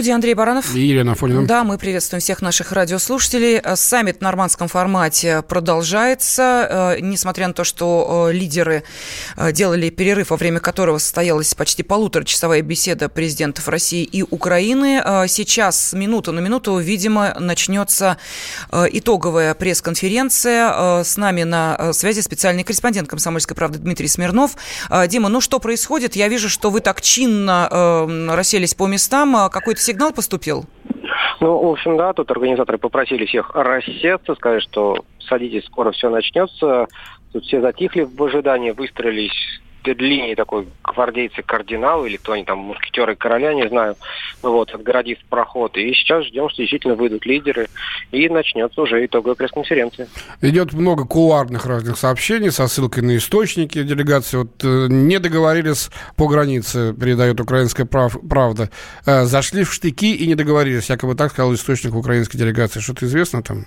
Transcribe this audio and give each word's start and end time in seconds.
студии 0.00 0.12
Андрей 0.12 0.32
Баранов. 0.32 0.74
И 0.74 0.80
Елена 0.80 1.12
Афонина. 1.12 1.44
Да, 1.44 1.62
мы 1.62 1.76
приветствуем 1.76 2.22
всех 2.22 2.40
наших 2.40 2.72
радиослушателей. 2.72 3.60
Саммит 3.74 4.16
в 4.16 4.20
нормандском 4.22 4.66
формате 4.66 5.42
продолжается. 5.46 6.96
Э, 6.96 7.00
несмотря 7.00 7.48
на 7.48 7.52
то, 7.52 7.64
что 7.64 8.28
э, 8.30 8.32
лидеры 8.32 8.82
э, 9.36 9.52
делали 9.52 9.90
перерыв, 9.90 10.30
во 10.30 10.38
время 10.38 10.58
которого 10.58 10.96
состоялась 10.96 11.52
почти 11.52 11.82
полуторачасовая 11.82 12.62
беседа 12.62 13.10
президентов 13.10 13.68
России 13.68 14.02
и 14.02 14.22
Украины, 14.22 15.02
сейчас 15.28 15.92
минуту 15.92 16.32
на 16.32 16.40
минуту, 16.40 16.78
видимо, 16.78 17.36
начнется 17.38 18.16
итоговая 18.72 19.52
пресс-конференция. 19.52 21.02
С 21.04 21.18
нами 21.18 21.42
на 21.42 21.92
связи 21.92 22.20
специальный 22.20 22.64
корреспондент 22.64 23.06
«Комсомольской 23.06 23.54
правды» 23.54 23.78
Дмитрий 23.78 24.08
Смирнов. 24.08 24.52
Дима, 25.08 25.28
ну 25.28 25.42
что 25.42 25.58
происходит? 25.58 26.16
Я 26.16 26.28
вижу, 26.28 26.48
что 26.48 26.70
вы 26.70 26.80
так 26.80 27.02
чинно 27.02 28.08
расселись 28.30 28.72
по 28.72 28.86
местам. 28.86 29.50
Какой-то 29.50 29.82
сигнал 29.90 30.12
поступил? 30.12 30.64
Ну, 31.40 31.58
в 31.58 31.72
общем, 31.72 31.96
да, 31.96 32.12
тут 32.12 32.30
организаторы 32.30 32.78
попросили 32.78 33.24
всех 33.24 33.54
рассеться, 33.54 34.34
сказать, 34.34 34.62
что 34.62 35.04
садитесь, 35.20 35.64
скоро 35.66 35.90
все 35.90 36.10
начнется. 36.10 36.86
Тут 37.32 37.44
все 37.44 37.60
затихли 37.60 38.02
в 38.02 38.22
ожидании, 38.22 38.72
выстроились 38.72 39.60
линии 39.84 40.34
такой 40.34 40.66
гвардейцы 40.82 41.42
кардинал 41.42 42.04
или 42.04 42.16
кто 42.16 42.32
они 42.32 42.44
там, 42.44 42.58
мушкетеры 42.58 43.16
короля, 43.16 43.54
не 43.54 43.68
знаю, 43.68 43.96
вот, 44.42 44.70
отгородив 44.74 45.18
проход. 45.28 45.76
И 45.76 45.92
сейчас 45.94 46.26
ждем, 46.26 46.48
что 46.48 46.58
действительно 46.58 46.94
выйдут 46.94 47.26
лидеры, 47.26 47.68
и 48.10 48.28
начнется 48.28 48.80
уже 48.80 49.04
итоговая 49.04 49.34
пресс-конференция. 49.34 50.08
Идет 50.40 50.72
много 50.72 51.04
кулуарных 51.04 51.66
разных 51.66 51.98
сообщений 51.98 52.50
со 52.50 52.66
ссылкой 52.66 53.02
на 53.02 53.16
источники 53.16 53.82
делегации. 53.82 54.38
Вот 54.38 54.64
э, 54.64 54.86
не 54.88 55.18
договорились 55.18 55.90
по 56.16 56.26
границе, 56.28 56.94
передает 56.94 57.40
украинская 57.40 57.86
прав, 57.86 58.16
правда. 58.28 58.70
Э, 59.06 59.24
зашли 59.24 59.64
в 59.64 59.72
штыки 59.72 60.14
и 60.14 60.26
не 60.26 60.34
договорились. 60.34 60.90
Якобы 60.90 61.14
так 61.14 61.32
сказал 61.32 61.54
источник 61.54 61.94
украинской 61.94 62.38
делегации. 62.38 62.80
Что-то 62.80 63.06
известно 63.06 63.42
там? 63.42 63.66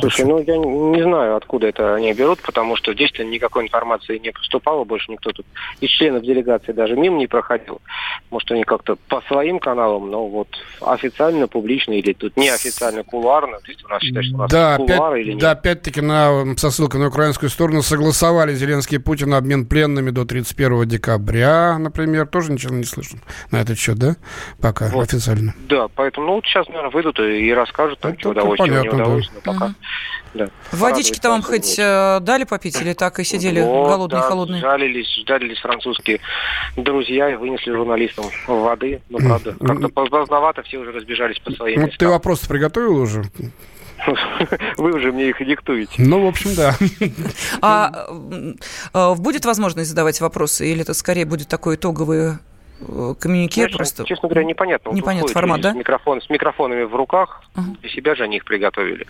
Слушай, 0.00 0.26
ну 0.26 0.42
я 0.42 0.56
не 0.56 1.02
знаю, 1.02 1.36
откуда 1.36 1.68
это 1.68 1.94
они 1.94 2.12
берут, 2.12 2.40
потому 2.42 2.76
что 2.76 2.92
действительно 2.94 3.30
никакой 3.30 3.64
информации 3.64 4.18
не 4.18 4.32
поступало, 4.32 4.84
больше 4.84 5.10
никто 5.10 5.29
тут 5.32 5.46
из 5.80 5.90
членов 5.90 6.22
делегации 6.22 6.72
даже 6.72 6.96
мимо 6.96 7.18
не 7.18 7.26
проходил. 7.26 7.80
Может, 8.30 8.52
они 8.52 8.64
как-то 8.64 8.96
по 9.08 9.20
своим 9.22 9.58
каналам, 9.58 10.10
но 10.10 10.26
вот 10.26 10.48
официально, 10.80 11.48
публично 11.48 11.92
или 11.92 12.12
тут 12.12 12.36
неофициально, 12.36 13.02
кулуарно, 13.02 13.58
то 13.58 13.70
есть 13.70 13.84
у 13.84 13.88
нас 13.88 14.02
считают, 14.02 14.26
что 14.26 14.36
у 14.36 14.38
нас 14.38 14.50
да, 14.50 14.76
кулуар 14.76 15.12
опять, 15.12 15.26
или 15.26 15.32
нет. 15.32 15.40
Да, 15.40 15.50
опять-таки 15.52 16.00
на, 16.00 16.56
со 16.56 16.70
ссылкой 16.70 17.00
на 17.00 17.08
украинскую 17.08 17.50
сторону 17.50 17.82
согласовали 17.82 18.54
Зеленский 18.54 18.96
и 18.96 19.00
Путин 19.00 19.34
обмен 19.34 19.66
пленными 19.66 20.10
до 20.10 20.24
31 20.24 20.88
декабря, 20.88 21.78
например. 21.78 22.26
Тоже 22.26 22.52
ничего 22.52 22.74
не 22.74 22.84
слышно 22.84 23.20
на 23.50 23.60
этот 23.60 23.78
счет, 23.78 23.98
да? 23.98 24.16
Пока 24.60 24.88
вот. 24.88 25.08
официально. 25.08 25.54
Да, 25.68 25.88
поэтому 25.88 26.26
ну, 26.26 26.34
вот 26.34 26.44
сейчас, 26.44 26.68
наверное, 26.68 26.90
выйдут 26.90 27.18
и 27.18 27.52
расскажут, 27.52 27.98
там, 28.00 28.12
ну, 28.12 28.18
что 28.18 28.30
удовольствие, 28.30 28.70
понятно, 28.70 28.96
не 28.96 29.02
удовольствие, 29.02 29.40
да. 29.44 29.52
но 29.52 29.58
пока... 29.58 29.66
Угу. 29.66 29.74
Да. 30.32 30.48
Водички-то 30.72 31.30
вам 31.30 31.42
хоть 31.42 31.76
э, 31.78 32.18
дали 32.20 32.44
попить 32.44 32.80
или 32.80 32.92
так 32.92 33.18
и 33.18 33.24
сидели 33.24 33.60
вот, 33.60 33.88
голодные, 33.88 34.20
да, 34.20 34.28
холодные? 34.28 34.60
Жалились, 34.60 35.24
жалились 35.26 35.58
французские 35.58 36.20
друзья 36.76 37.30
и 37.30 37.34
вынесли 37.34 37.72
журналистам 37.72 38.26
воды. 38.46 39.00
Но, 39.08 39.18
правда, 39.18 39.56
как-то 39.60 39.88
поздновато 39.88 40.62
все 40.62 40.78
уже 40.78 40.92
разбежались 40.92 41.38
по 41.40 41.50
своим 41.52 41.80
Ну, 41.80 41.88
ты 41.88 42.08
вопрос 42.08 42.40
приготовил 42.40 42.96
уже? 42.96 43.24
Вы 44.76 44.92
уже 44.92 45.12
мне 45.12 45.28
их 45.28 45.44
диктуете. 45.44 45.94
Ну, 45.98 46.24
в 46.24 46.28
общем, 46.28 46.54
да. 46.54 46.74
А, 47.60 48.06
а 48.92 49.14
будет 49.14 49.44
возможность 49.44 49.90
задавать 49.90 50.20
вопросы, 50.20 50.70
или 50.70 50.82
это 50.82 50.94
скорее 50.94 51.24
будет 51.24 51.48
такой 51.48 51.76
итоговый 51.76 52.38
э, 52.80 53.14
коммюнике 53.20 53.62
Знаешь, 53.62 53.76
просто... 53.76 54.04
Честно 54.04 54.28
говоря, 54.28 54.44
непонятно. 54.46 54.90
Непонятно 54.90 55.28
вот 55.28 55.32
формат, 55.32 55.60
да? 55.60 55.72
С, 55.72 55.74
микрофон, 55.74 56.22
с 56.22 56.30
микрофонами 56.30 56.84
в 56.84 56.94
руках, 56.94 57.42
uh-huh. 57.54 57.80
для 57.80 57.90
себя 57.90 58.14
же 58.14 58.24
они 58.24 58.36
их 58.36 58.44
приготовили. 58.44 59.06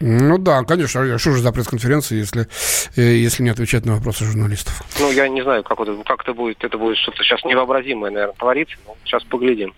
Ну 0.00 0.38
да, 0.38 0.62
конечно. 0.64 1.02
А 1.14 1.18
что 1.18 1.32
же 1.32 1.42
за 1.42 1.52
пресс-конференция, 1.52 2.18
если, 2.18 2.46
э, 2.96 3.02
если 3.02 3.42
не 3.42 3.50
отвечать 3.50 3.86
на 3.86 3.94
вопросы 3.94 4.24
журналистов? 4.24 4.82
Ну, 5.00 5.10
я 5.10 5.28
не 5.28 5.42
знаю, 5.42 5.62
как 5.62 5.80
это, 5.80 5.96
как 6.04 6.22
это 6.22 6.34
будет. 6.34 6.62
Это 6.62 6.76
будет 6.76 6.96
что-то 6.98 7.22
сейчас 7.22 7.44
невообразимое, 7.44 8.10
наверное, 8.10 8.34
твориться. 8.34 8.76
Но 8.86 8.96
сейчас 9.04 9.24
поглядим. 9.24 9.74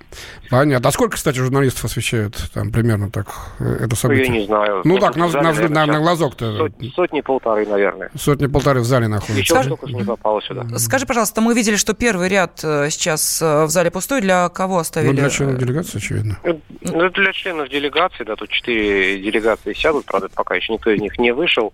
Понятно. 0.51 0.89
А 0.89 0.93
сколько, 0.93 1.17
кстати, 1.17 1.39
журналистов 1.39 1.85
освещают 1.85 2.37
там 2.53 2.71
примерно 2.73 3.11
так 3.11 3.29
э, 3.61 3.85
это 3.85 3.97
событие? 3.97 4.29
Ну, 4.29 4.35
я 4.35 4.41
не 4.41 4.47
знаю. 4.47 4.83
Ну 4.85 4.99
так, 4.99 5.17
на, 5.17 5.29
зале, 5.29 5.69
на, 5.69 5.87
на, 5.87 5.93
на 5.95 6.01
глазок-то. 6.01 6.57
Сотни, 6.57 6.89
сотни-полторы, 6.89 7.67
наверное. 7.67 8.11
Сотни-полторы 8.17 8.81
в 8.81 8.85
зале 8.85 9.09
находятся. 9.09 9.41
Еще 9.41 9.55
Скажи... 9.55 9.69
столько 9.69 9.87
не 9.93 10.05
попало 10.05 10.43
сюда. 10.43 10.67
Скажи, 10.79 11.07
пожалуйста, 11.07 11.41
мы 11.41 11.55
видели, 11.55 11.77
что 11.77 11.95
первый 11.95 12.29
ряд 12.29 12.61
э, 12.63 12.91
сейчас 12.91 13.41
в 13.41 13.69
зале 13.69 13.91
пустой. 13.91 14.21
Для 14.21 14.49
кого 14.49 14.79
оставили? 14.79 15.11
Ну, 15.11 15.17
для 15.17 15.31
членов 15.31 15.59
делегации, 15.59 15.99
очевидно. 15.99 16.39
Ну, 16.81 17.11
для 17.11 17.33
членов 17.33 17.69
делегации, 17.69 18.25
да, 18.25 18.37
тут 18.37 18.51
четыре 18.51 19.19
делегации 19.21 19.73
сядут, 19.89 20.07
правда, 20.07 20.29
пока 20.35 20.55
еще 20.55 20.73
никто 20.73 20.91
из 20.91 21.01
них 21.01 21.19
не 21.19 21.33
вышел. 21.33 21.73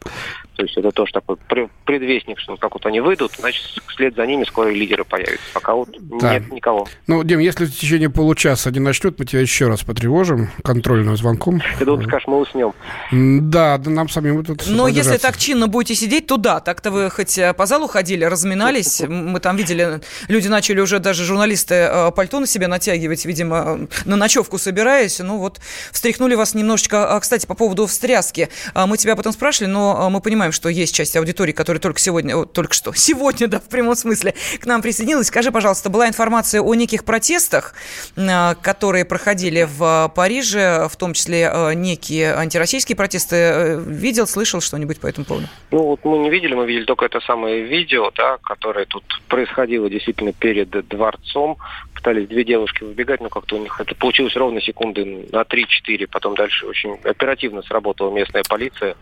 То 0.56 0.62
есть 0.62 0.76
это 0.76 0.90
тоже 0.92 1.12
такой 1.12 1.36
предвестник, 1.84 2.38
что 2.38 2.56
как 2.56 2.74
вот 2.74 2.86
они 2.86 3.00
выйдут, 3.00 3.32
значит, 3.38 3.64
вслед 3.88 4.14
за 4.14 4.26
ними 4.26 4.44
скоро 4.44 4.70
и 4.70 4.74
лидеры 4.74 5.04
появятся. 5.04 5.46
Пока 5.52 5.74
вот 5.74 5.88
да. 6.20 6.34
нет 6.34 6.52
никого. 6.52 6.86
Ну, 7.06 7.24
Дим, 7.24 7.40
если 7.40 7.66
в 7.66 7.76
течение 7.76 8.10
получаса 8.10 8.68
они 8.68 8.78
начнут, 8.78 9.18
мы 9.18 9.24
тебя 9.24 9.40
еще 9.40 9.66
раз 9.66 9.82
потревожим 9.82 10.50
контрольным 10.62 11.16
звонком. 11.16 11.60
Ты 11.78 11.84
думаешь, 11.84 12.06
скажешь, 12.06 12.26
мы 12.28 12.38
уснем. 12.38 12.72
Да, 13.10 13.78
да 13.78 13.90
нам 13.90 14.08
самим 14.08 14.44
тут 14.44 14.64
Но 14.66 14.86
если 14.86 15.16
так 15.16 15.36
чинно 15.36 15.66
будете 15.66 15.94
сидеть, 15.94 16.26
то 16.26 16.36
да. 16.36 16.60
Так-то 16.60 16.90
вы 16.90 17.10
хоть 17.10 17.36
э, 17.38 17.52
по 17.52 17.66
залу 17.66 17.88
ходили, 17.88 18.24
разминались. 18.24 19.00
Мы 19.08 19.40
там 19.40 19.56
видели, 19.56 20.00
люди 20.28 20.48
начали 20.48 20.80
уже 20.80 20.98
даже 20.98 21.24
журналисты 21.24 21.74
э, 21.74 22.10
пальто 22.12 22.40
на 22.40 22.46
себя 22.46 22.68
натягивать, 22.68 23.24
видимо, 23.24 23.88
на 24.04 24.16
ночевку 24.16 24.58
собираясь. 24.58 25.18
Ну 25.18 25.38
вот, 25.38 25.60
встряхнули 25.92 26.34
вас 26.34 26.54
немножечко. 26.54 27.14
А, 27.14 27.20
кстати, 27.20 27.46
по 27.46 27.54
поводу 27.54 27.86
встряски. 28.04 28.50
А, 28.74 28.86
мы 28.86 28.98
тебя 28.98 29.16
потом 29.16 29.32
спрашивали, 29.32 29.70
но 29.70 29.96
а, 29.98 30.10
мы 30.10 30.20
понимаем, 30.20 30.52
что 30.52 30.68
есть 30.68 30.94
часть 30.94 31.16
аудитории, 31.16 31.52
которая 31.52 31.80
только 31.80 31.98
сегодня, 31.98 32.44
только 32.44 32.74
что, 32.74 32.92
сегодня, 32.94 33.48
да, 33.48 33.60
в 33.60 33.68
прямом 33.68 33.96
смысле, 33.96 34.34
к 34.60 34.66
нам 34.66 34.82
присоединилась. 34.82 35.28
Скажи, 35.28 35.50
пожалуйста, 35.50 35.88
была 35.88 36.06
информация 36.06 36.60
о 36.60 36.74
неких 36.74 37.04
протестах, 37.04 37.74
а, 38.16 38.56
которые 38.56 39.06
проходили 39.06 39.66
в 39.70 40.12
Париже, 40.14 40.86
в 40.90 40.96
том 40.96 41.14
числе 41.14 41.50
некие 41.74 42.34
антироссийские 42.34 42.96
протесты. 42.96 43.36
Э, 43.36 43.80
видел, 43.86 44.26
слышал 44.26 44.60
что-нибудь 44.60 45.00
по 45.00 45.06
этому 45.06 45.24
поводу? 45.24 45.48
Ну, 45.70 45.82
вот 45.82 46.04
мы 46.04 46.18
не 46.18 46.30
видели, 46.30 46.54
мы 46.54 46.66
видели 46.66 46.84
только 46.84 47.06
это 47.06 47.20
самое 47.20 47.62
видео, 47.62 48.10
да, 48.14 48.36
которое 48.42 48.84
тут 48.84 49.04
происходило 49.28 49.88
действительно 49.88 50.32
перед 50.32 50.70
дворцом. 50.88 51.56
Пытались 52.04 52.28
две 52.28 52.44
девушки 52.44 52.84
выбегать, 52.84 53.22
но 53.22 53.30
как-то 53.30 53.56
у 53.56 53.62
них 53.62 53.80
это 53.80 53.94
получилось 53.94 54.36
ровно 54.36 54.60
секунды 54.60 55.26
на 55.32 55.40
3-4. 55.40 56.06
Потом 56.12 56.34
дальше 56.34 56.66
очень 56.66 56.98
оперативно 57.02 57.62
сработала 57.62 58.14
местная 58.14 58.42
полиция. 58.46 58.94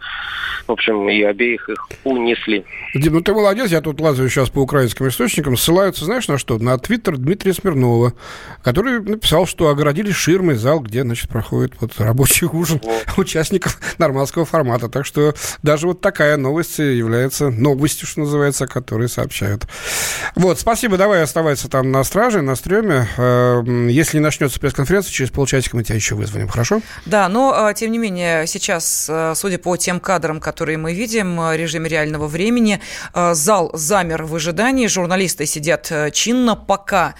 В 0.68 0.70
общем, 0.70 1.08
и 1.10 1.20
обеих 1.22 1.68
их 1.68 1.88
унесли. 2.04 2.64
Дим, 2.94 3.14
ну 3.14 3.20
ты 3.20 3.32
молодец, 3.34 3.72
я 3.72 3.80
тут 3.80 4.00
лазаю 4.00 4.28
сейчас 4.28 4.50
по 4.50 4.60
украинским 4.60 5.08
источникам. 5.08 5.56
Ссылаются, 5.56 6.04
знаешь, 6.04 6.28
на 6.28 6.38
что? 6.38 6.58
На 6.58 6.78
твиттер 6.78 7.16
Дмитрия 7.16 7.52
Смирнова, 7.54 8.12
который 8.62 9.00
написал, 9.00 9.48
что 9.48 9.66
огородили 9.66 10.12
ширмой 10.12 10.54
зал, 10.54 10.78
где, 10.78 11.02
значит, 11.02 11.28
проходит 11.28 11.72
вот 11.80 11.98
рабочий 11.98 12.46
ужин 12.46 12.80
вот. 12.84 13.18
участников 13.18 13.80
нормандского 13.98 14.44
формата. 14.44 14.88
Так 14.88 15.06
что 15.06 15.34
даже 15.64 15.88
вот 15.88 16.00
такая 16.00 16.36
новость 16.36 16.78
является 16.78 17.50
новостью, 17.50 18.06
что 18.06 18.20
называется, 18.20 18.68
которые 18.68 19.08
сообщают. 19.08 19.66
Вот, 20.36 20.60
спасибо, 20.60 20.96
давай 20.96 21.22
оставайся 21.22 21.68
там 21.68 21.90
на 21.90 22.04
страже, 22.04 22.42
на 22.42 22.54
стреме. 22.54 22.91
Эм, 22.92 23.88
если 23.88 24.18
не 24.18 24.22
начнется 24.22 24.60
пресс-конференция, 24.60 25.12
через 25.12 25.30
полчасика 25.30 25.76
мы 25.76 25.84
тебя 25.84 25.96
еще 25.96 26.14
вызвоним, 26.14 26.48
хорошо? 26.48 26.80
Да, 27.06 27.28
но, 27.28 27.52
а, 27.54 27.74
тем 27.74 27.90
не 27.90 27.98
менее, 27.98 28.46
сейчас, 28.46 29.06
э, 29.08 29.34
судя 29.34 29.58
по 29.58 29.76
тем 29.76 30.00
кадрам, 30.00 30.40
которые 30.40 30.78
мы 30.78 30.92
видим 30.92 31.36
в 31.38 31.56
режиме 31.56 31.88
реального 31.88 32.26
времени, 32.26 32.80
э, 33.14 33.34
зал 33.34 33.70
замер 33.74 34.24
в 34.24 34.34
ожидании, 34.34 34.86
журналисты 34.86 35.46
сидят 35.46 35.88
э, 35.90 36.10
чинно, 36.10 36.56
пока 36.56 37.14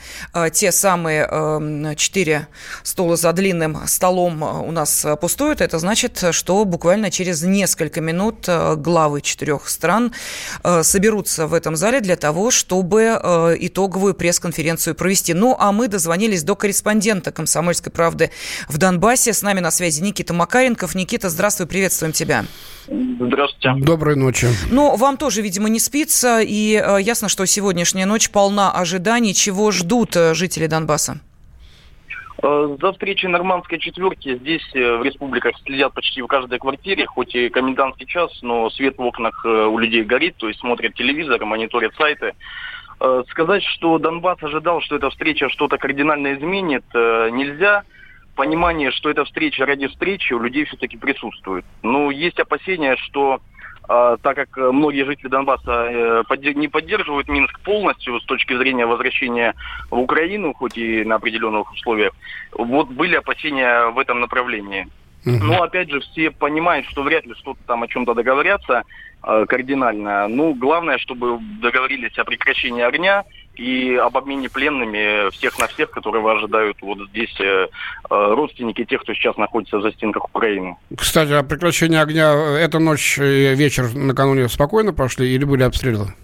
те 0.52 0.72
самые 0.72 1.26
эм, 1.30 1.96
четыре 1.96 2.48
стула 2.82 3.16
за 3.16 3.32
длинным 3.32 3.86
столом 3.86 4.42
у 4.42 4.70
нас 4.72 5.06
пустуют. 5.20 5.60
Это 5.60 5.78
значит, 5.78 6.24
что 6.30 6.64
буквально 6.64 7.10
через 7.10 7.42
несколько 7.42 8.00
минут 8.00 8.48
главы 8.76 9.20
четырех 9.20 9.68
стран 9.68 10.12
соберутся 10.82 11.46
в 11.46 11.54
этом 11.54 11.76
зале 11.76 12.00
для 12.00 12.16
того, 12.16 12.50
чтобы 12.50 13.56
итоговую 13.60 14.14
пресс-конференцию 14.14 14.94
провести. 14.94 15.34
Ну, 15.34 15.56
а 15.62 15.70
мы 15.70 15.86
дозвонились 15.86 16.42
до 16.42 16.56
корреспондента 16.56 17.30
«Комсомольской 17.30 17.92
правды» 17.92 18.32
в 18.68 18.78
Донбассе. 18.78 19.32
С 19.32 19.42
нами 19.42 19.60
на 19.60 19.70
связи 19.70 20.02
Никита 20.02 20.34
Макаренков. 20.34 20.96
Никита, 20.96 21.28
здравствуй, 21.28 21.68
приветствуем 21.68 22.12
тебя. 22.12 22.44
Здравствуйте. 22.88 23.72
Доброй 23.80 24.16
ночи. 24.16 24.48
Ну, 24.72 24.96
вам 24.96 25.16
тоже, 25.16 25.40
видимо, 25.40 25.68
не 25.68 25.78
спится, 25.78 26.40
и 26.40 26.74
э, 26.74 27.00
ясно, 27.00 27.28
что 27.28 27.46
сегодняшняя 27.46 28.06
ночь 28.06 28.28
полна 28.28 28.72
ожиданий. 28.72 29.34
Чего 29.34 29.70
ждут 29.70 30.16
э, 30.16 30.34
жители 30.34 30.66
Донбасса? 30.66 31.20
Э, 32.42 32.76
за 32.82 32.92
встречей 32.92 33.28
нормандской 33.28 33.78
четверки 33.78 34.36
здесь 34.38 34.68
в 34.74 35.04
республиках 35.04 35.52
следят 35.64 35.92
почти 35.92 36.22
в 36.22 36.26
каждой 36.26 36.58
квартире, 36.58 37.06
хоть 37.06 37.36
и 37.36 37.50
комендантский 37.50 38.06
час, 38.06 38.32
но 38.42 38.68
свет 38.70 38.98
в 38.98 39.02
окнах 39.02 39.44
у 39.44 39.78
людей 39.78 40.02
горит, 40.02 40.34
то 40.38 40.48
есть 40.48 40.58
смотрят 40.58 40.94
телевизор, 40.94 41.44
мониторят 41.44 41.94
сайты. 41.94 42.32
Э, 43.04 43.24
сказать, 43.30 43.64
что 43.64 43.98
Донбасс 43.98 44.40
ожидал, 44.44 44.80
что 44.80 44.94
эта 44.94 45.10
встреча 45.10 45.48
что-то 45.48 45.76
кардинально 45.76 46.34
изменит, 46.34 46.84
э, 46.94 47.30
нельзя. 47.32 47.82
Понимание, 48.36 48.92
что 48.92 49.10
эта 49.10 49.24
встреча 49.24 49.66
ради 49.66 49.88
встречи 49.88 50.32
у 50.32 50.38
людей 50.38 50.64
все-таки 50.66 50.96
присутствует. 50.96 51.64
Но 51.82 52.12
есть 52.12 52.38
опасения, 52.38 52.94
что 52.96 53.40
э, 53.88 54.16
так 54.22 54.36
как 54.36 54.56
многие 54.56 55.04
жители 55.04 55.26
Донбасса 55.26 56.24
не 56.54 56.68
поддерживают 56.68 57.28
Минск 57.28 57.58
полностью 57.60 58.20
с 58.20 58.24
точки 58.24 58.56
зрения 58.56 58.86
возвращения 58.86 59.54
в 59.90 59.98
Украину, 59.98 60.54
хоть 60.54 60.78
и 60.78 61.02
на 61.04 61.16
определенных 61.16 61.72
условиях, 61.72 62.12
вот 62.52 62.88
были 62.88 63.16
опасения 63.16 63.88
в 63.88 63.98
этом 63.98 64.20
направлении. 64.20 64.86
Но 65.24 65.62
опять 65.62 65.90
же 65.90 66.00
все 66.00 66.30
понимают, 66.30 66.86
что 66.86 67.02
вряд 67.02 67.24
ли 67.26 67.34
что-то 67.34 67.60
там 67.66 67.82
о 67.82 67.88
чем-то 67.88 68.14
договорятся 68.14 68.82
э, 69.22 69.46
кардинально. 69.48 70.28
Ну, 70.28 70.54
главное, 70.54 70.98
чтобы 70.98 71.38
договорились 71.60 72.16
о 72.18 72.24
прекращении 72.24 72.82
огня 72.82 73.24
и 73.54 73.94
об 73.96 74.16
обмене 74.16 74.48
пленными 74.48 75.30
всех 75.30 75.58
на 75.58 75.68
всех, 75.68 75.90
которые 75.90 76.28
ожидают 76.28 76.78
вот 76.80 76.98
здесь 77.10 77.34
э, 77.40 77.44
э, 77.44 77.68
родственники 78.08 78.84
тех, 78.84 79.02
кто 79.02 79.14
сейчас 79.14 79.36
находится 79.36 79.80
за 79.80 79.92
стенках 79.92 80.24
Украины. 80.24 80.76
Кстати, 80.96 81.32
о 81.32 81.42
прекращении 81.42 81.98
огня 81.98 82.32
эта 82.58 82.78
ночь 82.78 83.18
и 83.18 83.54
вечер 83.54 83.94
накануне 83.94 84.48
спокойно 84.48 84.92
прошли 84.92 85.32
или 85.32 85.44
были 85.44 85.62
обстрелы? 85.62 86.14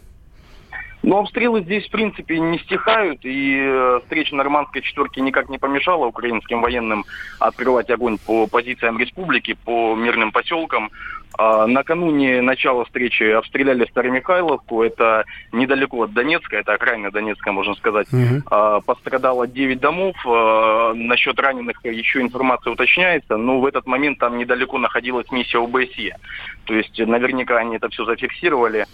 Но 1.02 1.20
обстрелы 1.20 1.62
здесь, 1.62 1.86
в 1.86 1.90
принципе, 1.90 2.38
не 2.40 2.58
стихают, 2.58 3.20
и 3.24 3.56
э, 3.60 4.00
встреча 4.02 4.34
нормандской 4.34 4.82
четверки 4.82 5.20
никак 5.20 5.48
не 5.48 5.58
помешала 5.58 6.06
украинским 6.06 6.60
военным 6.60 7.04
открывать 7.38 7.88
огонь 7.90 8.18
по 8.18 8.46
позициям 8.46 8.98
республики, 8.98 9.56
по 9.64 9.94
мирным 9.94 10.32
поселкам. 10.32 10.90
А, 11.36 11.66
накануне 11.66 12.42
начала 12.42 12.84
встречи 12.84 13.22
обстреляли 13.22 13.86
Старомихайловку, 13.86 14.82
это 14.82 15.24
недалеко 15.52 16.02
от 16.02 16.12
Донецка, 16.12 16.56
это 16.56 16.72
окраина 16.72 17.12
Донецка, 17.12 17.52
можно 17.52 17.74
сказать. 17.76 18.08
Угу. 18.12 18.82
Пострадало 18.84 19.46
9 19.46 19.78
домов, 19.78 20.16
а, 20.26 20.94
насчет 20.94 21.38
раненых 21.38 21.84
еще 21.84 22.22
информация 22.22 22.72
уточняется, 22.72 23.36
но 23.36 23.60
в 23.60 23.66
этот 23.66 23.86
момент 23.86 24.18
там 24.18 24.36
недалеко 24.36 24.78
находилась 24.78 25.30
миссия 25.30 25.58
ОБСЕ. 25.58 26.16
То 26.64 26.74
есть 26.74 26.98
наверняка 26.98 27.58
они 27.58 27.76
это 27.76 27.88
все 27.88 28.04
зафиксировали 28.04 28.86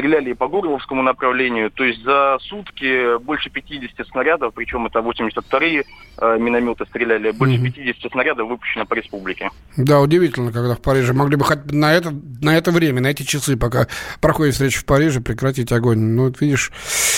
стреляли 0.00 0.30
и 0.30 0.34
по 0.34 0.48
Горловскому 0.48 1.02
направлению. 1.02 1.70
То 1.70 1.84
есть 1.84 2.02
за 2.02 2.38
сутки 2.40 3.18
больше 3.22 3.50
50 3.50 4.06
снарядов, 4.08 4.54
причем 4.54 4.86
это 4.86 5.00
82-е 5.00 5.84
э, 6.18 6.38
минометы 6.38 6.86
стреляли, 6.86 7.32
больше 7.32 7.56
mm-hmm. 7.56 7.72
50 7.72 8.12
снарядов 8.12 8.48
выпущено 8.48 8.86
по 8.86 8.94
республике. 8.94 9.50
Да, 9.76 10.00
удивительно, 10.00 10.52
когда 10.52 10.74
в 10.74 10.80
Париже 10.80 11.12
могли 11.12 11.36
бы 11.36 11.44
хоть 11.44 11.70
на 11.70 11.92
это, 11.92 12.14
на 12.40 12.56
это 12.56 12.70
время, 12.70 13.02
на 13.02 13.08
эти 13.08 13.22
часы, 13.24 13.56
пока 13.56 13.88
проходит 14.20 14.54
встреча 14.54 14.80
в 14.80 14.84
Париже, 14.86 15.20
прекратить 15.20 15.70
огонь. 15.70 15.98
Ну, 15.98 16.24
вот 16.24 16.40
видишь... 16.40 16.72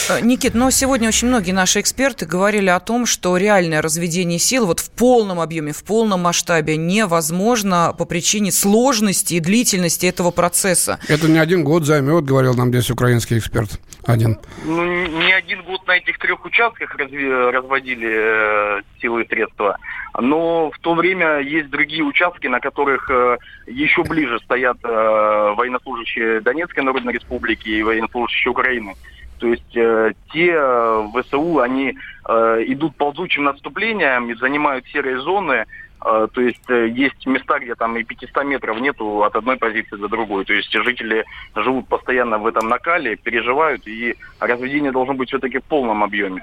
Э, 0.08 0.20
Никит, 0.20 0.54
но 0.54 0.70
сегодня 0.70 1.08
очень 1.08 1.28
многие 1.28 1.52
наши 1.52 1.80
эксперты 1.80 2.26
говорили 2.26 2.68
о 2.68 2.80
том, 2.80 3.06
что 3.06 3.36
реальное 3.36 3.80
разведение 3.80 4.40
сил 4.40 4.66
вот 4.66 4.80
в 4.80 4.90
полном 4.90 5.38
объеме, 5.40 5.72
в 5.72 5.84
полном 5.84 6.22
масштабе 6.22 6.76
невозможно 6.76 7.94
по 7.96 8.04
причине 8.06 8.50
сложности 8.50 9.34
и 9.34 9.40
длительности 9.40 10.06
этого 10.06 10.32
процесса. 10.32 10.98
Это 11.06 11.28
не 11.28 11.38
один 11.38 11.62
год 11.62 11.84
займет, 11.84 12.24
говорил 12.24 12.54
нам 12.54 12.71
здесь 12.72 12.90
украинский 12.90 13.38
эксперт 13.38 13.78
один. 14.06 14.38
Ну, 14.64 14.82
не 15.06 15.32
один 15.32 15.62
год 15.62 15.86
на 15.86 15.98
этих 15.98 16.18
трех 16.18 16.44
участках 16.44 16.94
разводили 16.96 18.10
э, 18.10 18.82
силы 19.00 19.22
и 19.22 19.28
средства, 19.28 19.76
но 20.18 20.70
в 20.70 20.78
то 20.78 20.94
время 20.94 21.40
есть 21.40 21.68
другие 21.68 22.02
участки, 22.02 22.46
на 22.46 22.60
которых 22.60 23.10
э, 23.10 23.36
еще 23.66 24.02
ближе 24.04 24.40
стоят 24.40 24.78
э, 24.82 24.88
военнослужащие 24.88 26.40
Донецкой 26.40 26.84
Народной 26.84 27.12
Республики 27.12 27.68
и 27.68 27.82
военнослужащие 27.82 28.50
Украины. 28.50 28.94
То 29.38 29.48
есть 29.48 29.76
э, 29.76 30.12
те 30.32 30.52
э, 30.54 31.08
ВСУ, 31.14 31.58
они 31.58 31.98
э, 32.28 32.64
идут 32.68 32.96
ползучим 32.96 33.44
наступлением 33.44 34.30
и 34.30 34.34
занимают 34.34 34.86
серые 34.86 35.20
зоны, 35.20 35.66
то 36.02 36.40
есть 36.40 36.68
э, 36.68 36.88
есть 36.88 37.26
места, 37.26 37.58
где 37.60 37.74
там 37.74 37.96
и 37.96 38.02
500 38.02 38.44
метров 38.44 38.80
нету 38.80 39.22
от 39.22 39.36
одной 39.36 39.56
позиции 39.56 39.96
до 39.96 40.08
другой. 40.08 40.44
То 40.44 40.52
есть 40.52 40.72
жители 40.72 41.24
живут 41.54 41.88
постоянно 41.88 42.38
в 42.38 42.46
этом 42.46 42.68
накале, 42.68 43.16
переживают, 43.16 43.86
и 43.86 44.16
разведение 44.40 44.92
должно 44.92 45.14
быть 45.14 45.28
все-таки 45.28 45.58
в 45.58 45.64
полном 45.64 46.02
объеме. 46.02 46.42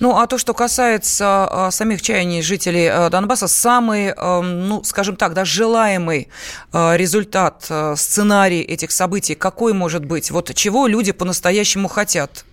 Ну, 0.00 0.16
а 0.16 0.26
то, 0.26 0.38
что 0.38 0.54
касается 0.54 1.48
э, 1.50 1.70
самих 1.70 2.02
чаяний 2.02 2.42
жителей 2.42 2.88
э, 2.90 3.10
Донбасса, 3.10 3.48
самый, 3.48 4.08
э, 4.08 4.40
ну, 4.40 4.82
скажем 4.84 5.16
так, 5.16 5.34
да, 5.34 5.44
желаемый 5.44 6.28
э, 6.72 6.96
результат, 6.96 7.70
сценарий 7.96 8.60
этих 8.60 8.90
событий, 8.90 9.34
какой 9.34 9.72
может 9.72 10.04
быть? 10.04 10.30
Вот 10.30 10.54
чего 10.54 10.86
люди 10.86 11.12
по-настоящему 11.12 11.88
хотят? 11.88 12.44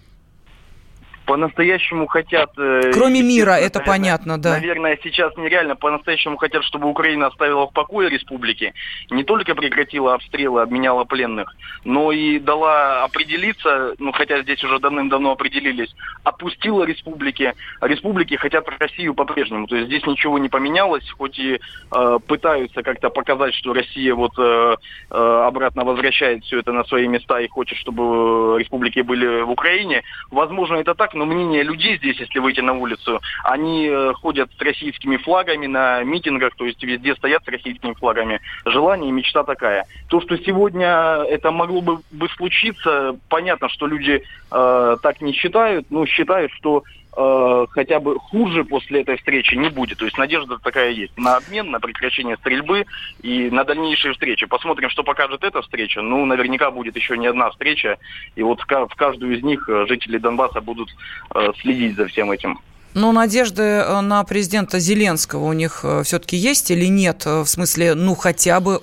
По-настоящему 1.31 2.07
хотят... 2.07 2.51
Э, 2.57 2.91
Кроме 2.91 3.21
мира, 3.21 3.51
это 3.51 3.79
наверное, 3.79 3.85
понятно, 3.85 4.37
да. 4.37 4.51
Наверное, 4.51 4.99
сейчас 5.01 5.31
нереально 5.37 5.77
по-настоящему 5.77 6.35
хотят, 6.35 6.61
чтобы 6.65 6.89
Украина 6.89 7.27
оставила 7.27 7.67
в 7.67 7.71
покое 7.71 8.09
республики, 8.09 8.73
не 9.09 9.23
только 9.23 9.55
прекратила 9.55 10.13
обстрелы, 10.13 10.61
обменяла 10.61 11.05
пленных, 11.05 11.55
но 11.85 12.11
и 12.11 12.37
дала 12.37 13.05
определиться, 13.05 13.95
ну 13.97 14.11
хотя 14.11 14.41
здесь 14.41 14.61
уже 14.61 14.79
давным-давно 14.79 15.31
определились, 15.31 15.95
отпустила 16.25 16.83
республики. 16.83 17.53
Республики 17.79 18.35
хотят 18.35 18.67
Россию 18.77 19.13
по-прежнему, 19.13 19.67
то 19.67 19.77
есть 19.77 19.87
здесь 19.87 20.05
ничего 20.05 20.37
не 20.37 20.49
поменялось, 20.49 21.09
хоть 21.11 21.39
и 21.39 21.61
э, 21.95 22.19
пытаются 22.27 22.83
как-то 22.83 23.09
показать, 23.09 23.53
что 23.53 23.71
Россия 23.71 24.13
вот 24.13 24.33
э, 24.37 24.75
э, 25.11 25.15
обратно 25.47 25.85
возвращает 25.85 26.43
все 26.43 26.59
это 26.59 26.73
на 26.73 26.83
свои 26.83 27.07
места 27.07 27.39
и 27.39 27.47
хочет, 27.47 27.77
чтобы 27.77 28.59
республики 28.59 28.99
были 28.99 29.43
в 29.43 29.51
Украине. 29.51 30.03
Возможно, 30.29 30.75
это 30.75 30.93
так, 30.93 31.13
но 31.13 31.20
мнение 31.25 31.63
людей 31.63 31.97
здесь, 31.97 32.17
если 32.19 32.39
выйти 32.39 32.61
на 32.61 32.73
улицу, 32.73 33.21
они 33.43 33.87
э, 33.87 34.13
ходят 34.13 34.49
с 34.57 34.61
российскими 34.61 35.17
флагами 35.17 35.67
на 35.67 36.03
митингах, 36.03 36.55
то 36.55 36.65
есть 36.65 36.83
везде 36.83 37.15
стоят 37.15 37.43
с 37.43 37.47
российскими 37.47 37.93
флагами. 37.93 38.39
Желание 38.65 39.09
и 39.09 39.13
мечта 39.13 39.43
такая. 39.43 39.85
То, 40.07 40.21
что 40.21 40.37
сегодня 40.37 41.23
это 41.27 41.51
могло 41.51 41.81
бы, 41.81 41.99
бы 42.11 42.29
случиться, 42.29 43.17
понятно, 43.29 43.69
что 43.69 43.87
люди 43.87 44.23
э, 44.51 44.97
так 45.01 45.21
не 45.21 45.33
считают, 45.33 45.87
но 45.89 46.05
считают, 46.05 46.51
что 46.53 46.83
э, 47.15 47.65
хотя 47.69 47.99
бы 47.99 48.19
хуже 48.19 48.63
после 48.63 49.01
этой 49.01 49.17
встречи 49.17 49.55
не 49.55 49.69
будет. 49.69 49.97
То 49.97 50.05
есть 50.05 50.17
надежда 50.17 50.57
такая 50.57 50.91
есть 50.91 51.17
на 51.17 51.37
обмен, 51.37 51.71
на 51.71 51.79
прекращение 51.79 52.37
стрельбы 52.37 52.85
и 53.21 53.49
на 53.49 53.63
дальнейшие 53.63 54.13
встречи. 54.13 54.45
Посмотрим, 54.45 54.89
что 54.89 55.03
покажет 55.03 55.43
эта 55.43 55.61
встреча. 55.61 56.01
Ну, 56.01 56.25
наверняка 56.25 56.71
будет 56.71 56.95
еще 56.95 57.17
не 57.17 57.27
одна 57.27 57.49
встреча. 57.51 57.97
И 58.35 58.43
вот 58.43 58.61
в 58.61 58.95
каждую 58.95 59.37
из 59.37 59.43
них 59.43 59.67
э, 59.69 59.85
жители 59.87 60.17
Донбасса 60.17 60.61
будут 60.61 60.89
э, 61.33 61.51
следить 61.61 61.95
за 61.95 62.07
всем 62.07 62.31
этим. 62.31 62.59
Но 62.93 63.13
надежды 63.13 63.85
на 64.01 64.23
президента 64.25 64.79
Зеленского 64.79 65.45
у 65.45 65.53
них 65.53 65.85
все-таки 66.03 66.35
есть 66.35 66.71
или 66.71 66.87
нет? 66.87 67.25
В 67.25 67.45
смысле, 67.45 67.95
ну, 67.95 68.15
хотя 68.15 68.59
бы 68.59 68.81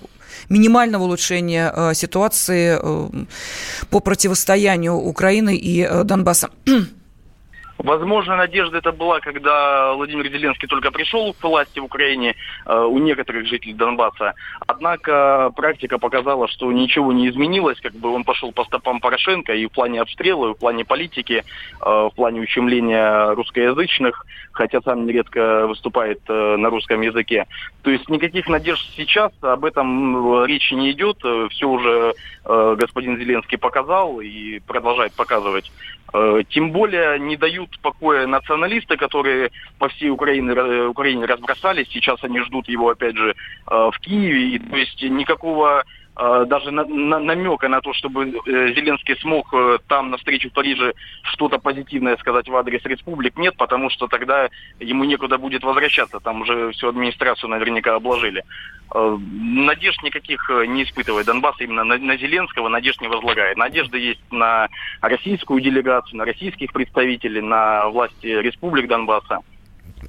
минимального 0.49 1.02
улучшения 1.02 1.93
ситуации 1.93 2.79
по 3.91 4.00
противостоянию 4.00 4.95
Украины 4.95 5.55
и 5.55 5.87
Донбасса. 6.05 6.49
Возможно, 7.78 8.37
надежда 8.37 8.78
это 8.78 8.90
была, 8.90 9.20
когда 9.20 9.92
Владимир 9.94 10.28
Зеленский 10.28 10.66
только 10.66 10.90
пришел 10.90 11.32
к 11.32 11.42
власти 11.44 11.78
в 11.78 11.85
Украине 11.85 12.35
э, 12.66 12.76
у 12.76 12.99
некоторых 12.99 13.47
жителей 13.47 13.73
Донбасса. 13.73 14.35
Однако 14.66 15.52
практика 15.54 15.99
показала, 15.99 16.49
что 16.49 16.73
ничего 16.73 17.12
не 17.12 17.28
изменилось, 17.28 17.80
как 17.80 17.92
бы 17.94 18.12
он 18.12 18.25
пошел 18.25 18.50
по 18.50 18.64
стопам 18.64 18.99
Порошенко 18.99 19.54
и 19.54 19.66
в 19.66 19.70
плане 19.70 20.00
обстрела, 20.00 20.50
и 20.50 20.54
в 20.54 20.58
плане 20.58 20.85
политики, 20.85 21.44
э, 21.44 21.85
в 21.85 22.11
плане 22.16 22.40
ущемления 22.40 23.30
русскоязычных, 23.35 24.26
хотя 24.50 24.80
сам 24.80 25.06
нередко 25.06 25.68
выступает 25.68 26.20
э, 26.28 26.56
на 26.56 26.70
русском 26.70 27.00
языке. 27.00 27.47
То 27.82 27.90
есть 27.90 28.08
никаких 28.08 28.49
надежд 28.49 28.85
сейчас 28.97 29.32
об 29.40 29.64
этом 29.64 30.44
речи 30.47 30.75
не 30.75 30.90
идет. 30.90 31.18
Все 31.50 31.68
уже 31.68 32.14
господин 32.44 33.18
Зеленский 33.18 33.58
показал 33.58 34.20
и 34.20 34.58
продолжает 34.61 35.12
показывать. 35.12 35.70
Тем 36.49 36.73
более 36.73 37.18
не 37.18 37.37
дают 37.37 37.68
покоя 37.83 38.27
националисты, 38.27 38.97
которые 38.97 39.51
по 39.79 39.89
всей 39.89 40.11
Украине, 40.11 40.53
э, 40.53 40.87
Украине 40.87 41.27
разбросались. 41.27 41.89
Сейчас 41.89 42.23
они 42.23 42.41
ждут 42.41 42.69
его, 42.69 42.91
опять 42.91 43.17
же, 43.17 43.31
э, 43.31 43.91
в 43.93 43.99
Киеве. 44.01 44.57
И, 44.57 44.59
то 44.59 44.77
есть 44.77 45.03
никакого 45.03 45.85
даже 46.19 46.71
на, 46.73 46.85
на, 46.85 47.19
намека 47.21 47.69
на 47.69 47.81
то, 47.81 47.93
чтобы 47.93 48.33
Зеленский 48.45 49.17
смог 49.17 49.55
там 49.87 50.11
на 50.11 50.17
встрече 50.17 50.49
в 50.49 50.53
Париже 50.53 50.95
что-то 51.23 51.59
позитивное 51.59 52.17
сказать 52.17 52.49
в 52.49 52.57
адрес 52.57 52.83
республик, 52.85 53.37
нет, 53.37 53.57
потому 53.57 53.89
что 53.91 54.09
тогда 54.09 54.49
ему 54.81 55.05
некуда 55.05 55.39
будет 55.39 55.63
возвращаться, 55.63 56.21
там 56.21 56.43
уже 56.43 56.73
всю 56.73 56.89
администрацию 56.89 57.51
наверняка 57.51 57.95
обложили. 57.95 58.45
Э, 58.95 59.19
надежд 59.21 60.03
никаких 60.03 60.51
э, 60.51 60.67
не 60.67 60.85
испытывает 60.85 61.27
Донбасс 61.27 61.57
именно 61.61 61.85
на, 61.85 61.99
на 61.99 62.17
Зеленского, 62.17 62.69
надежд 62.69 63.01
не 63.01 63.09
возлагает. 63.09 63.57
Надежда 63.57 63.99
есть 63.99 64.21
на 64.31 64.69
российскую 65.01 65.61
делегацию, 65.61 66.17
на 66.17 66.25
российских 66.25 66.73
представителей, 66.73 67.43
на 67.43 67.89
власти 67.89 68.27
республик 68.27 68.89
Донбасса. 68.89 69.41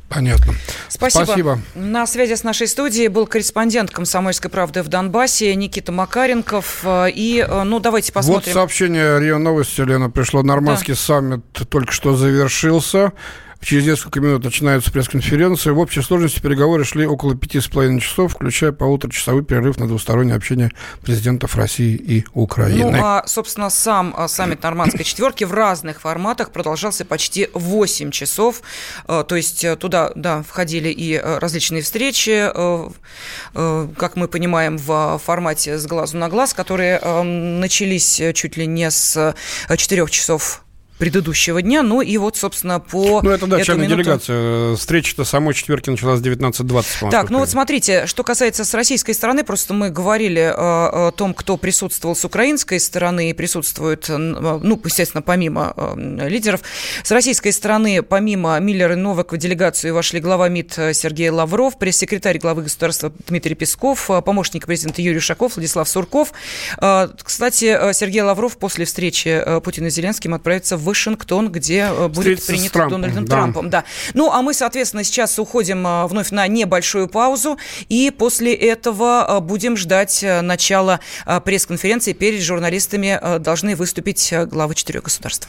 Понятно. 0.10 0.56
Спасибо. 0.88 1.24
Спасибо. 1.24 1.60
На 1.75 2.08
связи 2.08 2.34
с 2.34 2.44
нашей 2.44 2.68
студией 2.68 3.08
был 3.08 3.28
корреспондент 3.28 3.92
«Комсомольской 3.92 4.50
правды» 4.50 4.82
в 4.82 4.88
Донбассе 4.88 5.54
Никита 5.56 5.92
Макаренков. 5.92 6.84
И, 6.86 7.48
ну, 7.48 7.80
давайте 7.80 8.12
посмотрим. 8.12 8.54
Вот 8.54 8.54
сообщение 8.54 9.20
РИА 9.20 9.38
Новости, 9.38 9.82
Лена, 9.82 10.10
пришло. 10.10 10.42
Нормандский 10.42 10.96
да. 10.96 11.00
саммит 11.00 11.42
только 11.70 11.92
что 11.92 12.16
завершился. 12.16 13.13
Через 13.62 13.86
несколько 13.86 14.22
минут 14.22 14.44
начинается 14.44 14.92
пресс-конференция. 14.92 15.74
В 15.74 15.80
общей 15.80 16.01
сложности 16.01 16.39
переговоры 16.39 16.86
шли 16.86 17.06
около 17.06 17.36
пяти 17.36 17.60
с 17.60 17.68
половиной 17.68 18.00
часов, 18.00 18.34
включая 18.34 18.72
полуторачасовой 18.72 19.44
перерыв 19.44 19.78
на 19.78 19.88
двустороннее 19.88 20.36
общение 20.36 20.72
президентов 21.01 21.56
России 21.56 21.96
и 21.96 22.25
Украины. 22.34 22.98
Ну, 22.98 23.04
а, 23.04 23.24
собственно, 23.28 23.70
сам 23.70 24.13
а, 24.18 24.28
саммит 24.28 24.63
Нормандской 24.63 25.04
четверки 25.04 25.44
в 25.44 25.54
разных 25.54 26.01
форматах 26.01 26.51
продолжался 26.51 27.04
почти 27.04 27.50
8 27.54 28.12
часов. 28.12 28.62
А, 29.08 29.24
то 29.24 29.36
есть 29.36 29.63
э, 29.66 29.75
туда, 29.75 30.12
да, 30.16 30.42
входили 30.42 30.89
и 30.89 31.16
э, 31.16 31.38
различные 31.39 31.82
встречи, 31.82 32.50
э, 32.54 33.88
как 33.98 34.16
мы 34.16 34.28
понимаем, 34.28 34.78
в 34.78 35.20
формате 35.24 35.78
с 35.78 35.86
глазу 35.86 36.18
на 36.18 36.30
глаз, 36.30 36.54
которые 36.54 37.00
начались 37.24 38.22
чуть 38.34 38.58
ли 38.58 38.68
не 38.68 38.89
с 38.89 39.36
4 39.75 40.08
часов 40.08 40.63
предыдущего 41.00 41.62
дня. 41.62 41.82
Ну 41.82 42.01
и 42.01 42.18
вот, 42.18 42.36
собственно, 42.36 42.79
по 42.79 43.22
Ну 43.24 43.32
это, 43.32 43.48
да, 43.48 43.63
члены 43.63 43.84
минуту... 43.84 44.03
делегации. 44.03 44.75
Встреча-то 44.75 45.24
самой 45.24 45.56
четверки 45.56 45.89
началась 45.89 46.20
в 46.20 46.24
19.20. 46.24 47.10
Так, 47.10 47.29
ну 47.29 47.39
вот 47.39 47.50
смотрите, 47.50 48.06
что 48.06 48.24
касается 48.24 48.65
с 48.65 48.74
российской 48.74 49.13
стороны, 49.13 49.44
просто 49.44 49.74
мы 49.74 49.89
говорили 49.89 50.41
э, 50.41 50.51
о 50.53 51.12
том, 51.15 51.34
кто 51.34 51.58
присутствовал 51.58 52.15
с 52.15 52.25
украинской 52.25 52.79
стороны 52.79 53.29
и 53.29 53.34
присутствует, 53.34 54.10
э, 54.10 54.18
ну, 54.18 54.79
естественно, 54.84 55.22
помимо 55.22 55.74
э, 55.75 56.27
лидеров. 56.27 56.62
С 57.03 57.12
российской 57.12 57.51
стороны, 57.51 58.03
помимо 58.03 58.60
Миллера 58.60 58.94
и 58.94 58.98
Новак, 58.98 59.32
в 59.32 59.38
делегацию 59.38 59.94
вошли 59.94 60.20
глава 60.20 60.50
МИД 60.50 60.94
Сергей 60.94 61.29
Лавров, 61.29 61.79
пресс-секретарь 61.79 62.39
главы 62.39 62.63
государства 62.63 63.12
Дмитрий 63.27 63.56
Песков, 63.56 64.10
помощник 64.25 64.65
президента 64.65 65.01
Юрий 65.01 65.22
Шаков, 65.22 65.56
Владислав 65.56 65.88
Сурков. 65.88 66.34
Кстати, 66.77 67.94
Сергей 67.94 68.22
Лавров 68.22 68.58
после 68.58 68.84
встречи 68.84 69.41
Путина 69.63 69.88
и 69.88 69.89
Зеленским 69.89 70.34
отправится 70.34 70.75
в 70.75 70.88
Вашингтон, 70.89 71.51
где 71.51 71.89
э, 71.91 72.08
будет 72.08 72.46
принято 72.46 72.74
Трампом, 72.74 73.01
Дональдом 73.01 73.25
да. 73.25 73.36
Трампом. 73.36 73.69
Да. 73.69 73.84
Ну, 74.13 74.31
а 74.31 74.41
мы, 74.41 74.53
соответственно, 74.53 75.03
сейчас 75.03 75.38
уходим 75.38 75.86
э, 75.86 76.08
вновь 76.08 76.31
на 76.31 76.48
небольшую 76.48 77.08
паузу, 77.08 77.58
и 77.89 78.12
после 78.12 78.53
этого 78.53 79.25
э, 79.27 79.39
будем 79.39 79.77
ждать 79.77 80.25
начала 80.41 81.00
пресс-конференции. 81.46 82.13
Перед 82.13 82.41
журналистами 82.41 83.39
должны 83.39 83.75
выступить 83.75 84.34
главы 84.48 84.75
четырех 84.75 85.03
государств. 85.03 85.48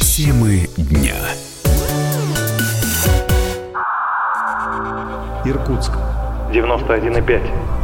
Темы 0.00 0.68
дня. 0.76 1.16
Иркутск. 5.44 5.92
91,5. 6.52 7.83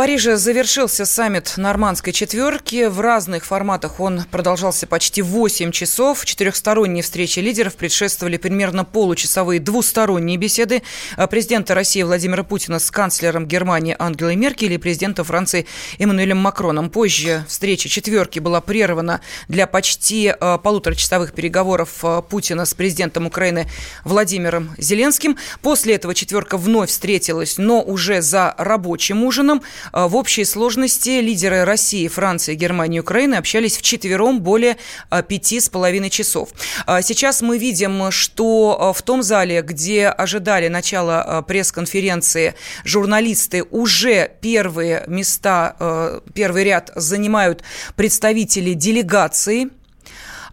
Париже 0.00 0.38
завершился 0.38 1.04
саммит 1.04 1.58
нормандской 1.58 2.14
четверки. 2.14 2.86
В 2.86 3.00
разных 3.00 3.44
форматах 3.44 4.00
он 4.00 4.24
продолжался 4.30 4.86
почти 4.86 5.20
8 5.20 5.72
часов. 5.72 6.24
Четырехсторонние 6.24 7.02
встречи 7.02 7.38
лидеров 7.40 7.74
предшествовали 7.74 8.38
примерно 8.38 8.86
получасовые 8.86 9.60
двусторонние 9.60 10.38
беседы 10.38 10.82
президента 11.28 11.74
России 11.74 12.02
Владимира 12.02 12.44
Путина 12.44 12.78
с 12.78 12.90
канцлером 12.90 13.44
Германии 13.44 13.94
Ангелой 13.98 14.36
Меркель 14.36 14.72
и 14.72 14.78
президента 14.78 15.22
Франции 15.22 15.66
Эммануэлем 15.98 16.38
Макроном. 16.38 16.88
Позже 16.88 17.44
встреча 17.46 17.90
четверки 17.90 18.38
была 18.38 18.62
прервана 18.62 19.20
для 19.48 19.66
почти 19.66 20.28
э, 20.28 20.58
полуторачасовых 20.62 21.34
переговоров 21.34 21.98
э, 22.04 22.22
Путина 22.26 22.64
с 22.64 22.72
президентом 22.72 23.26
Украины 23.26 23.68
Владимиром 24.04 24.70
Зеленским. 24.78 25.36
После 25.60 25.96
этого 25.96 26.14
четверка 26.14 26.56
вновь 26.56 26.88
встретилась, 26.88 27.58
но 27.58 27.82
уже 27.82 28.22
за 28.22 28.54
рабочим 28.56 29.24
ужином. 29.24 29.60
А, 29.92 30.08
в 30.08 30.16
общей 30.16 30.44
сложности 30.44 31.20
лидеры 31.20 31.64
России, 31.64 32.08
Франции, 32.08 32.54
Германии 32.54 32.98
и 32.98 33.00
Украины 33.00 33.34
общались 33.36 33.76
в 33.76 33.82
четвером 33.82 34.40
более 34.40 34.76
а, 35.08 35.22
пяти 35.22 35.60
с 35.60 35.68
половиной 35.68 36.10
часов. 36.10 36.50
А, 36.86 37.02
сейчас 37.02 37.42
мы 37.42 37.58
видим, 37.58 38.10
что 38.10 38.92
в 38.96 39.02
том 39.02 39.22
зале, 39.22 39.62
где 39.62 40.08
ожидали 40.08 40.68
начала 40.68 41.42
пресс-конференции 41.46 42.54
журналисты, 42.84 43.64
уже 43.70 44.30
первые 44.40 45.04
места, 45.06 46.20
первый 46.34 46.64
ряд 46.64 46.90
занимают 46.94 47.62
представители 47.96 48.72
делегации 48.74 49.70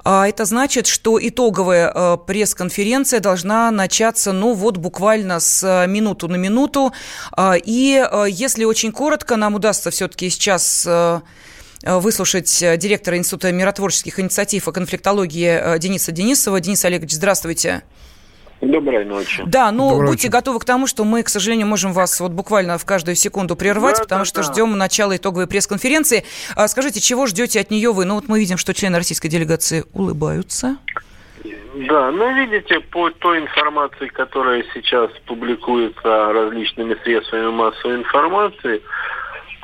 это 0.09 0.45
значит, 0.45 0.87
что 0.87 1.19
итоговая 1.21 1.91
э, 1.93 2.17
пресс-конференция 2.25 3.19
должна 3.19 3.71
начаться, 3.71 4.31
ну, 4.31 4.53
вот 4.53 4.77
буквально 4.77 5.41
с 5.41 5.61
э, 5.63 5.85
минуту 5.87 6.29
на 6.29 6.37
минуту. 6.37 6.93
А, 7.33 7.55
и 7.57 8.01
э, 8.09 8.25
если 8.29 8.63
очень 8.63 8.93
коротко, 8.93 9.35
нам 9.35 9.55
удастся 9.55 9.91
все-таки 9.91 10.29
сейчас 10.29 10.87
выслушать 11.83 12.57
директора 12.77 13.17
Института 13.17 13.51
миротворческих 13.51 14.19
инициатив 14.19 14.67
и 14.67 14.71
конфликтологии 14.71 15.77
Дениса 15.77 16.11
Денисова. 16.11 16.59
Денис 16.59 16.83
Олегович, 16.83 17.11
здравствуйте. 17.11 17.83
Доброй 18.61 19.05
ночи. 19.05 19.43
Да, 19.45 19.71
ну 19.71 19.89
Доброй 19.89 20.07
будьте 20.07 20.27
ночи. 20.27 20.33
готовы 20.33 20.59
к 20.59 20.65
тому, 20.65 20.87
что 20.87 21.03
мы, 21.03 21.21
к 21.21 21.29
сожалению, 21.29 21.67
можем 21.67 21.93
вас 21.93 22.19
вот 22.19 22.31
буквально 22.31 22.77
в 22.77 22.85
каждую 22.85 23.15
секунду 23.15 23.55
прервать, 23.55 23.97
да, 23.97 24.03
потому 24.03 24.21
да, 24.21 24.25
что 24.25 24.37
да. 24.37 24.43
ждем 24.43 24.77
начала 24.77 25.15
итоговой 25.15 25.47
пресс-конференции. 25.47 26.23
А 26.55 26.67
скажите, 26.67 26.99
чего 26.99 27.27
ждете 27.27 27.59
от 27.59 27.69
нее 27.69 27.93
вы? 27.93 28.05
Ну 28.05 28.15
вот 28.15 28.27
мы 28.27 28.39
видим, 28.39 28.57
что 28.57 28.73
члены 28.73 28.97
российской 28.97 29.27
делегации 29.27 29.85
улыбаются. 29.93 30.77
Да, 31.75 32.09
ну 32.09 32.33
видите, 32.33 32.79
по 32.79 33.11
той 33.11 33.39
информации, 33.39 34.07
которая 34.07 34.63
сейчас 34.73 35.11
публикуется 35.27 36.33
различными 36.33 36.95
средствами 37.03 37.51
массовой 37.51 37.97
информации, 37.97 38.81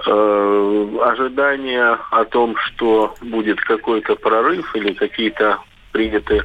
э, 0.05 0.97
ожидания 1.01 1.97
о 2.11 2.25
том, 2.25 2.55
что 2.57 3.15
будет 3.21 3.59
какой-то 3.61 4.15
прорыв 4.15 4.75
или 4.75 4.93
какие-то 4.93 5.57
приняты 5.91 6.43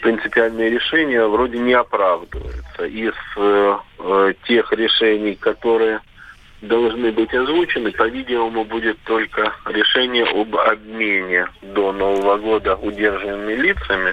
принципиальные 0.00 0.70
решения 0.70 1.24
вроде 1.26 1.58
не 1.58 1.74
оправдываются. 1.74 2.86
Из 2.86 3.14
э, 3.36 3.76
э, 3.98 4.34
тех 4.44 4.72
решений, 4.72 5.34
которые 5.34 6.00
должны 6.62 7.12
быть 7.12 7.32
озвучены, 7.34 7.92
по-видимому, 7.92 8.64
будет 8.64 8.98
только 9.04 9.52
решение 9.66 10.24
об 10.24 10.56
обмене 10.56 11.46
до 11.62 11.92
Нового 11.92 12.36
года 12.38 12.76
удержанными 12.76 13.54
лицами, 13.54 14.12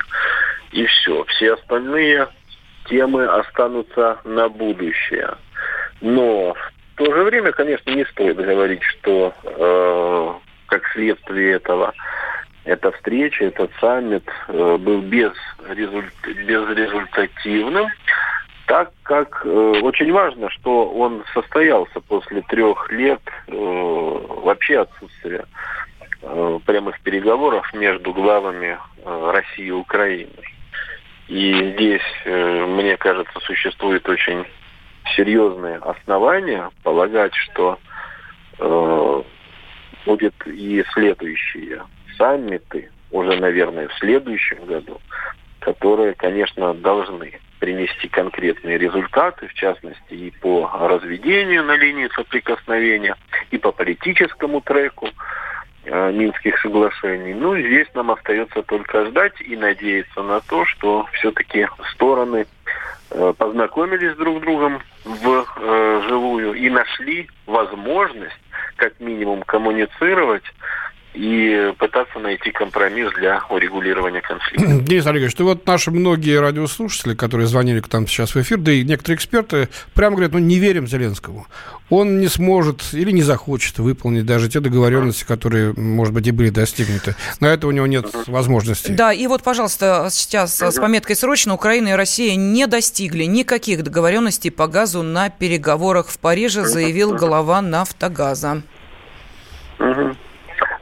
и 0.72 0.86
все. 0.86 1.24
Все 1.26 1.54
остальные 1.54 2.28
темы 2.86 3.26
останутся 3.26 4.20
на 4.24 4.50
будущее. 4.50 5.36
Но 6.02 6.54
в 6.94 6.98
то 6.98 7.06
же 7.06 7.24
время, 7.24 7.52
конечно, 7.52 7.90
не 7.92 8.06
стоит 8.06 8.38
говорить, 8.38 8.84
что 8.84 9.34
э, 9.44 10.34
как 10.68 10.88
следствие 10.94 11.54
этого 11.54 11.94
эта 12.66 12.92
встреча, 12.92 13.46
этот 13.46 13.72
саммит 13.80 14.24
э, 14.48 14.78
был 14.78 15.02
без 15.02 15.34
результ... 15.70 16.14
безрезультативным, 16.26 17.88
так 18.68 18.92
как 19.04 19.42
э, 19.46 19.50
очень 19.82 20.12
важно, 20.12 20.50
что 20.50 20.90
он 20.90 21.24
состоялся 21.34 22.00
после 22.02 22.42
трех 22.44 22.92
лет 22.92 23.22
э, 23.48 23.54
вообще 23.54 24.80
отсутствия 24.82 25.46
прямых 26.66 27.02
переговоров 27.02 27.70
между 27.74 28.14
главами 28.14 28.78
России 29.04 29.66
и 29.66 29.72
Украины. 29.72 30.32
И 31.28 31.74
здесь, 31.74 32.02
мне 32.26 32.96
кажется, 32.96 33.38
существует 33.42 34.08
очень 34.08 34.46
серьезные 35.18 35.80
основания 35.80 36.72
полагать, 36.82 37.36
что 37.36 37.78
будет 40.06 40.34
и 40.48 40.86
следующие 40.94 41.82
саммиты 42.18 42.90
уже, 43.12 43.40
наверное, 43.40 43.88
в 43.88 43.94
следующем 44.00 44.66
году, 44.66 45.00
которые, 45.60 46.14
конечно, 46.14 46.74
должны 46.74 47.40
принести 47.60 48.10
конкретные 48.10 48.78
результаты, 48.78 49.48
в 49.48 49.54
частности, 49.54 50.14
и 50.14 50.32
по 50.42 50.70
разведению 50.82 51.64
на 51.64 51.78
линии 51.78 52.10
соприкосновения, 52.14 53.16
и 53.52 53.58
по 53.58 53.72
политическому 53.72 54.60
треку 54.60 55.08
э, 55.86 56.12
Минских 56.12 56.60
соглашений. 56.60 57.34
Ну, 57.34 57.58
здесь 57.58 57.88
нам 57.94 58.12
остается 58.12 58.64
только 58.64 59.06
ждать 59.06 59.40
и 59.40 59.56
надеяться 59.56 60.24
на 60.24 60.42
то, 60.42 60.66
что 60.66 61.08
все-таки 61.14 61.68
стороны 61.94 62.48
э, 63.12 63.34
познакомились 63.38 64.18
друг 64.18 64.40
с 64.40 64.42
другом 64.42 64.82
в 65.06 65.46
э, 65.56 66.02
живую 66.10 66.56
и 66.56 66.70
нашли 66.70 67.30
возможность 67.46 68.42
как 68.76 69.00
минимум 69.00 69.44
коммуницировать 69.44 70.44
и 71.14 71.74
пытаться 71.78 72.20
найти 72.20 72.52
компромисс 72.52 73.14
для 73.14 73.44
урегулирования 73.50 74.22
конфликта. 74.22 74.80
Денис 74.82 75.06
Олегович, 75.06 75.36
ты 75.36 75.44
вот 75.44 75.66
наши 75.68 75.92
многие 75.92 76.40
радиослушатели, 76.40 77.14
которые 77.14 77.48
звонили 77.48 77.80
к 77.82 77.92
нам 77.94 78.08
сейчас 78.08 78.34
в 78.34 78.42
эфир, 78.42 78.58
да 78.58 78.72
и 78.72 78.84
некоторые 78.84 79.18
эксперты 79.18 79.70
прямо 79.94 80.16
говорят, 80.16 80.34
ну 80.34 80.40
не 80.40 80.58
верим 80.58 80.88
Зеленскому. 80.88 81.48
Он 81.90 82.20
не 82.20 82.28
сможет 82.28 82.82
или 82.94 83.12
не 83.12 83.22
захочет 83.22 83.78
выполнить 83.78 84.26
даже 84.26 84.50
те 84.50 84.60
договоренности, 84.60 85.24
которые, 85.24 85.74
может 85.74 86.14
быть, 86.14 86.26
и 86.26 86.32
были 86.32 86.50
достигнуты. 86.50 87.16
На 87.40 87.48
это 87.48 87.68
у 87.68 87.72
него 87.72 87.86
нет 87.86 88.08
возможности. 88.28 88.92
Да, 88.92 89.14
и 89.14 89.28
вот, 89.28 89.44
пожалуйста, 89.44 90.08
сейчас 90.10 90.60
с 90.60 90.80
пометкой 90.80 91.16
«Срочно» 91.16 91.54
Украина 91.54 91.90
и 91.90 91.94
Россия 91.94 92.36
не 92.36 92.66
достигли 92.66 93.26
никаких 93.26 93.84
договоренностей 93.84 94.50
по 94.50 94.68
газу 94.68 95.04
на 95.04 95.30
переговорах 95.30 96.08
в 96.08 96.18
Париже, 96.18 96.64
заявил 96.64 97.14
глава 97.14 97.62
«Нафтогаза». 97.62 98.64
Угу. 99.80 100.16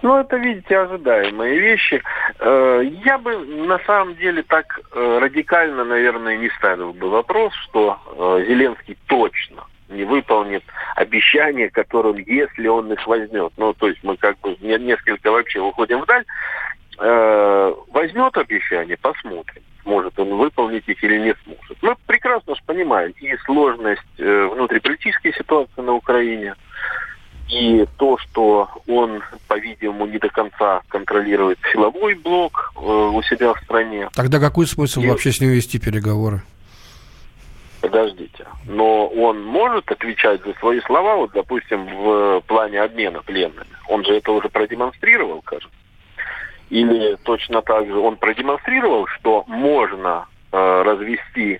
Ну, 0.01 0.17
это, 0.17 0.37
видите, 0.37 0.77
ожидаемые 0.77 1.59
вещи. 1.59 2.01
Э, 2.39 2.81
я 3.05 3.17
бы 3.19 3.37
на 3.37 3.77
самом 3.79 4.15
деле 4.15 4.41
так 4.41 4.79
э, 4.93 5.19
радикально, 5.21 5.83
наверное, 5.83 6.37
не 6.37 6.49
ставил 6.57 6.93
бы 6.93 7.09
вопрос, 7.09 7.53
что 7.69 7.99
э, 8.07 8.45
Зеленский 8.47 8.97
точно 9.07 9.65
не 9.89 10.03
выполнит 10.03 10.63
обещания, 10.95 11.69
которым, 11.69 12.17
если 12.17 12.67
он 12.67 12.91
их 12.91 13.05
возьмет. 13.05 13.53
Ну, 13.57 13.73
то 13.73 13.89
есть 13.89 14.03
мы 14.03 14.17
как 14.17 14.39
бы 14.39 14.55
несколько 14.59 15.31
вообще 15.31 15.59
уходим 15.59 16.01
вдаль. 16.01 16.25
Возьмет 16.97 18.37
обещание, 18.37 18.95
посмотрим, 18.95 19.63
сможет 19.81 20.17
он 20.19 20.35
выполнить 20.37 20.87
их 20.87 21.03
или 21.03 21.17
не 21.19 21.35
сможет. 21.43 21.77
Мы 21.81 21.95
прекрасно 22.05 22.55
же 22.55 22.61
понимаем 22.65 23.13
и 23.19 23.35
сложность 23.37 24.01
внутриполитической 24.17 25.33
ситуации 25.33 25.81
на 25.81 25.93
Украине, 25.93 26.53
и 27.49 27.85
то, 27.97 28.17
что 28.17 28.69
он, 28.87 29.21
по-видимому, 29.47 30.05
не 30.05 30.17
до 30.17 30.29
конца 30.29 30.81
контролирует 30.87 31.59
силовой 31.71 32.15
блок 32.15 32.73
э, 32.75 32.79
у 32.79 33.21
себя 33.23 33.53
в 33.53 33.59
стране. 33.59 34.09
Тогда 34.13 34.39
какой 34.39 34.67
смысл 34.67 35.01
и... 35.01 35.07
вообще 35.07 35.31
с 35.31 35.41
ним 35.41 35.51
вести 35.51 35.79
переговоры? 35.79 36.41
Подождите. 37.81 38.45
Но 38.65 39.07
он 39.07 39.43
может 39.43 39.91
отвечать 39.91 40.41
за 40.45 40.53
свои 40.59 40.79
слова, 40.81 41.15
вот, 41.15 41.31
допустим, 41.33 41.85
в 41.87 42.41
плане 42.47 42.81
обмена 42.81 43.21
пленными. 43.23 43.65
Он 43.89 44.05
же 44.05 44.13
это 44.13 44.31
уже 44.31 44.49
продемонстрировал, 44.49 45.41
кажется. 45.41 45.75
Или 46.69 47.17
точно 47.23 47.61
так 47.61 47.87
же 47.87 47.97
он 47.97 48.15
продемонстрировал, 48.15 49.07
что 49.07 49.43
можно 49.47 50.27
э, 50.51 50.81
развести 50.83 51.59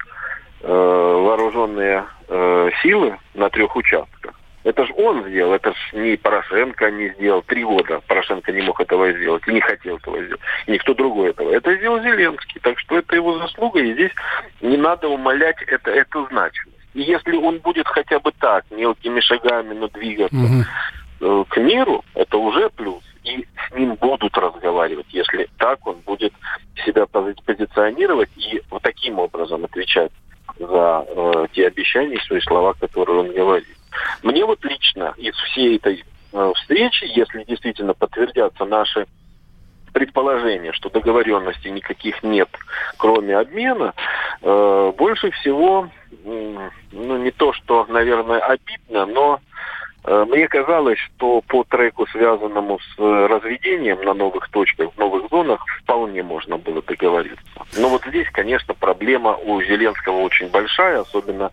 э, 0.61 0.67
вооруженные 0.67 2.05
э, 2.29 2.69
силы 2.81 3.17
на 3.33 3.49
трех 3.49 3.75
участках 3.75 4.40
это 4.63 4.85
же 4.85 4.93
он 4.93 5.27
сделал, 5.27 5.53
это 5.53 5.73
же 5.73 5.97
не 5.97 6.17
Порошенко 6.17 6.91
не 6.91 7.09
сделал. 7.09 7.41
Три 7.41 7.63
года 7.63 8.01
Порошенко 8.07 8.51
не 8.51 8.61
мог 8.61 8.79
этого 8.79 9.11
сделать, 9.11 9.45
не 9.47 9.59
хотел 9.59 9.97
этого 9.97 10.23
сделать. 10.23 10.41
И 10.67 10.71
никто 10.71 10.93
другой 10.93 11.31
этого. 11.31 11.51
Это 11.51 11.75
сделал 11.77 11.99
Зеленский. 12.01 12.59
Так 12.61 12.77
что 12.79 12.97
это 12.97 13.15
его 13.15 13.39
заслуга, 13.39 13.79
и 13.79 13.93
здесь 13.93 14.11
не 14.61 14.77
надо 14.77 15.07
умалять 15.07 15.61
это, 15.67 15.89
эту 15.91 16.27
значимость. 16.27 16.77
И 16.93 17.01
если 17.01 17.37
он 17.37 17.59
будет 17.59 17.87
хотя 17.87 18.19
бы 18.19 18.31
так, 18.39 18.65
мелкими 18.69 19.19
шагами, 19.21 19.73
но 19.73 19.87
двигаться 19.87 20.65
угу. 21.19 21.45
к 21.45 21.57
миру, 21.57 22.03
это 22.13 22.37
уже 22.37 22.69
плюс. 22.69 23.03
И 23.23 23.45
с 23.67 23.75
ним 23.75 23.95
будут 23.95 24.35
разговаривать, 24.37 25.05
если 25.09 25.47
так 25.57 25.85
он 25.87 25.97
будет 26.05 26.33
себя 26.83 27.05
позиционировать 27.05 28.29
и 28.35 28.61
вот 28.69 28.81
таким 28.81 29.19
образом 29.19 29.63
отвечать 29.63 30.11
за 30.57 31.05
э, 31.07 31.47
те 31.53 31.67
обещания 31.67 32.15
и 32.15 32.25
свои 32.25 32.41
слова, 32.41 32.73
которые 32.73 33.19
он 33.19 33.31
говорит. 33.31 33.77
Мне 34.23 34.45
вот 34.45 34.63
лично 34.63 35.13
из 35.17 35.35
всей 35.35 35.77
этой 35.77 36.03
э, 36.33 36.51
встречи, 36.55 37.05
если 37.15 37.43
действительно 37.43 37.93
подтвердятся 38.61 38.65
наши 38.65 39.07
предположения, 39.93 40.71
что 40.71 40.89
договоренностей 40.89 41.69
никаких 41.69 42.23
нет, 42.23 42.49
кроме 42.97 43.37
обмена, 43.37 43.93
э, 44.41 44.93
больше 44.97 45.31
всего, 45.31 45.89
э, 46.23 46.69
ну 46.93 47.17
не 47.17 47.31
то, 47.31 47.51
что, 47.51 47.85
наверное, 47.89 48.39
обидно, 48.39 49.05
но 49.05 49.41
Э, 50.03 50.25
мне 50.27 50.47
казалось, 50.47 50.97
что 50.97 51.41
по 51.41 51.63
треку, 51.63 52.07
связанному 52.07 52.79
с 52.79 52.99
э, 52.99 53.25
разведением 53.27 54.01
на 54.03 54.13
новых 54.13 54.49
точках, 54.49 54.91
в 54.93 54.97
новых 54.97 55.29
зонах, 55.29 55.63
вполне 55.83 56.23
можно 56.23 56.57
было 56.57 56.81
договориться. 56.81 57.43
Но 57.77 57.87
вот 57.87 58.03
здесь, 58.05 58.27
конечно, 58.31 58.73
проблема 58.73 59.35
у 59.37 59.61
Зеленского 59.61 60.19
очень 60.21 60.49
большая, 60.49 61.01
особенно 61.01 61.51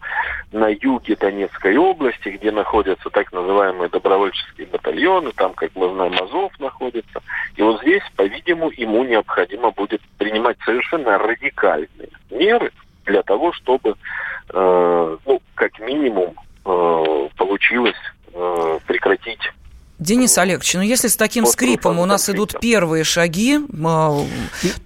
на 0.50 0.68
юге 0.68 1.14
Донецкой 1.14 1.76
области, 1.76 2.30
где 2.30 2.50
находятся 2.50 3.08
так 3.10 3.32
называемые 3.32 3.88
добровольческие 3.88 4.66
батальоны, 4.66 5.30
там, 5.32 5.54
как 5.54 5.70
мы 5.76 5.92
знаем, 5.92 6.14
Азов 6.14 6.58
находится. 6.58 7.22
И 7.56 7.62
вот 7.62 7.80
здесь, 7.82 8.02
по-видимому, 8.16 8.70
ему 8.70 9.04
необходимо 9.04 9.70
будет 9.70 10.00
принимать 10.18 10.56
совершенно 10.64 11.18
радикальные 11.18 12.08
меры 12.30 12.72
для 13.04 13.22
того, 13.22 13.52
чтобы, 13.52 13.94
э, 14.52 15.16
ну, 15.24 15.42
как 15.54 15.78
минимум, 15.78 16.34
э, 16.64 17.28
получилось 17.36 17.96
э, 18.34 18.78
прекратить 18.86 19.52
Денис 19.98 20.38
Олегович, 20.38 20.74
ну 20.74 20.82
если 20.82 21.08
с 21.08 21.16
таким 21.16 21.44
скрипом 21.44 21.98
у 21.98 22.06
нас 22.06 22.30
идут 22.30 22.60
первые 22.60 23.02
шаги, 23.02 23.58
а, 23.84 24.16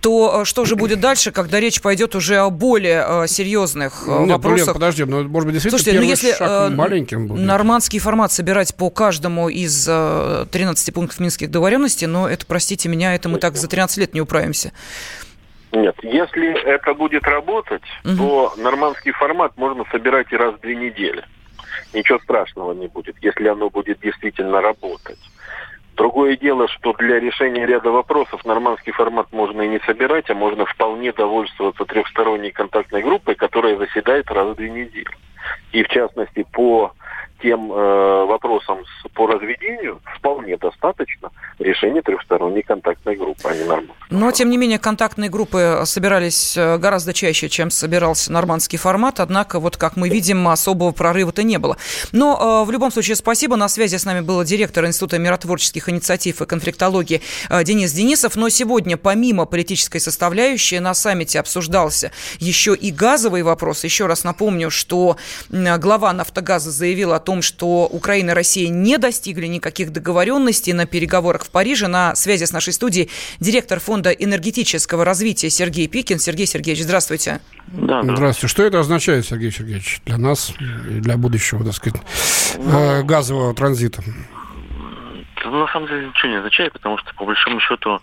то 0.01 0.41
а, 0.41 0.45
что 0.47 0.65
же 0.65 0.75
будет 0.75 1.01
дальше, 1.01 1.33
когда 1.33 1.61
речь 1.61 1.83
пойдет 1.83 2.15
уже 2.15 2.39
о 2.39 2.49
более 2.49 3.03
а, 3.03 3.27
серьезных 3.27 4.05
Нет, 4.07 4.31
вопросах? 4.31 4.69
Блин, 4.69 4.75
подожди, 4.75 5.05
ну, 5.05 5.29
может 5.29 5.47
быть, 5.47 5.55
действительно 5.55 5.79
Слушайте, 5.79 6.01
ну, 6.01 6.07
если 6.07 6.33
шаг 6.33 6.73
маленьким 6.73 7.27
будет. 7.27 7.45
нормандский 7.45 7.99
формат 7.99 8.33
собирать 8.33 8.75
по 8.75 8.89
каждому 8.89 9.51
из 9.51 9.85
13 9.85 10.95
пунктов 10.95 11.21
Минских 11.21 11.51
договоренностей, 11.51 12.07
но 12.07 12.27
это, 12.27 12.47
простите 12.47 12.89
меня, 12.89 13.15
это 13.15 13.29
мы 13.29 13.39
так 13.39 13.57
за 13.57 13.69
13 13.69 13.99
лет 13.99 14.15
не 14.15 14.23
управимся. 14.23 14.73
Нет, 15.73 15.95
если 16.03 16.59
это 16.67 16.95
будет 16.95 17.25
работать, 17.25 17.83
угу. 18.05 18.17
то 18.17 18.55
нормандский 18.57 19.13
формат 19.13 19.59
можно 19.59 19.85
собирать 19.93 20.33
и 20.33 20.37
раз 20.37 20.55
в 20.55 20.61
две 20.61 20.75
недели 20.75 21.23
ничего 21.93 22.19
страшного 22.19 22.73
не 22.73 22.89
будет, 22.89 23.17
если 23.21 23.49
оно 23.49 23.71
будет 23.71 24.01
действительно 24.01 24.61
работать. 24.61 25.19
Другое 25.97 26.37
дело, 26.37 26.69
что 26.69 26.95
для 26.95 27.21
решения 27.21 27.67
ряда 27.67 27.91
вопросов 27.91 28.45
нормандский 28.45 28.93
формат 28.93 29.31
можно 29.33 29.63
и 29.63 29.69
не 29.69 29.79
собирать, 29.81 30.31
а 30.31 30.35
можно 30.35 30.65
вполне 30.65 31.13
довольствоваться 31.13 31.85
трехсторонней 31.85 32.51
контактной 32.51 33.03
группой, 33.03 33.35
которая 33.35 33.77
заседает 33.77 34.31
раз 34.31 34.49
в 34.49 34.55
две 34.57 34.71
недели. 34.71 35.07
И 35.73 35.83
в 35.83 35.89
частности 35.89 36.47
по 36.51 36.93
тем 37.43 37.73
э, 37.73 38.25
вопросам 38.27 38.79
с, 38.85 39.09
по 39.11 39.27
разведению 39.27 40.01
вполне 40.17 40.57
достаточно 40.57 41.31
решения 41.59 42.01
трехсторонней 42.03 42.63
контактной 42.63 43.17
группы, 43.17 43.49
а 43.49 43.55
не 43.55 43.65
нормандской. 43.65 43.97
Но, 44.11 44.31
тем 44.31 44.51
не 44.51 44.57
менее, 44.57 44.79
контактные 44.79 45.29
группы 45.29 45.83
собирались 45.85 46.57
э, 46.57 46.79
гораздо 46.79 47.13
чаще, 47.13 47.49
чем 47.49 47.71
собирался 47.71 48.33
нормандский 48.33 48.79
формат, 48.79 49.21
однако, 49.21 49.59
вот 49.59 49.77
как 49.77 49.97
мы 49.97 50.09
видим, 50.09 50.47
особого 50.49 50.93
прорыва-то 50.93 51.43
не 51.43 51.59
было. 51.59 51.77
Но, 52.13 52.63
э, 52.63 52.67
в 52.67 52.71
любом 52.71 52.93
случае, 52.93 53.17
спасибо. 53.17 53.57
На 53.57 53.69
связи 53.69 53.97
с 53.97 54.05
нами 54.05 54.21
был 54.21 54.43
директор 54.45 54.87
Института 54.87 55.19
миротворческих 55.19 55.89
инициатив 55.89 56.41
и 56.43 56.47
конфликтологии 56.47 57.23
э, 57.51 57.65
Денис 57.65 57.93
Денисов. 57.93 58.37
Но 58.37 58.49
сегодня, 58.49 58.97
помимо 58.97 59.47
политической 59.47 59.99
составляющей, 59.99 60.79
на 60.79 60.95
саммите 60.95 61.41
обсуждался 61.41 62.13
еще 62.39 62.75
и 62.75 62.93
газовый 62.93 63.43
вопрос. 63.43 63.85
Еще 63.85 64.07
раз 64.07 64.25
напомню, 64.25 64.71
что 64.71 65.17
глава 65.51 66.13
«Нафтогаза» 66.13 66.71
заявил 66.71 67.13
о 67.13 67.19
том, 67.19 67.32
том, 67.33 67.41
что 67.41 67.87
Украина 67.87 68.33
и 68.33 68.35
Россия 68.35 68.69
не 68.69 68.99
достигли 68.99 69.47
никаких 69.47 69.91
договоренностей 69.91 70.75
на 70.75 70.85
переговорах 70.85 71.45
в 71.45 71.51
Париже. 71.51 71.89
На 71.89 72.15
связи 72.15 72.45
с 72.45 72.53
нашей 72.53 72.75
студией 72.75 73.09
директор 73.41 73.81
Фонда 73.81 74.11
энергетического 74.11 75.03
развития 75.03 75.49
Сергей 75.49 75.89
Пикин. 75.89 76.19
Сергей 76.19 76.47
Сергеевич, 76.47 76.85
здравствуйте. 76.85 77.41
Да, 77.69 78.03
да. 78.03 78.15
Здравствуйте. 78.15 78.53
Что 78.53 78.65
это 78.65 78.81
означает, 78.81 79.25
Сергей 79.25 79.51
Сергеевич, 79.51 80.03
для 80.05 80.19
нас 80.19 80.53
и 80.91 81.01
для 81.01 81.17
будущего, 81.17 81.65
так 81.65 81.73
сказать, 81.73 82.03
ну, 82.59 83.03
газового 83.05 83.55
транзита? 83.55 84.03
на 85.45 85.67
самом 85.69 85.89
деле 85.89 86.07
ничего 86.07 86.31
не 86.31 86.39
означает, 86.39 86.73
потому 86.73 86.99
что, 86.99 87.13
по 87.15 87.25
большому 87.25 87.61
счету, 87.61 88.01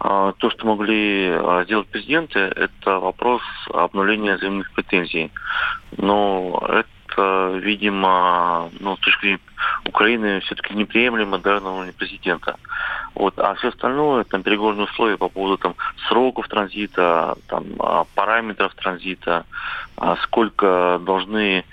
а, 0.00 0.32
то, 0.38 0.50
что 0.50 0.66
могли 0.66 1.28
а, 1.30 1.64
сделать 1.64 1.86
президенты, 1.88 2.38
это 2.38 2.98
вопрос 2.98 3.42
обнуления 3.72 4.36
взаимных 4.36 4.70
претензий. 4.72 5.30
Но 5.96 6.60
это 6.66 6.78
это, 6.78 6.97
видимо, 7.18 8.70
ну, 8.80 8.96
с 8.96 9.00
точки 9.00 9.38
Украины 9.84 10.40
все-таки 10.40 10.74
неприемлемо 10.74 11.38
даже 11.38 11.60
на 11.60 11.72
уровне 11.72 11.92
президента. 11.92 12.56
Вот, 13.14 13.38
а 13.38 13.54
все 13.54 13.68
остальное, 13.68 14.24
там, 14.24 14.42
переговорные 14.42 14.84
условия 14.84 15.16
по 15.16 15.28
поводу 15.28 15.58
там, 15.58 15.74
сроков 16.08 16.48
транзита, 16.48 17.36
там, 17.48 17.64
а, 17.78 18.04
параметров 18.14 18.74
транзита, 18.74 19.44
а, 19.96 20.16
сколько 20.22 21.00
должны 21.04 21.64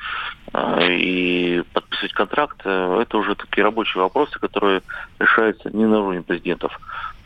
и 0.80 1.64
подписывать 1.74 2.14
контракт, 2.14 2.62
э, 2.64 3.00
это 3.02 3.18
уже 3.18 3.36
такие 3.36 3.64
рабочие 3.64 4.02
вопросы, 4.02 4.40
которые 4.40 4.84
решаются 5.20 5.70
не 5.76 5.86
на 5.86 6.00
уровне 6.00 6.22
президентов. 6.22 6.80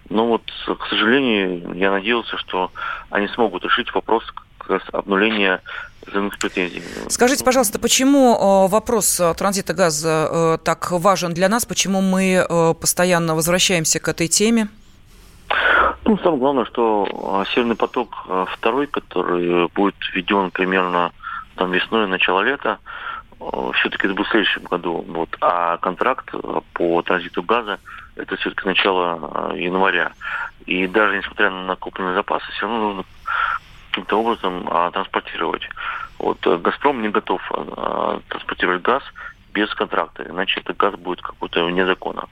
Но 0.10 0.26
вот, 0.26 0.42
к 0.66 0.88
сожалению, 0.88 1.74
я 1.76 1.92
надеялся, 1.92 2.38
что 2.38 2.72
они 3.12 3.28
смогут 3.28 3.64
решить 3.64 3.94
вопрос 3.94 4.24
как 4.58 4.70
раз 4.70 4.82
обнуления 4.92 5.62
взаимных 6.10 6.38
претензий. 6.40 6.82
Скажите, 7.08 7.44
пожалуйста, 7.44 7.80
почему 7.80 8.36
э, 8.36 8.70
вопрос 8.70 9.20
э, 9.20 9.34
транзита 9.36 9.74
газа 9.74 10.60
так 10.64 10.92
важен 10.92 11.34
для 11.34 11.50
нас? 11.50 11.66
Почему 11.66 12.02
мы 12.02 12.46
постоянно 12.80 13.36
возвращаемся 13.36 14.00
к 14.00 14.08
этой 14.08 14.28
теме? 14.28 14.68
Ну, 16.06 16.18
самое 16.20 16.40
главное, 16.40 16.66
что 16.66 17.46
Северный 17.54 17.76
поток 17.76 18.26
второй, 18.54 18.88
который 18.88 19.68
будет 19.70 19.96
введен 20.14 20.52
примерно 20.52 21.12
там 21.56 21.72
весной, 21.72 22.08
начало 22.08 22.42
лета, 22.42 22.80
все-таки 23.76 24.08
это 24.08 24.16
будет 24.16 24.28
в 24.28 24.32
следующем 24.32 24.64
году. 24.64 25.06
Вот. 25.08 25.30
А 25.42 25.78
контракт 25.78 26.34
по 26.74 27.02
транзиту 27.02 27.44
газа 27.44 27.80
это 28.20 28.36
все-таки 28.36 28.68
начало 28.68 29.52
э, 29.54 29.60
января. 29.60 30.12
И 30.66 30.88
даже 30.88 31.18
несмотря 31.18 31.50
на 31.50 31.64
накопленные 31.66 32.16
запасы, 32.16 32.46
все 32.52 32.64
равно 32.64 32.88
нужно 32.88 33.04
каким-то 33.90 34.20
образом 34.20 34.68
а, 34.70 34.92
транспортировать. 34.92 35.64
Вот 36.18 36.46
э, 36.46 36.58
Газпром 36.58 37.02
не 37.02 37.10
готов 37.10 37.42
а, 37.52 38.20
транспортировать 38.28 38.82
газ 38.82 39.04
без 39.54 39.74
контракта, 39.74 40.26
иначе 40.30 40.60
этот 40.60 40.78
газ 40.78 40.96
будет 40.96 41.22
какой-то 41.22 41.66
вне 41.66 41.86
закона. 41.86 42.26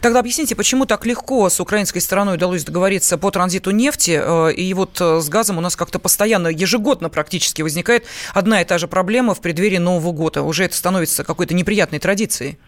Тогда 0.00 0.20
объясните, 0.20 0.56
почему 0.56 0.86
так 0.86 1.04
легко 1.04 1.50
с 1.50 1.60
украинской 1.60 1.98
стороной 1.98 2.36
удалось 2.36 2.64
договориться 2.64 3.18
по 3.18 3.30
транзиту 3.30 3.70
нефти, 3.70 4.18
и 4.50 4.72
вот 4.72 4.98
с 4.98 5.28
газом 5.28 5.58
у 5.58 5.60
нас 5.60 5.76
как-то 5.76 5.98
постоянно, 5.98 6.48
ежегодно 6.48 7.10
практически 7.10 7.60
возникает 7.60 8.06
одна 8.32 8.62
и 8.62 8.64
та 8.64 8.78
же 8.78 8.88
проблема 8.88 9.34
в 9.34 9.42
преддверии 9.42 9.76
Нового 9.76 10.12
года. 10.12 10.40
Уже 10.40 10.64
это 10.64 10.74
становится 10.74 11.22
какой-то 11.22 11.54
неприятной 11.54 11.98
традицией. 11.98 12.58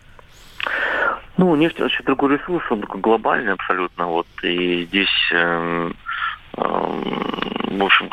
Ну, 1.36 1.56
нефть 1.56 1.80
вообще 1.80 2.02
другой 2.04 2.36
ресурс, 2.36 2.64
он 2.70 2.80
такой 2.80 3.00
глобальный 3.00 3.52
абсолютно. 3.52 4.06
Вот, 4.06 4.26
и 4.42 4.86
здесь, 4.86 5.32
э, 5.32 5.90
э, 6.56 7.02
в 7.78 7.84
общем, 7.84 8.10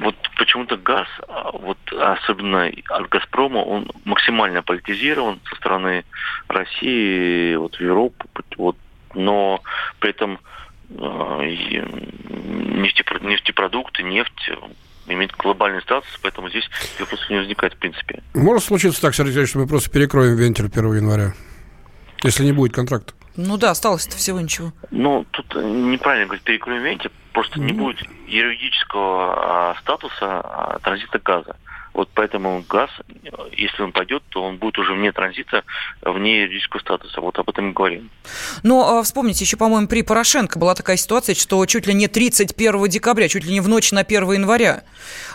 вот 0.00 0.14
почему-то 0.36 0.76
газ, 0.76 1.08
а, 1.28 1.50
вот 1.52 1.78
особенно 1.92 2.70
от 2.88 3.08
Газпрома, 3.08 3.58
он 3.58 3.90
максимально 4.04 4.62
политизирован 4.62 5.40
со 5.48 5.56
стороны 5.56 6.04
России, 6.48 7.56
вот 7.56 7.74
в 7.76 7.80
Европу, 7.80 8.28
вот, 8.56 8.76
но 9.14 9.60
при 9.98 10.10
этом 10.10 10.38
э, 10.90 10.94
нефтепродукты, 13.22 14.02
нефть 14.04 14.50
имеет 15.06 15.32
глобальный 15.32 15.82
статус, 15.82 16.08
поэтому 16.22 16.48
здесь 16.50 16.68
вопросов 17.00 17.30
не 17.30 17.38
возникает 17.38 17.74
в 17.74 17.78
принципе. 17.78 18.22
Может 18.34 18.64
случиться 18.64 19.00
так, 19.00 19.14
Сергей, 19.14 19.46
что 19.46 19.58
мы 19.58 19.66
просто 19.66 19.90
перекроем 19.90 20.36
вентиль 20.36 20.66
1 20.66 20.94
января? 20.96 21.32
Если 22.22 22.44
не 22.44 22.52
будет 22.52 22.74
контракта. 22.74 23.12
Ну 23.36 23.56
да, 23.56 23.70
осталось-то 23.70 24.16
всего 24.16 24.40
ничего. 24.40 24.72
Ну, 24.90 25.24
тут 25.30 25.54
неправильно 25.54 26.26
говорить 26.26 26.42
перекроем 26.42 26.82
вентиль, 26.82 27.12
просто 27.32 27.58
mm-hmm. 27.60 27.64
не 27.64 27.72
будет 27.72 28.02
юридического 28.26 29.70
а, 29.70 29.74
статуса 29.80 30.40
а, 30.40 30.78
транзита 30.82 31.20
газа. 31.20 31.56
Вот 31.98 32.10
поэтому 32.14 32.64
газ, 32.68 32.90
если 33.56 33.82
он 33.82 33.90
пойдет, 33.90 34.22
то 34.28 34.44
он 34.44 34.58
будет 34.58 34.78
уже 34.78 34.94
вне 34.94 35.10
транзита, 35.10 35.64
вне 36.00 36.42
юридического 36.42 36.78
статуса. 36.78 37.20
Вот 37.20 37.36
об 37.40 37.50
этом 37.50 37.66
мы 37.66 37.72
говорим. 37.72 38.08
Но 38.62 38.98
а, 38.98 39.02
вспомните, 39.02 39.44
еще, 39.44 39.56
по-моему, 39.56 39.88
при 39.88 40.02
Порошенко 40.02 40.60
была 40.60 40.76
такая 40.76 40.96
ситуация, 40.96 41.34
что 41.34 41.66
чуть 41.66 41.88
ли 41.88 41.94
не 41.94 42.06
31 42.06 42.86
декабря, 42.88 43.26
чуть 43.26 43.44
ли 43.44 43.52
не 43.52 43.58
в 43.60 43.66
ночь 43.66 43.90
на 43.90 44.02
1 44.02 44.30
января 44.30 44.84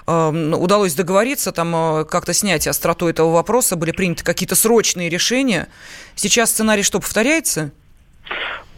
э, 0.07 0.29
удалось 0.55 0.95
договориться, 0.95 1.51
там 1.51 1.75
э, 1.75 2.05
как-то 2.05 2.31
снять 2.31 2.65
остроту 2.65 3.09
этого 3.09 3.33
вопроса, 3.33 3.75
были 3.75 3.91
приняты 3.91 4.23
какие-то 4.23 4.55
срочные 4.55 5.09
решения. 5.09 5.67
Сейчас 6.15 6.51
сценарий 6.51 6.83
что, 6.83 7.01
повторяется? 7.01 7.73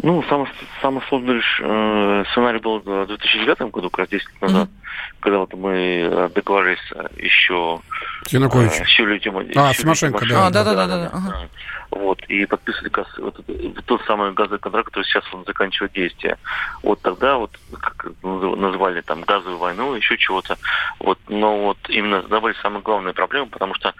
Ну, 0.03 0.23
самый, 0.29 0.47
самый 0.81 1.01
сложный 1.07 1.41
э, 1.61 2.23
сценарий 2.31 2.59
был 2.59 2.79
в 2.79 3.07
2009 3.07 3.71
году, 3.71 3.89
как 3.89 3.99
раз 3.99 4.09
10 4.09 4.27
лет 4.27 4.41
назад, 4.41 4.69
mm-hmm. 4.69 5.15
когда 5.21 5.39
вот 5.39 5.53
мы 5.53 6.29
договорились 6.35 6.91
э, 6.93 7.07
еще... 7.17 7.79
Янукович. 8.27 8.71
Э, 8.71 8.85
с 8.85 8.99
Юлией 8.99 9.19
Тимо... 9.19 9.43
А, 9.55 9.73
с 9.73 9.77
Тимошенко, 9.77 10.25
да. 10.27 10.47
А, 10.47 10.49
да-да-да. 10.51 11.09
Ага. 11.11 11.49
Вот, 11.91 12.21
и 12.27 12.45
подписывали 12.45 12.89
газ, 12.89 13.07
вот, 13.17 13.39
тот 13.85 14.01
самый 14.05 14.33
газовый 14.33 14.59
контракт, 14.59 14.87
который 14.89 15.05
сейчас 15.05 15.23
он 15.33 15.45
заканчивает 15.45 15.93
действие. 15.93 16.37
Вот 16.83 17.01
тогда 17.01 17.37
вот, 17.37 17.57
как 17.79 18.07
называли 18.21 19.01
там 19.01 19.21
газовую 19.21 19.57
войну, 19.57 19.95
еще 19.95 20.17
чего-то. 20.17 20.57
Вот, 20.99 21.17
но 21.29 21.57
вот 21.57 21.77
именно 21.87 22.21
задавали 22.21 22.53
самые 22.61 22.81
главные 22.81 23.13
проблемы, 23.13 23.47
потому 23.47 23.73
что 23.75 23.93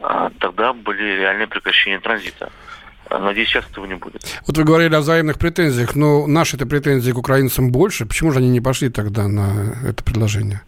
а, 0.00 0.30
тогда 0.38 0.72
были 0.72 1.18
реальные 1.18 1.48
прекращения 1.48 1.98
транзита. 1.98 2.50
Надеюсь, 3.10 3.48
сейчас 3.48 3.64
этого 3.70 3.86
не 3.86 3.94
будет. 3.94 4.22
Вот 4.46 4.56
вы 4.56 4.64
говорили 4.64 4.94
о 4.94 5.00
взаимных 5.00 5.38
претензиях, 5.38 5.96
но 5.96 6.26
наши-то 6.26 6.66
претензии 6.66 7.10
к 7.12 7.18
украинцам 7.18 7.72
больше. 7.72 8.06
Почему 8.06 8.30
же 8.30 8.38
они 8.38 8.48
не 8.48 8.60
пошли 8.60 8.88
тогда 8.88 9.26
на 9.26 9.74
это 9.84 10.04
предложение? 10.04 10.62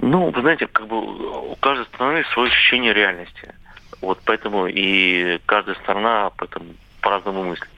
Ну, 0.00 0.30
вы 0.30 0.40
знаете, 0.40 0.66
как 0.66 0.88
бы 0.88 0.96
у 0.96 1.56
каждой 1.60 1.86
страны 1.86 2.24
свое 2.32 2.50
ощущение 2.50 2.92
реальности. 2.92 3.54
Вот 4.00 4.18
поэтому 4.24 4.66
и 4.66 5.38
каждая 5.46 5.76
страна 5.76 6.26
об 6.26 6.42
этом 6.42 6.62
по-разному 7.00 7.44
мыслит. 7.44 7.68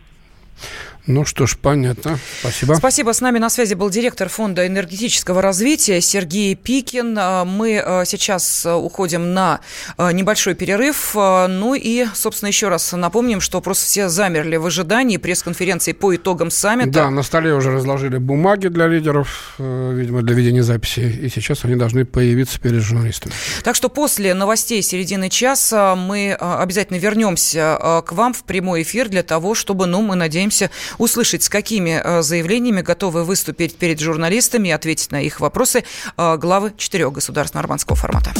Ну 1.07 1.27
что 1.27 1.47
ж, 1.47 1.59
понятно. 1.59 2.19
Спасибо. 2.41 2.75
Спасибо. 2.75 3.13
С 3.13 3.21
нами 3.21 3.39
на 3.39 3.51
связи 3.51 3.75
был 3.75 3.91
директор 3.91 4.31
Фонда 4.31 4.67
энергетического 4.67 5.43
развития 5.43 6.01
Сергей 6.01 6.55
Пикин. 6.55 7.15
А, 7.19 7.45
мы 7.45 7.79
а, 7.79 8.05
сейчас 8.07 8.65
а, 8.65 8.77
уходим 8.77 9.35
на 9.35 9.61
небольшой 9.99 10.55
перерыв. 10.55 11.15
Ну 11.15 11.75
и, 11.75 12.07
собственно, 12.15 12.49
еще 12.49 12.69
раз 12.69 12.93
напомним, 12.93 13.43
что 13.43 13.61
просто 13.61 13.85
все 13.85 14.09
замерли 14.09 14.57
в 14.57 14.65
ожидании 14.65 15.19
пресс-конференции 15.19 15.93
по 15.93 16.17
итогам 16.17 16.51
саммита. 16.51 16.91
Да, 16.91 17.11
на 17.11 17.23
столе 17.23 17.53
уже 17.53 17.71
разложили 17.71 18.17
бумаги 18.17 18.69
для 18.69 18.87
лидеров, 18.87 19.57
э, 19.59 19.93
видимо, 19.95 20.23
для 20.23 20.35
ведения 20.35 20.63
записи. 20.63 21.01
И 21.01 21.29
сейчас 21.29 21.67
они 21.67 21.77
должны 21.77 22.07
появиться 22.07 22.59
перед 22.59 22.81
журналистами. 22.81 23.35
Так 23.63 23.77
что 23.77 23.91
после 23.91 24.33
новостей 24.33 24.81
середины 24.81 25.29
часа 25.29 25.97
мы 25.97 26.33
обязательно 26.33 26.97
вернемся 26.97 28.03
к 28.07 28.13
вам 28.13 28.33
в 28.33 28.45
прямой 28.45 28.83
эфир 28.83 29.11
для 29.11 29.23
того, 29.23 29.55
чтобы, 29.55 29.87
ну, 29.87 30.01
мы 30.01 30.15
надеемся, 30.15 30.71
услышать, 30.99 31.43
с 31.43 31.49
какими 31.49 32.01
э, 32.03 32.23
заявлениями 32.23 32.81
готовы 32.81 33.25
выступить 33.25 33.77
перед 33.77 34.01
журналистами 34.01 34.69
и 34.69 34.71
ответить 34.73 35.11
на 35.13 35.21
их 35.21 35.41
вопросы 35.41 35.85
э, 36.17 36.37
главы 36.37 36.73
четырех 36.77 37.13
государств 37.13 37.55
нормандского 37.55 37.97
формата. 37.97 38.33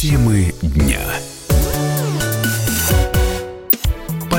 Темы 0.00 0.52
дня. 0.62 1.00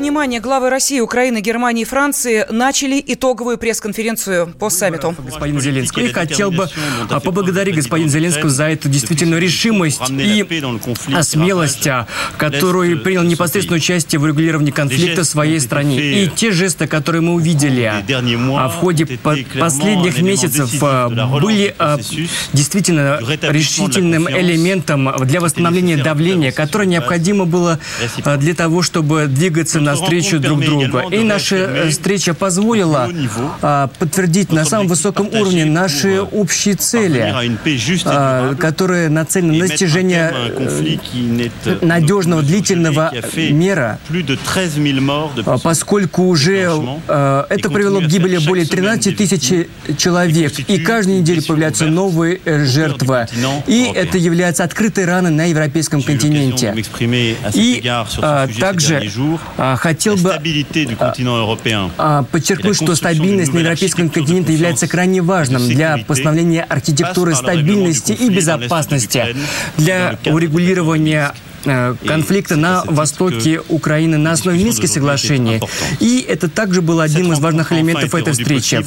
Внимание, 0.00 0.40
главы 0.40 0.70
России, 0.70 0.98
Украины, 0.98 1.40
Германии 1.40 1.82
и 1.82 1.84
Франции 1.84 2.46
начали 2.50 3.02
итоговую 3.06 3.58
пресс-конференцию 3.58 4.52
по 4.58 4.70
саммиту. 4.70 5.14
Господин 5.18 5.60
Зеленский, 5.60 6.06
и 6.06 6.12
хотел 6.12 6.50
бы 6.50 6.68
поблагодарить 7.22 7.76
господина 7.76 8.10
Зеленского 8.10 8.48
за 8.48 8.64
эту 8.70 8.88
действительно 8.88 9.36
решимость 9.36 10.10
и 10.10 10.44
смелость, 11.22 11.86
а, 11.86 12.06
которую 12.38 13.00
принял 13.00 13.22
непосредственное 13.22 13.78
участие 13.78 14.18
в 14.18 14.26
регулировании 14.26 14.70
конфликта 14.70 15.22
в 15.22 15.26
своей 15.26 15.60
стране. 15.60 16.24
И 16.24 16.28
те 16.28 16.50
жесты, 16.50 16.86
которые 16.86 17.20
мы 17.20 17.34
увидели 17.34 17.82
а, 17.84 18.68
в 18.68 18.76
ходе 18.76 19.06
последних 19.06 20.22
месяцев, 20.22 20.72
а, 20.82 21.08
были 21.40 21.74
действительно 22.54 23.20
решительным 23.42 24.28
элементом 24.28 25.12
для 25.20 25.40
восстановления 25.40 25.98
давления, 25.98 26.52
которое 26.52 26.86
необходимо 26.86 27.44
было 27.44 27.78
для 28.38 28.54
того, 28.54 28.80
чтобы 28.82 29.26
двигаться 29.26 29.78
на 29.80 29.89
навстречу 29.90 30.38
друг 30.38 30.60
другу. 30.60 30.98
И 31.10 31.20
наша 31.20 31.88
встреча 31.90 32.34
позволила 32.34 33.10
подтвердить 33.98 34.52
на 34.52 34.64
самом 34.64 34.88
высоком 34.88 35.28
уровне 35.28 35.64
наши 35.64 36.20
общие 36.20 36.74
цели, 36.74 37.34
которые 38.58 39.08
нацелены 39.08 39.58
на 39.58 39.68
достижение 39.68 40.34
надежного, 41.80 42.42
длительного 42.42 43.12
мира, 43.36 43.98
поскольку 45.62 46.24
уже 46.24 46.70
это 47.08 47.70
привело 47.70 48.00
к 48.00 48.06
гибели 48.06 48.38
более 48.38 48.66
13 48.66 49.16
тысяч 49.16 49.68
человек, 49.96 50.58
и 50.60 50.78
каждую 50.78 51.20
неделю 51.20 51.42
появляются 51.42 51.86
новые 51.86 52.40
жертвы. 52.44 53.26
И 53.66 53.90
это 53.94 54.18
является 54.18 54.64
открытой 54.64 55.04
раной 55.04 55.30
на 55.30 55.44
европейском 55.46 56.02
континенте. 56.02 56.74
И 57.54 57.82
а, 57.86 58.48
также 58.58 59.10
а, 59.56 59.76
хотел 59.80 60.16
бы 60.16 60.34
а, 61.96 62.22
подчеркнуть, 62.24 62.76
что 62.76 62.94
стабильность 62.94 63.54
на 63.54 63.60
европейском 63.60 64.10
континенте 64.10 64.52
является 64.52 64.86
крайне 64.86 65.22
важным 65.22 65.66
для 65.66 65.98
постановления 66.06 66.62
архитектуры 66.62 67.34
стабильности 67.34 68.12
и 68.12 68.28
безопасности, 68.28 69.34
для 69.76 70.18
урегулирования 70.26 71.32
конфликта 71.64 72.56
на 72.56 72.84
востоке 72.86 73.60
Украины 73.68 74.16
на 74.18 74.32
основе 74.32 74.62
Минских 74.62 74.88
соглашений. 74.88 75.60
И 76.00 76.24
это 76.28 76.48
также 76.48 76.82
был 76.82 77.00
одним 77.00 77.32
из 77.32 77.38
важных 77.38 77.72
элементов 77.72 78.14
этой 78.14 78.32
встречи. 78.32 78.82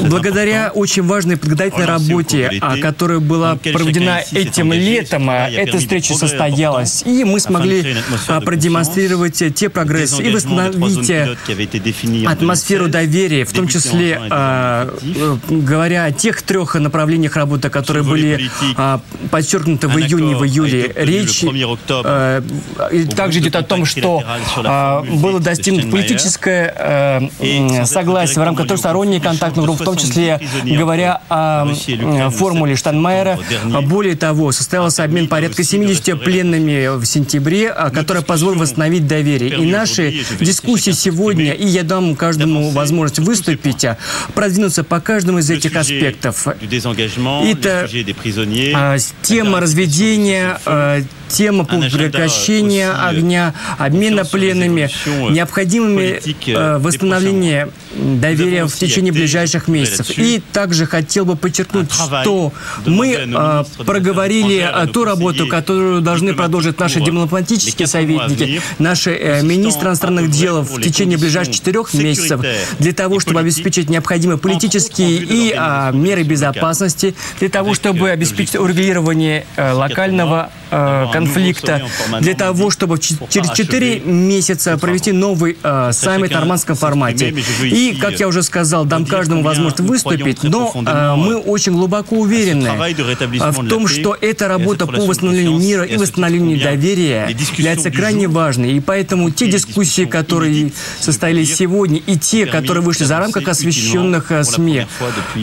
Благодаря 0.00 0.70
очень 0.74 1.02
важной 1.02 1.36
подготовительной 1.36 1.86
работе, 1.86 2.58
а, 2.60 2.76
которая 2.78 3.18
была 3.18 3.56
проведена 3.56 4.20
этим 4.32 4.72
летом, 4.72 5.30
а, 5.30 5.48
эта 5.50 5.78
встреча 5.78 6.14
состоялась. 6.14 7.02
И 7.04 7.24
мы 7.24 7.40
смогли 7.40 7.96
а, 8.28 8.40
продемонстрировать 8.40 9.42
те 9.54 9.68
прогрессы 9.68 10.22
и 10.22 10.30
восстановить 10.30 11.10
атмосферу 12.26 12.88
доверия, 12.88 13.44
в 13.44 13.52
том 13.52 13.68
числе 13.68 14.20
э, 14.30 15.36
говоря 15.48 16.04
о 16.04 16.12
тех 16.12 16.42
трех 16.42 16.74
направлениях 16.74 17.36
работы, 17.36 17.70
которые 17.70 18.04
были 18.04 18.50
подчеркнуты 19.30 19.88
в 19.88 19.98
июне 19.98 20.32
и 20.32 20.34
в 20.34 20.44
июле. 20.44 20.92
Речь 20.96 21.29
речь 21.30 21.44
э, 21.88 22.42
также 23.16 23.40
идет 23.40 23.56
о 23.56 23.62
том, 23.62 23.84
что 23.84 24.22
э, 24.56 25.02
было 25.16 25.40
достигнуто 25.40 25.88
политическое 25.88 26.74
э, 27.40 27.84
согласие 27.84 28.40
в 28.40 28.44
рамках 28.44 28.68
трехсторонней 28.68 29.20
контактной 29.20 29.64
группы, 29.64 29.82
в 29.82 29.86
том 29.86 29.96
числе 29.96 30.40
говоря 30.64 31.20
о 31.28 31.66
э, 31.66 32.30
формуле 32.30 32.76
Штанмайера. 32.76 33.38
Более 33.82 34.16
того, 34.16 34.52
состоялся 34.52 35.04
обмен 35.04 35.28
порядка 35.28 35.62
70 35.62 36.22
пленными 36.22 36.98
в 36.98 37.04
сентябре, 37.04 37.74
которая 37.92 38.22
позволила 38.22 38.60
восстановить 38.60 39.06
доверие. 39.06 39.58
И 39.58 39.70
наши 39.70 40.24
дискуссии 40.40 40.92
сегодня, 40.92 41.52
и 41.52 41.66
я 41.66 41.82
дам 41.82 42.16
каждому 42.16 42.70
возможность 42.70 43.18
выступить, 43.20 43.84
продвинуться 44.34 44.84
по 44.84 45.00
каждому 45.00 45.38
из 45.38 45.50
этих 45.50 45.76
аспектов. 45.76 46.46
Это 46.46 47.88
тема 49.22 49.60
разведения, 49.60 50.58
тема 51.30 51.64
прекращения 51.64 52.90
огня, 52.90 53.54
обмена 53.78 54.24
пленными, 54.24 54.88
необходимыми 55.32 56.20
э, 56.50 56.78
восстановления 56.78 57.68
доверия 57.94 58.66
в 58.66 58.74
течение 58.74 59.12
ближайших 59.12 59.68
месяцев. 59.68 60.18
И 60.18 60.42
также 60.52 60.86
хотел 60.86 61.24
бы 61.24 61.36
подчеркнуть, 61.36 61.90
что 61.92 62.52
мы 62.86 63.14
э, 63.14 63.64
проговорили 63.84 64.58
э, 64.58 64.86
ту 64.88 65.04
работу, 65.04 65.46
которую 65.46 66.00
должны 66.00 66.34
продолжить 66.34 66.78
наши 66.78 67.00
дипломатические 67.00 67.86
советники, 67.86 68.60
наши 68.78 69.10
э, 69.10 69.42
министры 69.42 69.88
иностранных 69.88 70.30
дел 70.30 70.62
в 70.62 70.80
течение 70.80 71.18
ближайших 71.18 71.54
четырех 71.54 71.92
месяцев 71.94 72.40
для 72.78 72.92
того, 72.92 73.20
чтобы 73.20 73.40
обеспечить 73.40 73.90
необходимые 73.90 74.38
политические 74.38 75.18
и 75.18 75.54
э, 75.56 75.90
меры 75.92 76.22
безопасности, 76.22 77.14
для 77.38 77.48
того, 77.48 77.74
чтобы 77.74 78.10
обеспечить 78.10 78.56
урегулирование 78.56 79.46
э, 79.56 79.72
локального 79.72 80.50
э, 80.70 81.06
конфликта, 81.12 81.82
для 82.20 82.34
того, 82.34 82.70
чтобы 82.70 82.98
через 82.98 83.50
4 83.50 84.00
месяца 84.00 84.78
провести 84.78 85.12
новый 85.12 85.56
э, 85.62 85.90
саммит 85.92 86.30
в 86.30 86.34
нормандском 86.34 86.76
формате. 86.76 87.34
И, 87.62 87.79
как 88.00 88.20
я 88.20 88.28
уже 88.28 88.42
сказал, 88.42 88.84
дам 88.84 89.06
каждому 89.06 89.42
возможность 89.42 89.80
выступить, 89.80 90.42
но 90.42 90.72
э, 90.74 91.14
мы 91.16 91.36
очень 91.36 91.72
глубоко 91.72 92.16
уверены 92.16 92.68
э, 92.68 93.50
в 93.50 93.68
том, 93.68 93.86
что 93.86 94.16
эта 94.20 94.48
работа 94.48 94.86
по 94.86 95.02
восстановлению 95.06 95.58
мира 95.58 95.84
и 95.84 95.96
восстановлению 95.96 96.60
доверия 96.60 97.28
является 97.56 97.90
крайне 97.90 98.28
важной. 98.28 98.74
И 98.74 98.80
поэтому 98.80 99.30
те 99.30 99.50
дискуссии, 99.50 100.04
которые 100.04 100.72
состоялись 101.00 101.54
сегодня, 101.54 101.98
и 101.98 102.16
те, 102.16 102.46
которые 102.46 102.82
вышли 102.82 103.04
за 103.04 103.18
рамках 103.18 103.48
освещенных 103.48 104.30
э, 104.30 104.44
СМИ, 104.44 104.86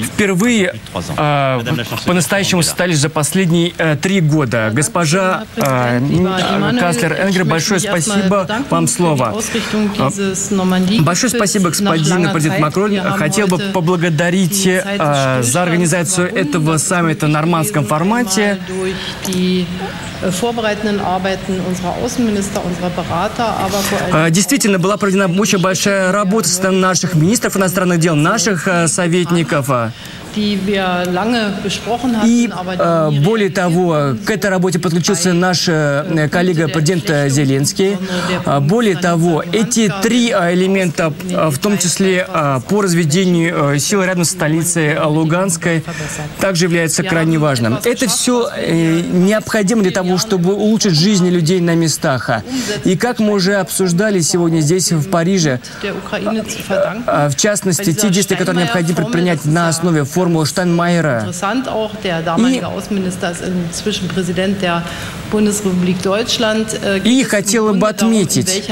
впервые 0.06 0.76
э, 1.18 1.60
по-настоящему 2.06 2.64
состоялись 2.64 3.00
за 3.00 3.10
последние 3.10 3.74
э, 3.78 3.96
три 3.96 4.22
года. 4.22 4.72
Госпожа 4.74 5.46
э, 5.56 6.02
канцлер 6.80 7.14
Энгер, 7.14 7.46
большое 7.46 7.80
спасибо 7.80 8.48
вам 8.70 8.88
слово. 8.88 9.42
Большое 11.00 11.30
спасибо, 11.30 11.72
господин 12.34 12.52
президент 12.52 12.60
Макрон. 12.60 13.18
Хотел 13.18 13.48
бы 13.48 13.58
поблагодарить 13.74 14.66
э, 14.68 15.42
за 15.42 15.64
организацию 15.64 16.34
этого 16.34 16.78
саммита 16.78 17.26
в 17.28 17.30
нормандском 17.30 17.86
формате. 17.86 18.60
Действительно, 24.32 24.80
была 24.80 24.98
проведена 24.98 25.28
очень 25.40 25.60
большая 25.60 26.12
работа 26.12 26.50
с 26.50 26.72
наших 26.72 27.16
министров 27.16 27.58
иностранных 27.58 28.00
дел, 28.00 28.16
наших 28.16 28.68
э, 28.68 28.88
советников. 28.88 29.70
И 32.26 32.50
э, 32.80 33.12
более 33.24 33.50
того, 33.50 34.16
к 34.26 34.30
этой 34.30 34.50
работе 34.50 34.80
подключился 34.80 35.34
наш 35.34 35.66
э, 35.68 36.28
коллега 36.32 36.68
президент 36.68 37.32
Зеленский. 37.32 37.98
А, 38.46 38.60
более 38.60 38.96
того, 38.96 39.44
эти 39.52 39.92
три 40.02 40.32
э, 40.32 40.54
элемента, 40.54 41.14
в 41.50 41.58
том 41.58 41.78
числе 41.78 42.28
по 42.70 42.82
разведению 42.82 43.80
сил 43.80 44.04
рядом 44.04 44.26
с 44.26 44.32
столицей 44.32 45.00
Луганской, 45.00 45.84
также 46.40 46.66
являются 46.66 47.04
крайне 47.04 47.38
важным. 47.38 47.80
Это 47.84 48.08
все 48.08 48.50
необходимо 49.12 49.82
для 49.82 49.92
того, 49.92 50.18
чтобы 50.18 50.54
улучшить 50.54 50.94
жизни 50.94 51.30
людей 51.30 51.60
на 51.62 51.76
местах. 51.76 52.30
И 52.84 52.96
как 52.96 53.20
мы 53.20 53.34
уже 53.34 53.56
обсуждали 53.56 54.20
сегодня 54.22 54.60
здесь, 54.62 54.92
в 54.92 55.10
Париже, 55.10 55.60
в 56.12 57.36
частности, 57.36 57.94
те 57.94 58.10
действия, 58.10 58.38
которые 58.38 58.64
необходимо 58.64 58.98
предпринять 58.98 59.46
на 59.46 59.70
основе 59.70 60.04
форм 60.04 60.27
Urmo 60.28 60.44
Steinmeier. 60.44 61.20
Interessant 61.20 61.70
auch, 61.70 61.96
der 62.04 62.22
damalige 62.22 62.68
Außenminister 62.68 63.32
ist 63.32 63.42
inzwischen 63.42 64.10
Präsident 64.10 64.62
der 64.62 64.84
И 67.04 67.24
хотела 67.24 67.74
бы 67.74 67.88
отметить, 67.88 68.64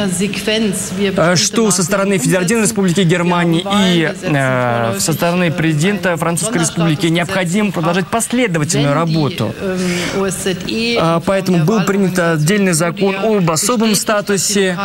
э, 1.17 1.35
что 1.35 1.71
со 1.71 1.83
стороны 1.83 2.17
Федеративной 2.17 2.63
Республики 2.63 3.01
Германии 3.01 3.65
и 3.85 4.13
э, 4.21 4.99
со 4.99 5.13
стороны 5.13 5.51
президента 5.51 6.15
Французской 6.17 6.59
Республики 6.59 7.07
необходимо 7.07 7.71
продолжать 7.71 8.07
последовательную 8.07 8.93
работу. 8.93 9.53
Э, 9.59 11.19
поэтому 11.25 11.65
был 11.65 11.83
принят 11.83 12.17
отдельный 12.19 12.73
закон 12.73 13.15
об 13.15 13.49
особом 13.51 13.95
статусе 13.95 14.77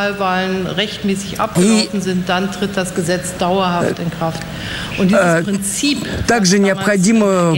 и 1.59 1.89
также 6.27 6.59
необходимо 6.59 7.57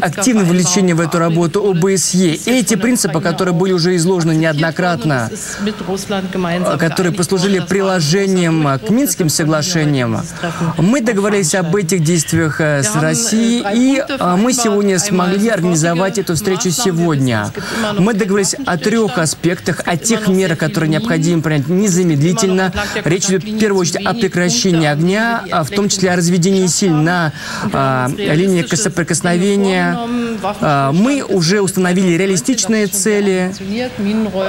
активное 0.00 0.44
вовлечение 0.44 0.94
в 0.94 1.00
эту 1.00 1.18
работу 1.18 1.68
ОБСЕ. 1.70 2.34
И 2.34 2.50
эти 2.50 2.74
принципы, 2.74 3.17
которые 3.20 3.54
были 3.54 3.72
уже 3.72 3.96
изложены 3.96 4.32
неоднократно, 4.32 5.30
которые 6.78 7.12
послужили 7.12 7.60
приложением 7.60 8.78
к 8.78 8.90
Минским 8.90 9.28
соглашениям, 9.28 10.20
мы 10.76 11.00
договорились 11.00 11.54
об 11.54 11.74
этих 11.76 12.02
действиях 12.02 12.60
э, 12.60 12.82
с 12.82 12.94
Россией, 12.96 13.64
и 13.74 14.04
э, 14.06 14.36
мы 14.36 14.52
сегодня 14.52 14.98
смогли 14.98 15.48
организовать 15.48 16.18
эту 16.18 16.34
встречу 16.34 16.70
сегодня. 16.70 17.50
Мы 17.98 18.14
договорились 18.14 18.54
о 18.66 18.76
трех 18.76 19.18
аспектах, 19.18 19.82
о 19.84 19.96
тех 19.96 20.28
мерах, 20.28 20.58
которые 20.58 20.90
необходимо 20.90 21.42
принять 21.42 21.68
незамедлительно. 21.68 22.72
Речь 23.04 23.26
идет 23.26 23.44
в 23.44 23.58
первую 23.58 23.82
очередь 23.82 24.06
о 24.06 24.14
прекращении 24.14 24.86
огня, 24.86 25.44
а 25.50 25.64
в 25.64 25.70
том 25.70 25.88
числе 25.88 26.12
о 26.12 26.16
разведении 26.16 26.66
сил 26.66 26.94
на 26.94 27.32
а, 27.72 28.08
линии 28.16 28.64
соприкосновения. 28.74 29.98
А, 30.60 30.92
мы 30.92 31.22
уже 31.22 31.60
установили 31.60 32.16
реалистичные 32.16 32.86
цели. 32.86 33.07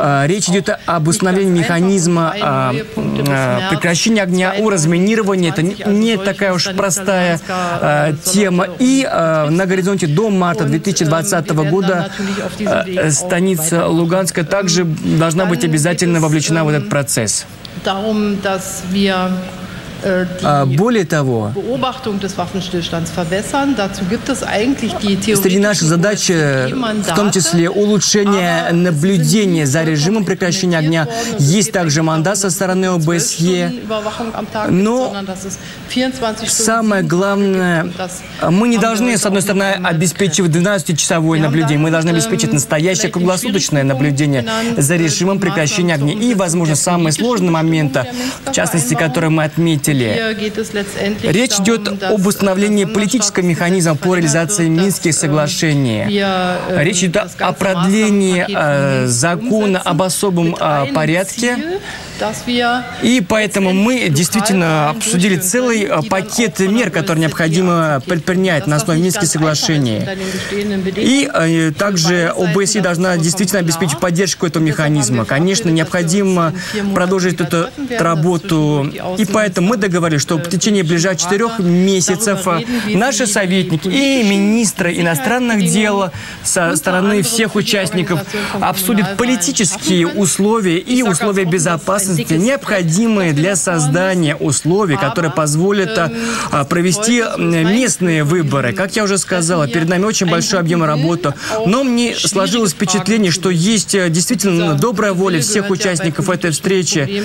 А, 0.01 0.25
речь 0.27 0.49
идет 0.49 0.69
об 0.85 1.07
установлении 1.07 1.59
механизма 1.59 2.33
а, 2.41 2.73
прекращения 3.69 4.23
огня, 4.23 4.53
о 4.57 4.69
разминировании. 4.69 5.49
Это 5.49 5.61
не 5.63 6.17
такая 6.17 6.53
уж 6.53 6.67
простая 6.75 7.39
тема. 8.23 8.67
И 8.79 9.07
на 9.09 9.65
горизонте 9.65 10.07
до 10.07 10.29
марта 10.29 10.65
2020 10.65 11.49
года 11.51 12.11
станица 13.09 13.87
Луганска 13.87 14.43
также 14.43 14.83
должна 14.85 15.45
быть 15.45 15.63
обязательно 15.63 16.19
вовлечена 16.19 16.63
в 16.63 16.69
этот 16.69 16.89
процесс. 16.89 17.45
Wir 20.03 20.27
а, 20.43 20.65
более 20.65 21.05
того, 21.05 21.51
среди 25.35 25.59
наших 25.59 25.87
задач 25.87 26.29
в 26.29 27.15
том 27.15 27.31
числе 27.31 27.69
улучшение 27.69 28.71
наблюдения 28.71 29.65
за 29.65 29.83
режимом 29.83 30.25
прекращения 30.25 30.77
огня. 30.77 31.07
Есть 31.37 31.71
также 31.71 32.03
мандат 32.03 32.37
со 32.37 32.49
стороны 32.49 32.85
ОБСЕ. 32.85 33.73
Но 34.69 35.15
самое 36.47 37.03
главное, 37.03 37.91
мы 38.49 38.67
не 38.67 38.77
должны, 38.77 39.17
с 39.17 39.25
одной 39.25 39.41
стороны, 39.41 39.79
обеспечивать 39.83 40.51
12-часовое 40.51 41.39
наблюдение, 41.39 41.79
мы 41.79 41.91
должны 41.91 42.09
обеспечить 42.09 42.53
настоящее 42.53 43.11
круглосуточное 43.11 43.83
наблюдение 43.83 44.45
за 44.77 44.95
режимом 44.95 45.39
прекращения 45.39 45.95
огня. 45.95 46.13
И, 46.13 46.33
возможно, 46.33 46.75
самые 46.75 47.13
сложные 47.13 47.51
моменты, 47.51 48.05
в 48.45 48.51
частности, 48.51 48.93
которые 48.93 49.29
мы 49.29 49.43
отметили, 49.43 49.88
руководителе. 49.89 51.31
Речь 51.31 51.59
идет 51.59 52.03
об 52.03 52.25
установлении 52.25 52.85
политического 52.85 53.43
механизма 53.43 53.95
по 53.95 54.15
реализации 54.15 54.67
Минских 54.67 55.13
соглашений. 55.13 56.05
Речь 56.69 57.03
идет 57.03 57.29
о 57.39 57.53
продлении 57.53 58.45
э, 58.47 59.07
закона 59.07 59.79
об 59.79 60.01
особом 60.01 60.55
э, 60.59 60.85
порядке 60.93 61.57
и 63.01 63.23
поэтому 63.27 63.73
мы 63.73 64.09
действительно 64.09 64.89
обсудили 64.89 65.37
целый 65.37 65.83
э, 65.83 66.01
пакет 66.09 66.59
мер, 66.59 66.91
которые 66.91 67.21
необходимо 67.21 68.01
предпринять 68.05 68.67
на 68.67 68.75
основе 68.75 69.01
Минских 69.01 69.27
соглашений. 69.27 70.01
И 70.97 71.71
также 71.77 72.33
ОБСЕ 72.35 72.81
должна 72.81 73.17
действительно 73.17 73.59
обеспечить 73.59 73.99
поддержку 73.99 74.45
этого 74.45 74.61
механизма. 74.61 75.25
Конечно, 75.25 75.69
необходимо 75.69 76.53
продолжить 76.93 77.39
эту 77.39 77.69
работу. 77.97 78.91
И 79.17 79.25
поэтому 79.25 79.69
мы 79.69 79.77
договорились, 79.79 80.21
что 80.21 80.37
в 80.37 80.47
течение 80.47 80.83
ближайших 80.83 81.23
четырех 81.23 81.59
месяцев 81.59 82.47
наши 82.93 83.27
советники 83.27 83.87
и 83.87 84.23
министры 84.23 84.93
иностранных 84.97 85.65
дел 85.69 86.11
со 86.43 86.75
стороны 86.75 87.21
всех 87.21 87.55
участников 87.55 88.21
обсудят 88.59 89.17
политические 89.17 90.07
условия 90.07 90.77
и 90.77 91.01
условия 91.03 91.45
безопасности 91.45 92.33
необходимые 92.33 93.33
для 93.33 93.55
создания 93.55 94.35
условий, 94.35 94.97
которые 94.97 95.31
позволят 95.31 95.97
а, 96.51 96.63
провести 96.65 97.23
местные 97.37 98.23
выборы. 98.23 98.73
Как 98.73 98.95
я 98.95 99.03
уже 99.03 99.17
сказала, 99.17 99.67
перед 99.67 99.89
нами 99.89 100.05
очень 100.05 100.27
большой 100.27 100.59
объем 100.59 100.83
работы, 100.83 101.33
но 101.65 101.83
мне 101.83 102.15
сложилось 102.15 102.71
впечатление, 102.71 103.31
что 103.31 103.49
есть 103.49 103.95
э, 103.95 104.09
действительно 104.09 104.75
добрая 104.75 105.13
воля 105.13 105.41
всех 105.41 105.69
участников 105.69 106.29
этой 106.29 106.51
встречи, 106.51 107.23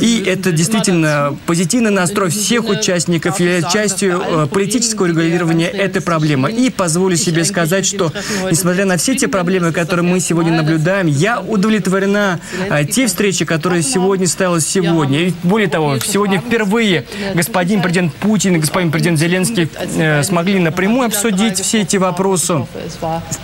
и 0.00 0.22
это 0.26 0.52
действительно 0.52 1.36
позитивный 1.46 1.90
настрой 1.94 2.30
всех 2.30 2.68
участников 2.68 3.40
и 3.40 3.62
частью 3.72 4.20
э, 4.20 4.46
политического 4.46 5.06
регулирования 5.06 5.68
этой 5.68 6.02
проблемы. 6.02 6.50
И 6.50 6.70
позволю 6.70 7.16
себе 7.16 7.44
сказать, 7.44 7.86
что 7.86 8.12
несмотря 8.50 8.84
на 8.84 8.96
все 8.96 9.14
те 9.14 9.28
проблемы, 9.28 9.72
которые 9.72 10.04
мы 10.04 10.20
сегодня 10.20 10.52
наблюдаем, 10.52 11.06
я 11.06 11.40
удовлетворена 11.40 12.40
э, 12.68 12.84
те 12.84 13.06
встречи, 13.06 13.44
которые 13.44 13.82
сегодня 13.82 14.24
не 14.24 14.26
состоялось 14.26 14.66
сегодня. 14.66 15.28
И 15.28 15.34
более 15.42 15.68
того, 15.68 15.98
сегодня 15.98 16.40
впервые 16.40 17.04
господин 17.34 17.82
президент 17.82 18.14
Путин 18.14 18.56
и 18.56 18.58
господин 18.58 18.90
президент 18.90 19.18
Зеленский 19.18 19.68
э, 19.96 20.22
смогли 20.22 20.58
напрямую 20.58 21.06
обсудить 21.06 21.58
все 21.60 21.82
эти 21.82 21.96
вопросы 21.96 22.66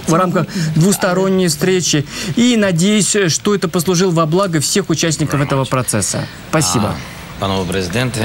в 0.07 0.15
рамках 0.15 0.47
двусторонней 0.75 1.49
встречи. 1.49 2.05
И 2.37 2.57
надеюсь, 2.57 3.17
что 3.29 3.55
это 3.55 3.69
послужило 3.69 4.11
во 4.11 4.27
благо 4.27 4.61
всех 4.61 4.91
участников 4.91 5.41
этого 5.41 5.65
процесса. 5.65 6.27
Спасибо. 6.51 6.95
Панове 7.41 7.73
президенты, 7.73 8.21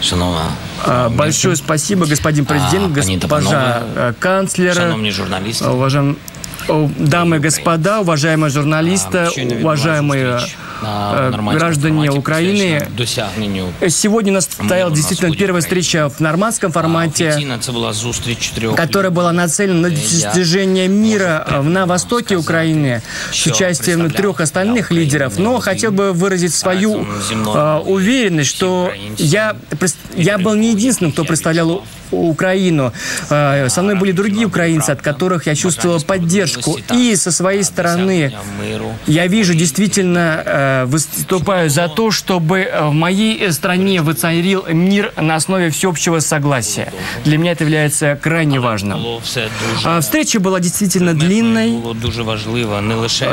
Шановна, 0.00 0.42
а, 0.84 1.08
Большое 1.10 1.56
спасибо, 1.56 2.06
господин 2.06 2.44
президент, 2.44 2.92
госпожа 2.92 3.82
э, 3.94 4.12
канцлер, 4.18 4.76
уважаемые 5.60 6.16
дамы 6.98 7.36
и 7.36 7.38
господа, 7.40 8.00
уважаемые 8.00 8.50
журналисты, 8.50 9.28
уважаемые 9.60 10.40
граждане 11.52 12.10
Украины. 12.10 12.86
Сегодня 13.88 14.32
у 14.32 14.34
нас 14.36 14.46
состоялась 14.46 14.94
действительно 14.94 15.34
первая 15.34 15.62
встреча 15.62 16.08
в 16.08 16.20
нормандском 16.20 16.72
формате, 16.72 17.36
которая 18.76 19.10
была 19.10 19.32
нацелена 19.32 19.88
на 19.88 19.90
достижение 19.90 20.88
мира 20.88 21.46
на 21.62 21.86
востоке 21.86 22.36
Украины 22.36 23.02
с 23.32 23.46
участием 23.46 24.10
трех 24.10 24.40
остальных 24.40 24.90
лидеров. 24.90 25.38
Но 25.38 25.58
хотел 25.58 25.92
бы 25.92 26.12
выразить 26.12 26.54
свою 26.54 27.04
э, 27.04 27.78
уверенность, 27.84 28.50
что 28.50 28.92
я, 29.18 29.56
я 30.16 30.38
был 30.38 30.54
не 30.54 30.72
единственным, 30.72 31.12
кто 31.12 31.24
представлял 31.24 31.84
Украину. 32.12 32.92
Э, 33.30 33.68
со 33.68 33.82
мной 33.82 33.96
были 33.96 34.12
другие 34.12 34.46
украинцы, 34.46 34.90
от 34.90 35.02
которых 35.02 35.46
я 35.46 35.54
чувствовал 35.54 36.00
поддержку. 36.00 36.78
И 36.92 37.16
со 37.16 37.32
своей 37.32 37.64
стороны 37.64 38.32
я 39.06 39.26
вижу 39.26 39.54
действительно 39.54 40.42
выступаю 40.86 41.70
за 41.70 41.88
то, 41.88 42.10
чтобы 42.10 42.60
э, 42.60 42.88
в 42.88 42.92
моей 42.92 43.50
стране 43.52 44.02
воцарил 44.02 44.64
мир 44.68 45.12
на 45.16 45.36
основе 45.36 45.70
всеобщего 45.70 46.20
согласия. 46.20 46.92
Для 47.24 47.38
меня 47.38 47.52
это 47.52 47.64
является 47.64 48.18
крайне 48.20 48.60
важным. 48.60 49.00
А 49.84 50.00
встреча 50.00 50.40
была 50.40 50.60
действительно 50.60 51.14
длинной, 51.14 51.80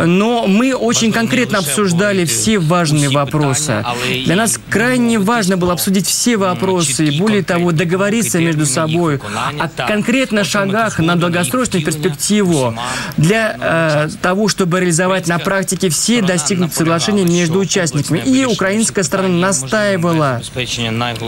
но 0.05 0.47
мы 0.47 0.73
очень 0.75 1.11
конкретно 1.11 1.59
обсуждали 1.59 2.25
все 2.25 2.59
важные 2.59 3.09
вопросы. 3.09 3.83
Для 4.25 4.35
нас 4.35 4.59
крайне 4.69 5.19
важно 5.19 5.57
было 5.57 5.73
обсудить 5.73 6.07
все 6.07 6.37
вопросы 6.37 7.07
и, 7.07 7.19
более 7.19 7.43
того, 7.43 7.71
договориться 7.71 8.39
между 8.39 8.65
собой 8.65 9.19
о 9.59 9.67
конкретных 9.87 10.45
шагах 10.45 10.99
на 10.99 11.15
долгосрочную 11.15 11.83
перспективу 11.85 12.75
для 13.17 13.55
э, 13.59 14.09
того, 14.21 14.47
чтобы 14.47 14.79
реализовать 14.79 15.27
на 15.27 15.39
практике 15.39 15.89
все 15.89 16.21
достигнутые 16.21 16.75
соглашения 16.75 17.23
между 17.29 17.59
участниками. 17.59 18.19
И 18.19 18.45
украинская 18.45 19.03
сторона 19.03 19.29
настаивала 19.29 20.41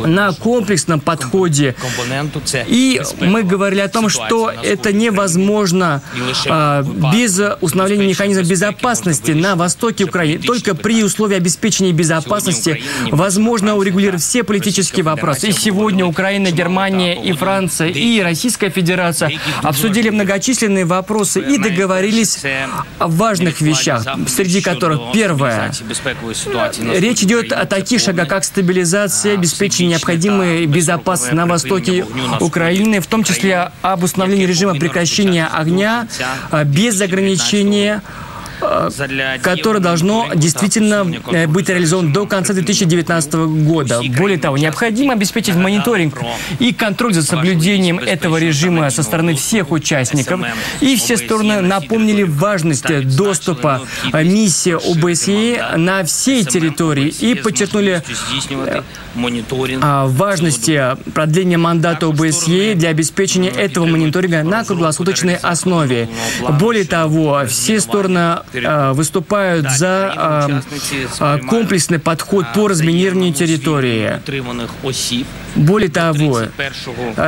на 0.06 0.34
комплексном 0.34 1.00
подходе. 1.00 1.76
И 2.68 3.02
мы 3.20 3.44
говорили 3.44 3.82
о 3.82 3.90
том, 3.90 4.10
что 4.10 4.52
это 4.52 4.94
невозможно 4.94 6.02
а, 6.48 6.84
без 7.14 7.40
установления 7.62 8.08
механизма 8.08 8.44
безопасности 8.44 9.32
на 9.32 9.56
востоке 9.56 10.06
Украины. 10.06 10.42
Только 10.42 10.76
при 10.76 11.04
условии 11.04 11.38
обеспечения 11.38 11.92
безопасности 11.92 12.84
возможно 13.12 13.76
урегулировать 13.76 14.22
все 14.22 14.44
политические 14.44 15.04
вопросы. 15.04 15.50
И 15.50 15.52
сегодня 15.52 16.06
Украина, 16.06 16.52
Германия 16.52 17.22
и 17.22 17.32
Франция 17.32 17.90
и 17.90 18.22
Российская 18.22 18.70
Федерация 18.70 19.32
обсудили 19.64 20.10
многочисленные 20.10 20.86
вопросы 20.86 21.42
и 21.42 21.58
договорились 21.58 22.40
о 23.00 23.08
важных 23.08 23.62
вещах, 23.62 24.06
среди 24.28 24.62
которых 24.62 25.14
первое 25.14 25.72
Речь 27.00 27.24
идет 27.24 27.52
о 27.52 27.66
таких 27.66 28.02
шагах, 28.02 28.28
как 28.28 28.44
стабилизация, 28.44 29.34
обеспечение 29.34 29.92
необходимой 29.92 30.66
безопасности 30.66 31.34
на 31.36 31.46
востоке 31.46 32.06
Украины, 32.40 33.00
в 33.00 33.08
том 33.08 33.24
числе 33.24 33.72
об 33.82 34.04
установлении 34.04 34.46
режима 34.46 34.76
прекращения 34.76 35.48
огня 35.48 36.08
а, 36.52 36.64
без 36.64 37.00
ограничения 37.02 38.02
которое 39.42 39.80
должно 39.80 40.30
действительно 40.36 41.08
э, 41.32 41.48
быть 41.48 41.70
реализовано 41.70 42.14
до 42.14 42.26
конца 42.26 42.54
2019 42.54 43.34
года. 43.66 44.02
Более 44.18 44.38
того, 44.38 44.58
необходимо 44.58 45.14
обеспечить 45.14 45.56
мониторинг 45.56 46.20
и 46.60 46.74
контроль 46.74 47.14
за 47.14 47.24
соблюдением 47.24 48.00
этого 48.00 48.38
режима 48.38 48.90
со 48.90 49.04
стороны 49.04 49.36
всех 49.36 49.72
участников. 49.72 50.42
И 50.80 50.96
все 50.96 51.18
стороны 51.18 51.62
напомнили 51.62 52.24
важность 52.24 53.16
доступа 53.16 53.82
миссии 54.14 54.74
ОБСЕ 54.74 55.78
на 55.78 56.04
всей 56.04 56.44
территории 56.44 57.08
и 57.08 57.36
подчеркнули 57.36 58.04
важности 60.08 60.98
продления 61.14 61.58
мандата 61.58 62.08
ОБСЕ 62.08 62.76
для 62.76 62.90
обеспечения 62.90 63.50
этого 63.50 63.86
мониторинга 63.86 64.44
на 64.44 64.64
круглосуточной 64.64 65.36
основе. 65.36 66.08
Более 66.60 66.86
того, 66.86 67.44
все 67.48 67.80
стороны 67.80 68.12
Э, 68.51 68.51
выступают 68.94 69.70
за 69.72 70.62
э, 71.20 71.40
комплексный 71.48 72.00
подход 72.00 72.46
по 72.54 72.68
разминированию 72.68 73.34
территории. 73.34 74.20
Более 75.56 75.90
того, 75.90 76.42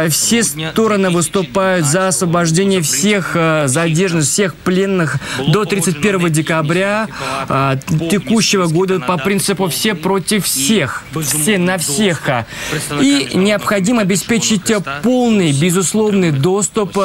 все 0.10 0.44
стороны 0.44 1.10
выступают 1.10 1.86
за 1.86 2.08
освобождение 2.08 2.82
всех 2.82 3.36
задержанных, 3.66 4.26
всех 4.26 4.56
пленных 4.56 5.18
до 5.48 5.66
31 5.66 6.32
декабря 6.32 7.08
текущего 8.10 8.68
года 8.68 9.00
по 9.00 9.18
принципу 9.18 9.68
«все 9.68 9.96
против 9.96 10.46
всех», 10.46 11.04
«все 11.22 11.58
на 11.58 11.78
всех». 11.78 12.22
И 13.02 13.30
необходимо 13.34 14.02
обеспечить 14.02 14.72
полный, 15.02 15.52
безусловный 15.52 16.32
доступ 16.32 16.98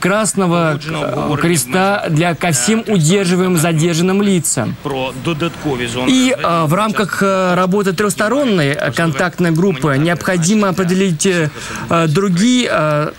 Красного 0.00 0.80
Креста 1.40 2.06
для 2.08 2.34
ко 2.34 2.52
всем 2.52 2.84
удерживаемым 2.86 3.53
иностранным 3.54 3.58
задержанным 3.58 4.22
лицам. 4.22 4.76
И 6.06 6.34
э, 6.36 6.64
в 6.66 6.74
рамках 6.74 7.22
э, 7.22 7.54
работы 7.54 7.92
трехсторонней 7.92 8.74
контактной 8.94 9.50
группы 9.50 9.96
необходимо 9.98 10.68
определить 10.68 11.26
э, 11.26 11.48
другие 12.08 12.68
э, 12.70 13.10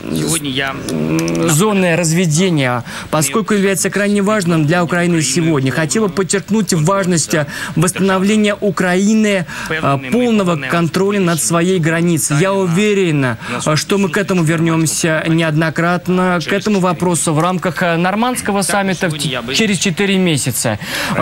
зоны 1.50 1.96
разведения, 1.96 2.84
поскольку 3.10 3.54
является 3.54 3.90
крайне 3.90 4.22
важным 4.22 4.66
для 4.66 4.84
Украины 4.84 5.22
сегодня. 5.22 5.72
Хотел 5.72 6.08
бы 6.08 6.10
подчеркнуть 6.10 6.74
важность 6.74 7.36
восстановления 7.76 8.56
Украины 8.60 9.46
э, 9.70 9.98
полного 10.12 10.58
контроля 10.70 11.20
над 11.20 11.42
своей 11.42 11.80
границей. 11.80 12.38
Я 12.40 12.54
уверен, 12.54 13.38
что 13.76 13.98
мы 13.98 14.10
к 14.10 14.18
этому 14.18 14.44
вернемся 14.44 15.24
неоднократно, 15.28 16.40
к 16.46 16.52
этому 16.52 16.80
вопросу 16.80 17.34
в 17.34 17.40
рамках 17.40 17.82
нормандского 17.82 18.62
саммита 18.62 19.12
через 19.54 19.78
4 19.80 20.18
месяца. 20.18 20.25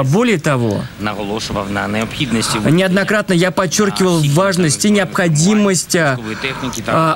Более 0.05 0.39
того, 0.39 0.83
неоднократно 2.69 3.33
я 3.33 3.51
подчеркивал 3.51 4.21
важность 4.33 4.83
и 4.85 4.89
необходимость 4.89 5.95
а, 5.95 6.17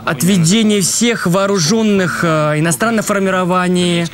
отведения 0.05 0.81
всех 0.81 1.27
вооруженных 1.27 2.21
а, 2.23 2.57
иностранных 2.59 3.05
формирований 3.05 4.05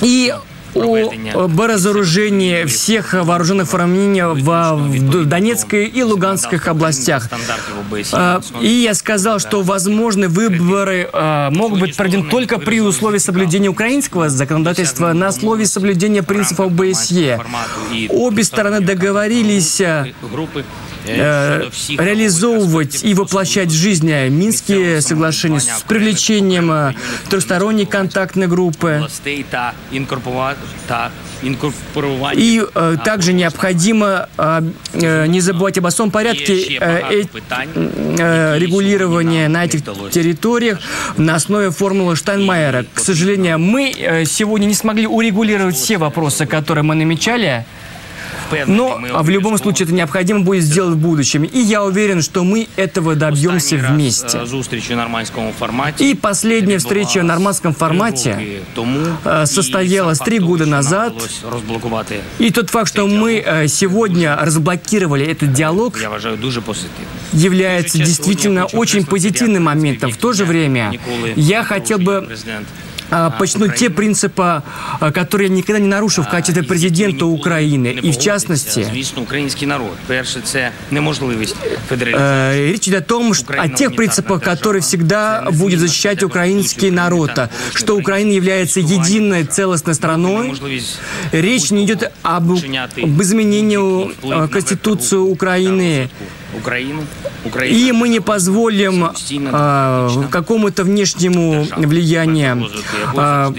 и 0.00 0.34
о 0.74 1.66
разоружении 1.66 2.64
всех 2.64 3.12
вооруженных 3.14 3.68
формирований 3.68 4.22
в 4.22 5.24
Донецкой 5.26 5.86
и 5.86 6.02
Луганских 6.02 6.68
областях. 6.68 7.28
А, 8.12 8.40
и 8.60 8.68
я 8.68 8.94
сказал, 8.94 9.38
что 9.38 9.62
возможны 9.62 10.28
выборы 10.28 11.08
а, 11.12 11.50
могут 11.50 11.80
быть 11.80 11.96
проведены 11.96 12.28
только 12.28 12.58
при 12.58 12.80
условии 12.80 13.18
соблюдения 13.18 13.68
украинского 13.68 14.28
законодательства 14.28 15.12
на 15.12 15.28
условии 15.28 15.64
соблюдения 15.64 16.22
принципов 16.22 16.72
ОБСЕ. 16.72 17.40
Обе 18.10 18.44
стороны 18.44 18.80
договорились 18.80 19.80
э, 21.06 21.70
реализовывать 21.98 23.04
и 23.04 23.14
воплощать 23.14 23.68
в 23.68 23.74
жизнь 23.74 24.10
Минские 24.12 25.00
соглашения 25.00 25.60
с 25.60 25.84
привлечением 25.86 26.70
э, 26.70 26.94
трехсторонней 27.28 27.86
контактной 27.86 28.46
группы. 28.46 29.06
И 32.34 32.62
э, 32.74 32.96
также 33.04 33.32
необходимо 33.32 34.28
э, 34.38 34.62
э, 34.92 35.26
не 35.26 35.40
забывать 35.40 35.78
об 35.78 35.86
особом 35.86 36.10
порядке 36.10 36.78
э, 36.80 37.24
э, 37.74 38.58
регулирования 38.58 39.48
на 39.48 39.64
этих 39.64 39.82
территориях 40.10 40.78
на 41.16 41.34
основе 41.36 41.70
формулы 41.70 42.16
Штайнмайера. 42.16 42.84
К 42.94 43.00
сожалению, 43.00 43.58
мы 43.58 43.92
э, 43.96 44.24
сегодня 44.24 44.66
не 44.66 44.74
смогли 44.74 45.06
урегулировать 45.06 45.76
все 45.76 45.98
вопросы, 45.98 46.46
которые 46.46 46.84
мы 46.84 46.94
намечали. 46.94 47.64
Но 48.66 49.00
в 49.22 49.28
любом 49.28 49.58
случае 49.58 49.86
это 49.86 49.94
необходимо 49.94 50.40
будет 50.40 50.64
сделать 50.64 50.94
в 50.94 50.98
будущем. 50.98 51.44
И 51.44 51.58
я 51.58 51.84
уверен, 51.84 52.22
что 52.22 52.44
мы 52.44 52.68
этого 52.76 53.14
добьемся 53.14 53.76
вместе. 53.76 54.40
И 55.98 56.14
последняя 56.14 56.78
встреча 56.78 57.20
в 57.20 57.24
нормандском 57.24 57.74
формате 57.74 58.62
э, 59.24 59.46
состоялась 59.46 60.18
три 60.18 60.38
года 60.38 60.66
назад. 60.66 61.14
И 62.38 62.50
тот 62.50 62.70
факт, 62.70 62.88
что 62.88 63.06
мы 63.06 63.42
э, 63.44 63.68
сегодня 63.68 64.36
разблокировали 64.36 65.26
этот 65.26 65.52
диалог, 65.52 65.98
является 67.32 67.98
действительно 67.98 68.66
очень 68.66 69.04
позитивным 69.06 69.64
моментом. 69.64 70.10
В 70.10 70.16
то 70.16 70.32
же 70.32 70.44
время 70.44 70.98
я 71.36 71.64
хотел 71.64 71.98
бы 71.98 72.28
почнут 73.38 73.74
те 73.76 73.90
принципы, 73.90 74.62
а, 75.00 75.12
которые 75.12 75.48
я 75.48 75.54
никогда 75.54 75.78
не 75.78 75.88
нарушу 75.88 76.22
в 76.22 76.28
качестве 76.28 76.62
президента 76.62 77.26
Украины. 77.26 77.88
И 77.88 78.12
в 78.12 78.18
частности, 78.18 78.86
украинский 79.16 79.66
народ. 79.66 79.96
Э, 81.90 82.70
речь 82.70 82.88
идет 82.88 83.02
о 83.02 83.04
том, 83.04 83.34
что, 83.34 83.54
о 83.54 83.68
тех 83.68 83.94
принципах, 83.94 84.42
которые 84.42 84.82
всегда 84.82 85.46
будет 85.52 85.80
защищать 85.80 86.22
украинский 86.22 86.90
народ. 86.90 87.30
Что 87.74 87.96
Украина 87.96 88.30
является 88.30 88.80
единой 88.80 89.44
целостной 89.44 89.94
страной. 89.94 90.54
Речь 91.32 91.70
не 91.70 91.84
идет 91.84 92.12
об, 92.22 92.52
об 92.52 93.22
изменении 93.22 94.44
э, 94.44 94.48
Конституции 94.48 95.16
Украины. 95.16 96.10
Украину. 96.54 97.04
Украина. 97.44 97.76
И 97.76 97.92
мы 97.92 98.08
не 98.08 98.20
позволим 98.20 99.10
э, 99.30 100.08
какому-то 100.30 100.84
внешнему 100.84 101.66
влиянию 101.76 102.68
э, 103.16 103.52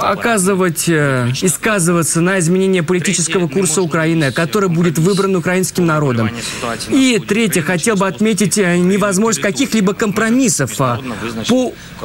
оказывать 0.00 0.88
э, 0.88 1.30
и 1.40 1.48
сказываться 1.48 2.20
на 2.20 2.38
изменение 2.38 2.82
политического 2.82 3.48
курса 3.48 3.82
Украины, 3.82 4.32
который 4.32 4.68
будет 4.68 4.98
выбран 4.98 5.36
украинским 5.36 5.86
народом. 5.86 6.30
И 6.88 7.22
третье, 7.26 7.62
хотел 7.62 7.96
бы 7.96 8.06
отметить 8.06 8.58
э, 8.58 8.78
невозможность 8.78 9.42
каких-либо 9.42 9.94
компромиссов 9.94 10.76
по 10.76 10.98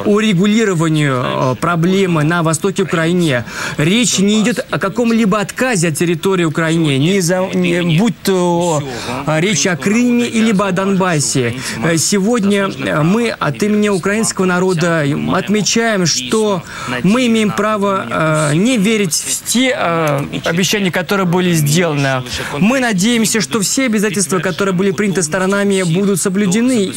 урегулированию 0.04 1.22
э, 1.24 1.54
проблемы 1.60 2.24
на 2.24 2.42
востоке 2.42 2.82
Украины. 2.84 3.44
Речь 3.76 4.18
не 4.18 4.40
идет 4.40 4.64
о 4.70 4.78
каком-либо 4.78 5.40
отказе 5.40 5.88
от 5.88 5.96
территории 5.96 6.44
Украины, 6.44 6.98
не 6.98 7.20
за, 7.20 7.46
не, 7.54 7.98
будь 7.98 8.20
то 8.22 8.82
речь 9.26 9.66
о 9.66 9.76
Крыме 9.76 10.26
или 10.26 10.52
о 10.52 10.72
Донбассе. 10.72 11.54
Сегодня 11.96 12.68
мы 13.02 13.30
от 13.30 13.62
имени 13.62 13.88
украинского 13.88 14.44
народа 14.44 15.04
отмечаем, 15.32 16.06
что 16.06 16.62
мы 17.02 17.26
имеем 17.26 17.50
право 17.50 17.69
право 17.70 18.50
э, 18.50 18.54
не 18.56 18.78
верить 18.78 19.14
в 19.14 19.44
те 19.44 19.74
э, 19.76 20.24
обещания, 20.44 20.90
которые 20.90 21.26
были 21.26 21.52
сделаны. 21.52 22.22
Мы 22.58 22.80
надеемся, 22.80 23.40
что 23.40 23.60
все 23.60 23.86
обязательства, 23.86 24.40
которые 24.40 24.74
были 24.74 24.90
приняты 24.90 25.22
сторонами, 25.22 25.82
будут 25.82 26.20
соблюдены. 26.20 26.92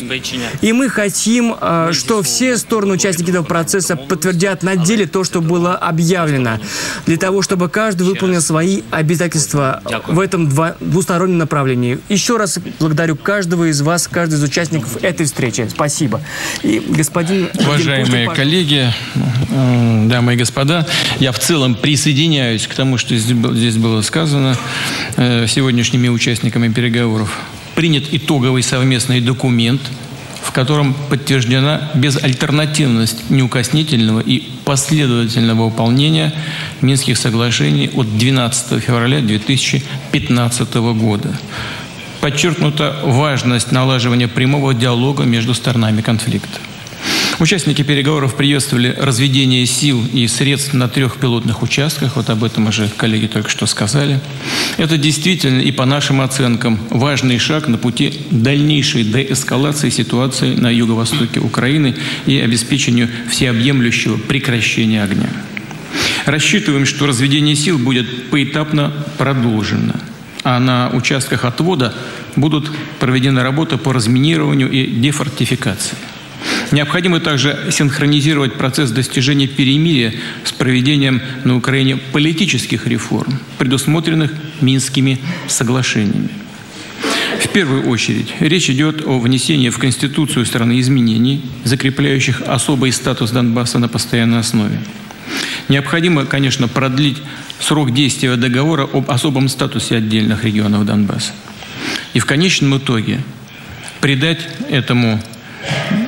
И 0.61 0.73
мы 0.73 0.89
хотим, 0.89 1.55
э, 1.59 1.89
что 1.93 2.23
все 2.23 2.57
стороны 2.57 2.93
участники 2.93 3.29
этого 3.29 3.43
процесса 3.43 3.95
подтвердят 3.95 4.63
на 4.63 4.75
деле 4.75 5.05
то, 5.05 5.23
что 5.23 5.41
было 5.41 5.75
объявлено, 5.75 6.59
для 7.05 7.17
того, 7.17 7.43
чтобы 7.43 7.69
каждый 7.69 8.07
выполнил 8.07 8.41
свои 8.41 8.81
обязательства 8.89 9.81
в 10.07 10.19
этом 10.19 10.49
двустороннем 10.79 11.37
направлении. 11.37 11.99
Еще 12.09 12.37
раз 12.37 12.57
благодарю 12.79 13.15
каждого 13.15 13.69
из 13.69 13.81
вас, 13.81 14.07
каждого 14.07 14.39
из 14.39 14.43
участников 14.43 15.03
этой 15.03 15.25
встречи. 15.25 15.67
Спасибо. 15.69 16.21
И 16.63 16.79
господин... 16.79 17.49
Уважаемые 17.59 18.29
коллеги, 18.31 18.91
дамы 20.09 20.33
и 20.33 20.37
господа, 20.37 20.62
господа. 20.63 20.85
Я 21.19 21.31
в 21.31 21.39
целом 21.39 21.75
присоединяюсь 21.75 22.67
к 22.67 22.73
тому, 22.73 22.97
что 22.97 23.15
здесь 23.15 23.77
было 23.77 24.01
сказано 24.01 24.57
э, 25.17 25.47
сегодняшними 25.47 26.09
участниками 26.09 26.71
переговоров. 26.71 27.37
Принят 27.75 28.05
итоговый 28.11 28.63
совместный 28.63 29.19
документ, 29.19 29.81
в 30.43 30.51
котором 30.51 30.93
подтверждена 31.09 31.91
безальтернативность 31.95 33.29
неукоснительного 33.29 34.19
и 34.19 34.43
последовательного 34.65 35.65
выполнения 35.65 36.33
Минских 36.81 37.17
соглашений 37.17 37.89
от 37.93 38.17
12 38.17 38.83
февраля 38.83 39.21
2015 39.21 40.75
года. 40.75 41.29
Подчеркнута 42.21 42.95
важность 43.03 43.71
налаживания 43.71 44.27
прямого 44.27 44.73
диалога 44.73 45.23
между 45.23 45.53
сторонами 45.53 46.01
конфликта. 46.01 46.59
Участники 47.39 47.81
переговоров 47.81 48.35
приветствовали 48.35 48.95
разведение 48.97 49.65
сил 49.65 50.05
и 50.13 50.27
средств 50.27 50.73
на 50.73 50.87
трех 50.87 51.17
пилотных 51.17 51.63
участках. 51.63 52.15
Вот 52.15 52.29
об 52.29 52.43
этом 52.43 52.67
уже 52.67 52.89
коллеги 52.95 53.27
только 53.27 53.49
что 53.49 53.65
сказали. 53.65 54.19
Это 54.77 54.97
действительно 54.97 55.59
и 55.59 55.71
по 55.71 55.85
нашим 55.85 56.21
оценкам 56.21 56.79
важный 56.89 57.39
шаг 57.39 57.67
на 57.67 57.77
пути 57.77 58.21
дальнейшей 58.29 59.03
деэскалации 59.03 59.89
ситуации 59.89 60.55
на 60.55 60.69
юго-востоке 60.69 61.39
Украины 61.39 61.95
и 62.27 62.39
обеспечению 62.39 63.09
всеобъемлющего 63.29 64.17
прекращения 64.17 65.03
огня. 65.03 65.29
Рассчитываем, 66.25 66.85
что 66.85 67.07
разведение 67.07 67.55
сил 67.55 67.79
будет 67.79 68.29
поэтапно 68.29 68.93
продолжено, 69.17 69.95
а 70.43 70.59
на 70.59 70.89
участках 70.93 71.45
отвода 71.45 71.93
будут 72.35 72.71
проведены 72.99 73.41
работы 73.41 73.77
по 73.77 73.91
разминированию 73.91 74.69
и 74.71 74.85
дефортификации. 74.85 75.97
Необходимо 76.71 77.19
также 77.19 77.67
синхронизировать 77.71 78.53
процесс 78.53 78.91
достижения 78.91 79.47
перемирия 79.47 80.13
с 80.43 80.51
проведением 80.51 81.21
на 81.43 81.55
Украине 81.55 81.97
политических 81.97 82.87
реформ, 82.87 83.39
предусмотренных 83.57 84.31
Минскими 84.61 85.19
соглашениями. 85.47 86.29
В 87.39 87.49
первую 87.49 87.87
очередь 87.89 88.33
речь 88.39 88.69
идет 88.69 89.05
о 89.05 89.19
внесении 89.19 89.69
в 89.69 89.77
Конституцию 89.77 90.45
страны 90.45 90.79
изменений, 90.79 91.41
закрепляющих 91.63 92.41
особый 92.47 92.91
статус 92.91 93.31
Донбасса 93.31 93.79
на 93.79 93.87
постоянной 93.87 94.39
основе. 94.39 94.79
Необходимо, 95.69 96.25
конечно, 96.25 96.67
продлить 96.67 97.17
срок 97.59 97.93
действия 97.93 98.35
договора 98.35 98.87
об 98.91 99.09
особом 99.09 99.49
статусе 99.49 99.97
отдельных 99.97 100.43
регионов 100.43 100.85
Донбасса. 100.85 101.33
И 102.13 102.19
в 102.19 102.25
конечном 102.25 102.77
итоге 102.77 103.19
придать 104.01 104.39
этому 104.69 105.21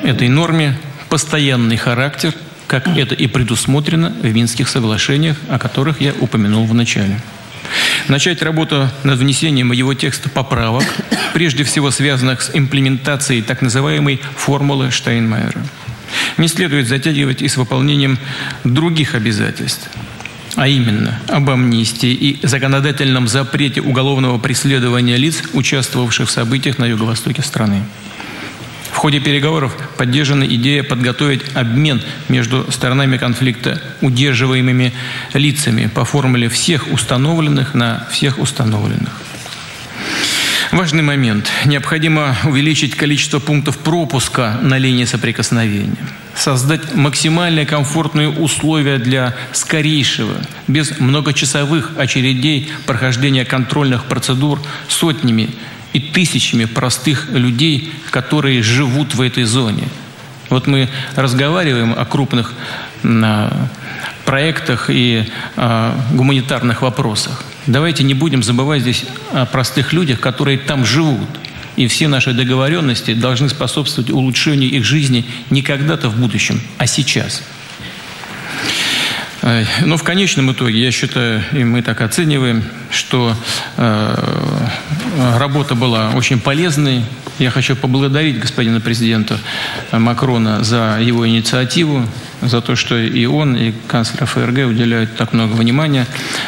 этой 0.06 0.28
норме 0.28 0.78
постоянный 1.08 1.76
характер 1.76 2.32
как 2.66 2.88
это 2.88 3.14
и 3.14 3.26
предусмотрено 3.26 4.10
в 4.10 4.32
Минских 4.32 4.68
соглашениях, 4.68 5.36
о 5.48 5.58
которых 5.58 6.00
я 6.00 6.12
упомянул 6.20 6.66
в 6.66 6.74
начале. 6.74 7.20
Начать 8.08 8.42
работу 8.42 8.88
над 9.04 9.18
внесением 9.18 9.72
его 9.72 9.94
текста 9.94 10.28
поправок, 10.28 10.84
прежде 11.32 11.64
всего 11.64 11.90
связанных 11.90 12.42
с 12.42 12.50
имплементацией 12.54 13.42
так 13.42 13.62
называемой 13.62 14.20
формулы 14.36 14.90
Штайнмайера. 14.90 15.64
Не 16.38 16.48
следует 16.48 16.88
затягивать 16.88 17.42
и 17.42 17.48
с 17.48 17.56
выполнением 17.56 18.18
других 18.64 19.14
обязательств 19.14 19.88
а 20.56 20.68
именно 20.68 21.20
об 21.28 21.50
амнистии 21.50 22.12
и 22.14 22.46
законодательном 22.46 23.28
запрете 23.28 23.82
уголовного 23.82 24.38
преследования 24.38 25.18
лиц, 25.18 25.42
участвовавших 25.52 26.28
в 26.28 26.32
событиях 26.32 26.78
на 26.78 26.86
юго-востоке 26.86 27.42
страны. 27.42 27.82
В 28.96 28.98
ходе 28.98 29.20
переговоров 29.20 29.76
поддержана 29.98 30.44
идея 30.44 30.82
подготовить 30.82 31.42
обмен 31.54 32.00
между 32.30 32.72
сторонами 32.72 33.18
конфликта 33.18 33.82
удерживаемыми 34.00 34.94
лицами 35.34 35.86
по 35.94 36.06
формуле 36.06 36.48
всех 36.48 36.90
установленных 36.90 37.74
на 37.74 38.06
всех 38.10 38.38
установленных. 38.38 39.20
Важный 40.72 41.02
момент. 41.02 41.50
Необходимо 41.66 42.36
увеличить 42.44 42.94
количество 42.94 43.38
пунктов 43.38 43.76
пропуска 43.76 44.58
на 44.62 44.78
линии 44.78 45.04
соприкосновения. 45.04 46.06
Создать 46.34 46.94
максимально 46.94 47.66
комфортные 47.66 48.30
условия 48.30 48.96
для 48.96 49.34
скорейшего, 49.52 50.36
без 50.68 50.98
многочасовых 50.98 51.92
очередей 51.98 52.72
прохождения 52.86 53.44
контрольных 53.44 54.06
процедур 54.06 54.58
сотнями 54.88 55.50
и 55.96 55.98
тысячами 55.98 56.66
простых 56.66 57.30
людей, 57.30 57.90
которые 58.10 58.62
живут 58.62 59.14
в 59.14 59.22
этой 59.22 59.44
зоне. 59.44 59.88
Вот 60.50 60.66
мы 60.66 60.90
разговариваем 61.14 61.94
о 61.96 62.04
крупных 62.04 62.52
а, 63.02 63.68
проектах 64.26 64.90
и 64.90 65.24
а, 65.56 65.98
гуманитарных 66.12 66.82
вопросах. 66.82 67.44
Давайте 67.66 68.04
не 68.04 68.12
будем 68.12 68.42
забывать 68.42 68.82
здесь 68.82 69.04
о 69.32 69.46
простых 69.46 69.94
людях, 69.94 70.20
которые 70.20 70.58
там 70.58 70.84
живут. 70.84 71.28
И 71.76 71.86
все 71.88 72.08
наши 72.08 72.34
договоренности 72.34 73.14
должны 73.14 73.48
способствовать 73.48 74.10
улучшению 74.10 74.70
их 74.70 74.84
жизни 74.84 75.24
не 75.48 75.62
когда-то 75.62 76.10
в 76.10 76.16
будущем, 76.16 76.60
а 76.76 76.86
сейчас. 76.86 77.42
Э, 79.46 79.64
но 79.84 79.96
в 79.96 80.02
конечном 80.02 80.52
итоге, 80.52 80.82
я 80.82 80.90
считаю, 80.90 81.42
и 81.52 81.64
мы 81.64 81.80
так 81.80 82.00
оцениваем, 82.00 82.64
что 82.90 83.34
э, 83.76 84.68
работа 85.38 85.74
была 85.74 86.10
очень 86.10 86.40
полезной. 86.40 87.04
Я 87.38 87.50
хочу 87.50 87.76
поблагодарить 87.76 88.38
господина 88.38 88.80
президента 88.80 89.38
Макрона 89.92 90.64
за 90.64 90.98
его 91.00 91.26
инициативу, 91.28 92.06
за 92.42 92.60
то, 92.60 92.76
что 92.76 92.98
и 92.98 93.24
он, 93.26 93.56
и 93.56 93.72
канцлер 93.88 94.26
ФРГ 94.26 94.68
уделяют 94.68 95.16
так 95.16 95.32
много 95.32 95.54
внимания 95.54 96.06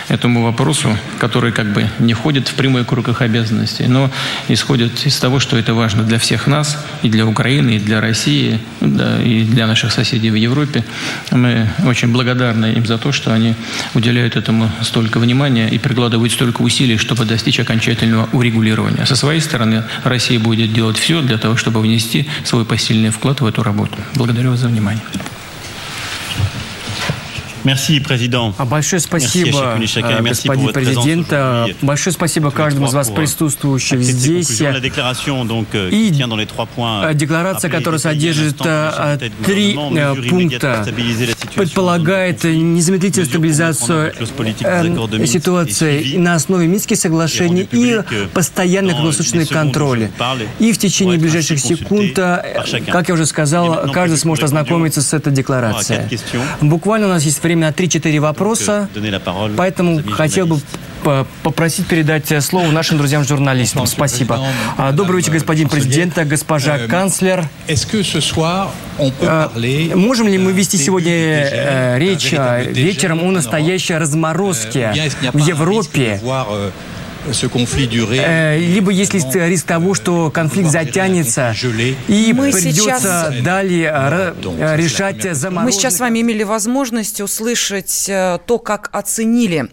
этому 0.08 0.42
вопросу, 0.42 0.96
который 1.18 1.52
как 1.52 1.72
бы 1.72 1.88
не 1.98 2.14
входит 2.14 2.48
в 2.48 2.54
прямой 2.54 2.84
круг 2.84 3.08
их 3.08 3.22
обязанностей, 3.22 3.86
но 3.86 4.10
исходит 4.48 5.06
из 5.06 5.18
того, 5.18 5.40
что 5.40 5.56
это 5.56 5.74
важно 5.74 6.02
для 6.02 6.18
всех 6.18 6.46
нас, 6.46 6.84
и 7.02 7.08
для 7.08 7.26
Украины, 7.26 7.76
и 7.76 7.78
для 7.78 8.00
России, 8.00 8.60
да, 8.80 9.20
и 9.22 9.44
для 9.44 9.66
наших 9.66 9.92
соседей 9.92 10.30
в 10.30 10.34
Европе. 10.34 10.84
Мы 11.30 11.68
очень 11.86 12.12
благодарны 12.12 12.72
им 12.72 12.86
за 12.86 12.98
то, 12.98 13.12
что 13.12 13.32
они 13.32 13.54
уделяют 13.94 14.36
этому 14.36 14.70
столько 14.82 15.18
внимания 15.18 15.68
и 15.68 15.78
прикладывают 15.78 16.32
столько 16.32 16.62
усилий, 16.62 16.96
чтобы 16.98 17.24
достичь 17.24 17.60
окончательного 17.60 18.28
урегулирования. 18.32 18.57
Со 19.06 19.16
своей 19.16 19.40
стороны, 19.40 19.84
Россия 20.04 20.38
будет 20.38 20.72
делать 20.72 20.98
все 20.98 21.20
для 21.22 21.38
того, 21.38 21.56
чтобы 21.56 21.80
внести 21.80 22.26
свой 22.44 22.64
посильный 22.64 23.10
вклад 23.10 23.40
в 23.40 23.46
эту 23.46 23.62
работу. 23.62 23.96
Благодарю 24.14 24.50
вас 24.50 24.60
за 24.60 24.68
внимание. 24.68 25.02
Merci, 27.64 28.00
президент. 28.00 28.54
А 28.58 28.64
большое 28.64 29.00
спасибо, 29.00 29.78
э, 29.78 30.22
господин 30.22 30.68
президент. 30.72 31.32
Большое 31.82 32.14
спасибо 32.14 32.50
каждому 32.50 32.86
из 32.86 32.94
вас 32.94 33.10
присутствующих 33.10 34.02
здесь. 34.02 34.60
Euh, 34.60 35.90
И 35.90 36.10
э, 36.10 37.14
декларация, 37.14 37.70
которая 37.70 37.98
содержит 37.98 38.56
э, 38.64 39.18
три 39.44 39.78
пункта, 40.28 40.86
предполагает 41.54 42.44
незамедлительную 42.44 43.28
стабилизацию 43.28 44.12
ситуации 45.26 46.16
на 46.16 46.34
основе 46.34 46.66
Минских 46.66 46.96
соглашений 46.96 47.68
и 47.70 48.00
постоянный 48.32 48.94
круглосуточный 48.94 49.46
контроль. 49.46 50.08
И 50.58 50.72
в 50.72 50.78
течение 50.78 51.18
ближайших 51.18 51.58
секунд, 51.60 52.14
как 52.16 53.08
я 53.08 53.14
уже 53.14 53.26
сказал, 53.26 53.90
каждый 53.92 54.18
сможет 54.18 54.44
ознакомиться 54.44 55.02
с 55.02 55.12
этой 55.12 55.32
декларацией. 55.32 56.18
Буквально 56.60 57.06
у 57.06 57.10
нас 57.10 57.24
есть 57.24 57.40
время 57.48 57.68
на 57.68 57.72
3-4 57.72 58.20
вопроса, 58.20 58.88
поэтому 59.56 60.02
хотел 60.10 60.46
бы 60.46 60.60
попросить 61.42 61.86
передать 61.86 62.44
слово 62.44 62.70
нашим 62.70 62.98
друзьям-журналистам. 62.98 63.86
Спасибо. 63.86 64.40
А, 64.76 64.92
добрый 64.92 65.18
вечер, 65.18 65.32
господин 65.32 65.68
президент, 65.68 66.18
госпожа 66.26 66.78
канцлер. 66.86 67.48
А, 69.22 69.50
можем 69.94 70.28
ли 70.28 70.36
мы 70.38 70.52
вести 70.52 70.76
сегодня 70.76 71.12
э, 71.12 71.98
речь 71.98 72.32
э, 72.32 72.70
вечером 72.72 73.22
о 73.22 73.30
настоящей 73.30 73.94
разморозке 73.94 74.92
в 75.32 75.38
Европе? 75.38 76.20
Э, 77.26 78.58
либо 78.58 78.90
есть 78.90 79.14
ли 79.14 79.20
риск 79.48 79.66
того, 79.66 79.94
что 79.94 80.30
конфликт 80.30 80.70
затянется 80.70 81.54
и 82.08 82.32
Мы 82.32 82.52
придется 82.52 83.30
сейчас... 83.30 83.42
далее 83.42 83.92
э, 83.94 84.34
э, 84.58 84.76
решать 84.76 85.22
заморозку. 85.36 85.64
Мы 85.64 85.72
сейчас 85.72 85.96
с 85.96 86.00
вами 86.00 86.20
имели 86.20 86.42
возможность 86.42 87.20
услышать 87.20 88.06
то, 88.06 88.58
как 88.58 88.88
оценили 88.92 89.70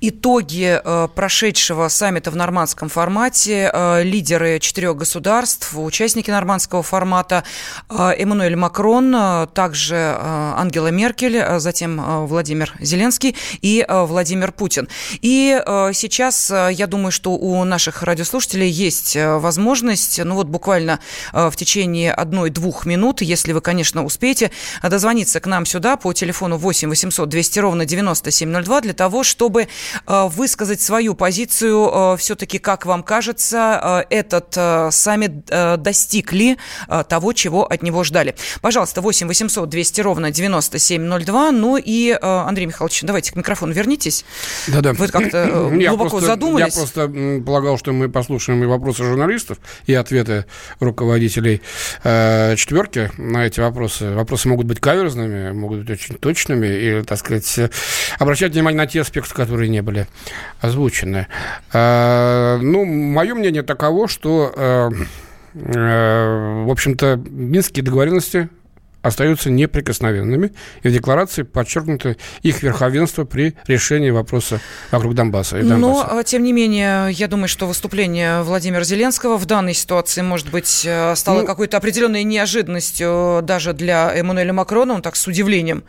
итоги 0.00 0.80
прошедшего 1.14 1.88
саммита 1.88 2.30
в 2.30 2.36
нормандском 2.36 2.88
формате 2.88 3.70
лидеры 4.02 4.58
четырех 4.58 4.96
государств, 4.96 5.72
участники 5.76 6.30
нормандского 6.30 6.82
формата 6.82 7.44
Эммануэль 7.88 8.56
Макрон, 8.56 9.48
также 9.54 10.16
Ангела 10.20 10.88
Меркель, 10.88 11.58
затем 11.58 12.26
Владимир 12.26 12.74
Зеленский 12.80 13.36
и 13.60 13.84
Владимир 13.88 14.52
Путин. 14.52 14.88
И 15.20 15.60
сейчас, 15.92 16.50
я 16.50 16.85
думаю, 16.86 17.06
думаю, 17.06 17.12
что 17.12 17.32
у 17.32 17.62
наших 17.64 18.02
радиослушателей 18.02 18.68
есть 18.68 19.16
э, 19.16 19.36
возможность, 19.36 20.18
ну 20.24 20.34
вот 20.34 20.46
буквально 20.46 20.98
э, 21.32 21.50
в 21.50 21.56
течение 21.56 22.12
одной-двух 22.12 22.86
минут, 22.86 23.20
если 23.20 23.52
вы, 23.52 23.60
конечно, 23.60 24.04
успеете, 24.04 24.50
дозвониться 24.82 25.38
к 25.40 25.46
нам 25.46 25.66
сюда 25.66 25.96
по 25.96 26.12
телефону 26.12 26.56
8 26.56 26.88
800 26.88 27.28
200 27.28 27.58
ровно 27.60 27.84
9702 27.84 28.80
для 28.80 28.92
того, 28.94 29.24
чтобы 29.24 29.68
э, 30.06 30.28
высказать 30.28 30.80
свою 30.80 31.14
позицию 31.14 32.16
все-таки, 32.16 32.58
как 32.58 32.86
вам 32.86 33.02
кажется, 33.02 34.04
этот 34.10 34.54
саммит 34.94 35.46
достиг 35.46 36.32
ли 36.32 36.56
того, 37.08 37.32
чего 37.32 37.66
от 37.66 37.82
него 37.82 38.04
ждали. 38.04 38.34
Пожалуйста, 38.62 39.00
8 39.00 39.28
800 39.28 39.68
200 39.68 40.00
ровно 40.00 40.30
9702. 40.30 41.52
Ну 41.52 41.76
и, 41.76 42.18
Андрей 42.20 42.66
Михайлович, 42.66 43.02
давайте 43.02 43.32
к 43.32 43.36
микрофону 43.36 43.72
вернитесь. 43.72 44.24
Да-да. 44.68 44.92
Вы 44.92 45.08
как-то 45.08 45.70
глубоко 45.70 46.20
задумались 46.20 46.75
просто 46.76 47.42
полагал, 47.44 47.78
что 47.78 47.92
мы 47.92 48.08
послушаем 48.08 48.62
и 48.62 48.66
вопросы 48.66 49.04
журналистов, 49.04 49.58
и 49.86 49.94
ответы 49.94 50.46
руководителей 50.80 51.62
э, 52.04 52.54
четверки 52.56 53.10
на 53.16 53.46
эти 53.46 53.60
вопросы. 53.60 54.14
Вопросы 54.14 54.48
могут 54.48 54.66
быть 54.66 54.80
каверзными, 54.80 55.52
могут 55.52 55.80
быть 55.80 55.90
очень 55.90 56.16
точными, 56.16 56.66
и, 56.66 57.02
так 57.02 57.18
сказать, 57.18 57.70
обращать 58.18 58.52
внимание 58.52 58.78
на 58.78 58.86
те 58.86 59.00
аспекты, 59.00 59.34
которые 59.34 59.68
не 59.68 59.82
были 59.82 60.06
озвучены. 60.60 61.26
Э, 61.72 62.58
ну, 62.60 62.84
мое 62.84 63.34
мнение 63.34 63.62
таково, 63.62 64.08
что, 64.08 64.52
э, 64.56 64.90
э, 65.54 66.64
в 66.66 66.70
общем-то, 66.70 67.20
Минские 67.30 67.84
договоренности 67.84 68.48
остаются 69.06 69.50
неприкосновенными, 69.50 70.52
и 70.82 70.88
в 70.88 70.92
декларации 70.92 71.42
подчеркнуто 71.42 72.16
их 72.42 72.62
верховенство 72.62 73.24
при 73.24 73.54
решении 73.66 74.10
вопроса 74.10 74.60
вокруг 74.90 75.14
Донбасса. 75.14 75.58
И 75.58 75.62
Донбасса. 75.62 76.14
Но, 76.14 76.22
тем 76.22 76.42
не 76.42 76.52
менее, 76.52 77.10
я 77.12 77.28
думаю, 77.28 77.48
что 77.48 77.66
выступление 77.66 78.42
Владимира 78.42 78.82
Зеленского 78.84 79.36
в 79.36 79.46
данной 79.46 79.74
ситуации, 79.74 80.22
может 80.22 80.50
быть, 80.50 80.82
э, 80.84 81.14
стало 81.14 81.40
ну, 81.40 81.46
какой-то 81.46 81.76
определенной 81.76 82.24
неожиданностью 82.24 83.40
даже 83.42 83.72
для 83.72 84.12
Эммануэля 84.14 84.52
Макрона. 84.52 84.94
Он 84.94 85.02
так 85.02 85.16
с 85.16 85.26
удивлением 85.26 85.84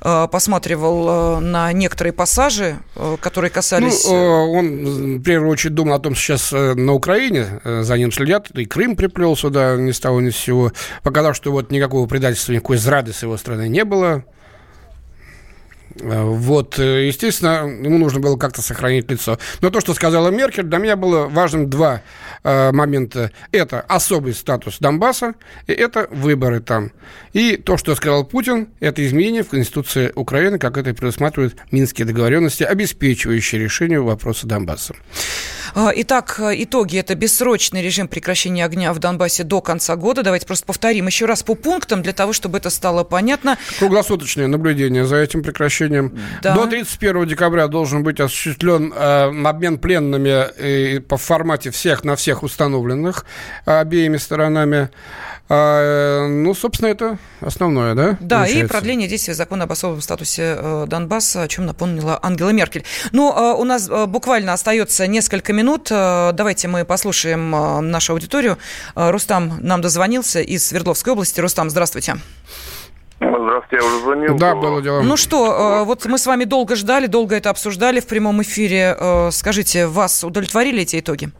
э, 0.00 0.28
посматривал 0.30 1.38
э, 1.38 1.40
на 1.40 1.72
некоторые 1.72 2.12
пассажи, 2.12 2.76
которые 3.20 3.50
касались... 3.50 4.06
Ну, 4.06 4.52
он, 4.52 5.18
в 5.18 5.22
первую 5.22 5.50
очередь, 5.50 5.74
думал 5.74 5.94
о 5.94 5.98
том, 5.98 6.14
что 6.14 6.38
сейчас 6.38 6.52
на 6.52 6.92
Украине 6.92 7.60
за 7.64 7.98
ним 7.98 8.10
следят, 8.12 8.50
и 8.50 8.64
Крым 8.64 8.96
приплел 8.96 9.36
сюда 9.36 9.76
ни 9.76 9.90
с 9.90 10.00
того 10.00 10.20
ни 10.20 10.30
с 10.30 10.36
сего, 10.36 10.72
показав, 11.02 11.36
что 11.36 11.52
вот 11.52 11.70
никакого 11.70 12.06
предательства 12.06 12.53
никакой 12.54 12.76
зрады 12.76 13.12
с 13.12 13.22
его 13.22 13.36
стороны 13.36 13.68
не 13.68 13.84
было. 13.84 14.24
Вот, 15.96 16.78
естественно, 16.78 17.66
ему 17.66 17.98
нужно 17.98 18.20
было 18.20 18.36
как-то 18.36 18.62
сохранить 18.62 19.10
лицо. 19.10 19.38
Но 19.60 19.70
то, 19.70 19.80
что 19.80 19.94
сказала 19.94 20.28
Меркель, 20.30 20.64
для 20.64 20.78
меня 20.78 20.96
было 20.96 21.26
важным 21.26 21.70
два 21.70 22.02
э, 22.42 22.72
момента. 22.72 23.30
Это 23.52 23.80
особый 23.80 24.34
статус 24.34 24.78
Донбасса, 24.80 25.34
и 25.66 25.72
это 25.72 26.08
выборы 26.10 26.60
там. 26.60 26.90
И 27.32 27.56
то, 27.56 27.76
что 27.76 27.94
сказал 27.94 28.24
Путин, 28.24 28.68
это 28.80 29.06
изменение 29.06 29.44
в 29.44 29.48
Конституции 29.50 30.12
Украины, 30.14 30.58
как 30.58 30.76
это 30.76 30.92
предусматривают 30.94 31.56
Минские 31.70 32.06
договоренности, 32.06 32.64
обеспечивающие 32.64 33.60
решение 33.60 34.00
вопроса 34.00 34.46
Донбасса. 34.46 34.94
А, 35.74 35.92
итак, 35.94 36.40
итоги. 36.40 36.98
Это 36.98 37.14
бессрочный 37.14 37.82
режим 37.82 38.08
прекращения 38.08 38.64
огня 38.64 38.92
в 38.92 38.98
Донбассе 38.98 39.44
до 39.44 39.60
конца 39.60 39.96
года. 39.96 40.22
Давайте 40.22 40.46
просто 40.46 40.66
повторим 40.66 41.06
еще 41.06 41.26
раз 41.26 41.42
по 41.42 41.54
пунктам, 41.54 42.02
для 42.02 42.12
того, 42.12 42.32
чтобы 42.32 42.58
это 42.58 42.70
стало 42.70 43.04
понятно. 43.04 43.58
Круглосуточное 43.78 44.46
наблюдение 44.46 45.06
за 45.06 45.16
этим 45.16 45.42
прекращением. 45.42 45.83
Да. 46.42 46.54
До 46.54 46.66
31 46.66 47.26
декабря 47.26 47.68
должен 47.68 48.02
быть 48.02 48.20
осуществлен 48.20 48.92
э, 48.94 49.46
обмен 49.46 49.78
пленными 49.78 50.46
э, 50.56 51.00
по 51.00 51.16
формате 51.16 51.70
всех 51.70 52.04
на 52.04 52.16
всех 52.16 52.42
установленных 52.42 53.24
обеими 53.64 54.16
сторонами. 54.16 54.90
А, 55.46 56.26
ну, 56.26 56.54
собственно, 56.54 56.88
это 56.88 57.18
основное, 57.40 57.94
да? 57.94 58.16
Да, 58.20 58.40
получается? 58.40 58.64
и 58.64 58.68
продление 58.68 59.08
действия 59.08 59.34
закона 59.34 59.64
об 59.64 59.72
особом 59.72 60.00
статусе 60.00 60.56
э, 60.58 60.86
Донбасса, 60.88 61.42
о 61.42 61.48
чем 61.48 61.66
напомнила 61.66 62.18
Ангела 62.22 62.48
Меркель. 62.48 62.84
Ну, 63.12 63.30
а, 63.30 63.54
у 63.54 63.64
нас 63.64 63.88
э, 63.90 64.06
буквально 64.06 64.54
остается 64.54 65.06
несколько 65.06 65.52
минут. 65.52 65.88
Э, 65.90 66.30
давайте 66.32 66.68
мы 66.68 66.86
послушаем 66.86 67.50
нашу 67.90 68.14
аудиторию. 68.14 68.58
Рустам 68.94 69.58
нам 69.60 69.82
дозвонился 69.82 70.40
из 70.40 70.66
Свердловской 70.66 71.12
области. 71.12 71.40
Рустам, 71.40 71.68
здравствуйте. 71.68 72.12
Здравствуйте, 72.14 72.83
я 73.70 73.84
уже 73.84 73.98
звонил. 74.00 74.36
Да, 74.36 74.54
было 74.54 74.82
дело. 74.82 75.02
Ну 75.02 75.16
что, 75.16 75.84
вот 75.84 76.06
мы 76.06 76.18
с 76.18 76.26
вами 76.26 76.44
долго 76.44 76.76
ждали, 76.76 77.06
долго 77.06 77.36
это 77.36 77.50
обсуждали 77.50 78.00
в 78.00 78.06
прямом 78.06 78.42
эфире. 78.42 78.96
Скажите, 79.30 79.86
вас 79.86 80.24
удовлетворили 80.24 80.82
эти 80.82 81.00
итоги? 81.00 81.30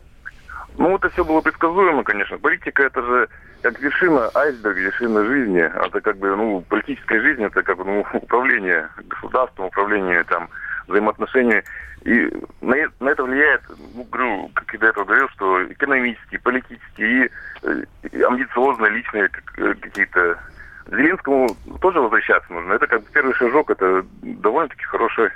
Ну, 0.77 0.97
это 0.97 1.09
все 1.11 1.25
было 1.25 1.41
предсказуемо, 1.41 2.03
конечно. 2.03 2.37
Политика 2.39 2.83
это 2.83 3.03
же 3.03 3.29
как 3.63 3.81
вершина 3.81 4.31
айсберга, 4.35 4.81
вершина 4.81 5.25
жизни. 5.25 5.61
Это 5.61 6.01
как 6.01 6.19
бы, 6.19 6.37
ну, 6.37 6.61
политическая 6.69 7.21
жизнь, 7.21 7.43
это 7.43 7.63
как 7.63 7.79
бы, 7.79 7.85
ну, 7.85 8.05
управление 8.13 8.89
государством, 9.09 9.67
управление 9.67 10.25
там 10.25 10.49
взаимоотношения. 10.89 11.65
И 12.03 12.31
на, 12.61 12.77
на 13.01 13.09
это 13.09 13.23
влияет, 13.23 13.63
ну, 13.95 14.05
говорю, 14.11 14.51
как 14.53 14.71
я 14.75 14.81
до 14.81 14.87
этого 14.89 15.05
говорил, 15.05 15.29
что 15.31 15.65
экономические, 15.73 16.41
политические 16.41 17.31
и, 17.63 18.09
и 18.13 18.23
амбициозные 18.23 18.91
личные 18.91 19.29
как, 19.29 19.59
э, 19.59 19.75
какие-то 19.81 20.39
Зеленскому 20.87 21.57
тоже 21.81 22.01
возвращаться 22.01 22.53
нужно. 22.53 22.75
Это 22.75 22.87
как 22.87 23.03
бы 23.03 23.07
первый 23.13 23.35
шажок, 23.35 23.71
это 23.71 24.05
довольно-таки 24.23 24.85
хорошая 24.85 25.33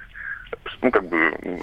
ну, 0.80 0.90
как 0.92 1.08
бы, 1.08 1.18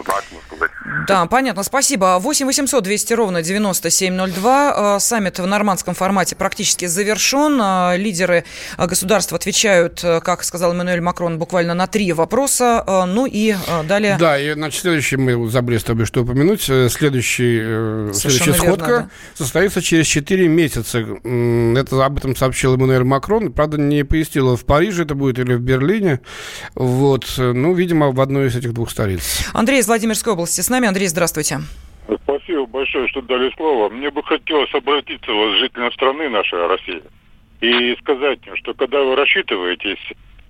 так 0.06 0.24
можно 0.32 0.48
сказать. 0.48 0.72
Да, 1.08 1.26
понятно, 1.26 1.64
спасибо. 1.64 2.18
8 2.20 2.46
800 2.46 2.84
200 2.84 3.14
ровно 3.14 3.42
9702. 3.42 4.98
Э, 4.98 5.00
саммит 5.00 5.40
в 5.40 5.46
нормандском 5.46 5.94
формате 5.94 6.36
практически 6.36 6.86
завершен. 6.86 7.60
Э, 7.62 7.98
лидеры 7.98 8.44
э, 8.78 8.88
государств 8.88 9.32
отвечают, 9.34 10.02
как 10.02 10.44
сказал 10.44 10.74
Эммануэль 10.74 11.02
Макрон, 11.02 11.40
буквально 11.40 11.74
на 11.74 11.88
три 11.88 12.12
вопроса. 12.14 12.84
Ну 13.08 13.26
и 13.26 13.56
далее... 13.88 14.18
Да, 14.20 14.38
и, 14.38 14.54
значит, 14.54 14.82
следующий, 14.82 15.18
мы 15.18 15.50
забыли 15.50 15.78
с 15.78 15.84
тобой 15.84 16.06
что 16.06 16.22
упомянуть, 16.22 16.64
следующий, 16.64 18.14
следующая 18.14 18.54
сходка 18.54 18.90
верно, 18.90 19.10
да. 19.38 19.44
состоится 19.44 19.82
через 19.82 20.08
4 20.08 20.48
месяца. 20.48 21.00
Это 21.00 22.06
об 22.06 22.18
этом 22.18 22.36
сообщил 22.36 22.76
Эммануэль 22.76 23.04
Макрон. 23.04 23.54
Правда, 23.54 23.78
не 23.78 24.04
пояснила, 24.04 24.58
в 24.58 24.66
Париже 24.66 25.04
это 25.04 25.16
будет 25.16 25.40
или 25.40 25.54
в 25.54 25.62
Берлине. 25.62 26.20
Вот. 26.76 27.26
Ну, 27.38 27.74
видимо, 27.74 28.12
в 28.12 28.20
одной 28.20 28.48
из 28.48 28.56
этих 28.56 28.74
двух 28.76 28.92
столиц. 28.92 29.50
Андрей 29.54 29.80
из 29.80 29.88
Владимирской 29.88 30.34
области 30.34 30.62
с 30.62 30.70
нами. 30.70 30.88
Андрей, 30.88 31.08
здравствуйте. 31.08 31.62
Спасибо 32.24 32.68
большое, 32.68 33.08
что 33.08 33.22
дали 33.22 33.52
слово. 33.56 33.90
Мне 33.90 34.12
бы 34.12 34.22
хотелось 34.22 34.72
обратиться 34.76 35.32
вот, 35.32 35.56
к 35.56 35.58
жителям 35.58 35.92
страны 35.94 36.30
нашей, 36.30 36.68
России, 36.68 37.02
и 37.62 37.96
сказать 38.02 38.40
им, 38.46 38.56
что 38.58 38.76
когда 38.76 39.02
вы 39.02 39.16
рассчитываетесь 39.16 39.98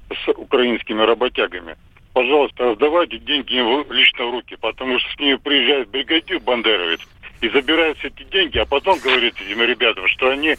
с 0.09 0.27
украинскими 0.31 1.01
работягами, 1.01 1.77
пожалуйста, 2.13 2.65
раздавайте 2.65 3.19
деньги 3.19 3.53
им 3.53 3.89
лично 3.89 4.25
в 4.25 4.31
руки, 4.31 4.57
потому 4.59 4.99
что 4.99 5.09
с 5.13 5.19
ними 5.19 5.35
приезжает 5.35 5.89
бригадир 5.89 6.39
бандеровец 6.41 6.99
и 7.41 7.49
забирает 7.49 7.97
все 7.99 8.09
эти 8.09 8.23
деньги, 8.29 8.57
а 8.57 8.65
потом 8.65 8.99
говорит 8.99 9.35
этим 9.39 9.61
ребятам, 9.61 10.07
что 10.09 10.29
они 10.31 10.57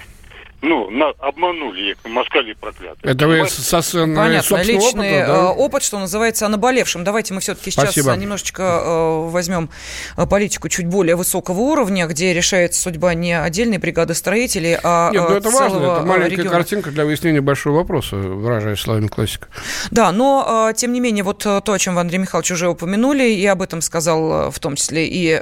ну, 0.63 0.91
на, 0.91 1.11
обманули 1.19 1.91
их, 1.91 1.97
москали 2.05 2.55
проклятые. 2.55 3.13
Это 3.13 3.27
вы 3.27 3.47
со, 3.47 3.83
со 3.83 4.07
Понятно, 4.07 4.57
личный 4.63 5.21
опыта, 5.21 5.27
да? 5.27 5.37
Э, 5.37 5.47
опыт, 5.49 5.83
что 5.83 5.99
называется, 5.99 6.47
о 6.47 6.49
наболевшем. 6.49 7.05
Давайте 7.05 7.35
мы 7.35 7.41
все-таки 7.41 7.71
сейчас 7.71 7.93
Спасибо. 7.93 8.15
немножечко 8.17 8.63
э, 8.63 9.29
возьмем 9.29 9.71
э, 10.17 10.27
политику 10.27 10.69
чуть 10.69 10.87
более 10.87 11.15
высокого 11.15 11.61
уровня, 11.61 12.07
где 12.07 12.33
решается 12.33 12.81
судьба 12.81 13.15
не 13.15 13.39
отдельной 13.39 13.79
бригады 13.79 14.15
строителей, 14.15 14.79
а 14.83 15.11
Нет, 15.13 15.29
ну 15.29 15.37
это 15.37 15.51
важно, 15.51 15.77
это 15.77 16.03
маленькая 16.07 16.31
региона. 16.31 16.51
картинка 16.51 16.91
для 16.91 17.05
выяснения 17.05 17.41
большого 17.41 17.77
вопроса, 17.77 18.17
выражаясь 18.17 18.81
словами 18.81 19.09
классика. 19.09 19.49
Да, 19.91 20.11
но, 20.13 20.73
тем 20.75 20.93
не 20.93 21.01
менее, 21.01 21.23
вот 21.23 21.39
то, 21.39 21.63
о 21.65 21.79
чем 21.79 21.95
вы, 21.95 22.01
Андрей 22.01 22.19
Михайлович, 22.19 22.51
уже 22.51 22.69
упомянули, 22.69 23.25
и 23.25 23.47
об 23.47 23.63
этом 23.63 23.83
сказал 23.83 24.51
в 24.51 24.59
том 24.59 24.77
числе 24.77 25.07
и 25.07 25.41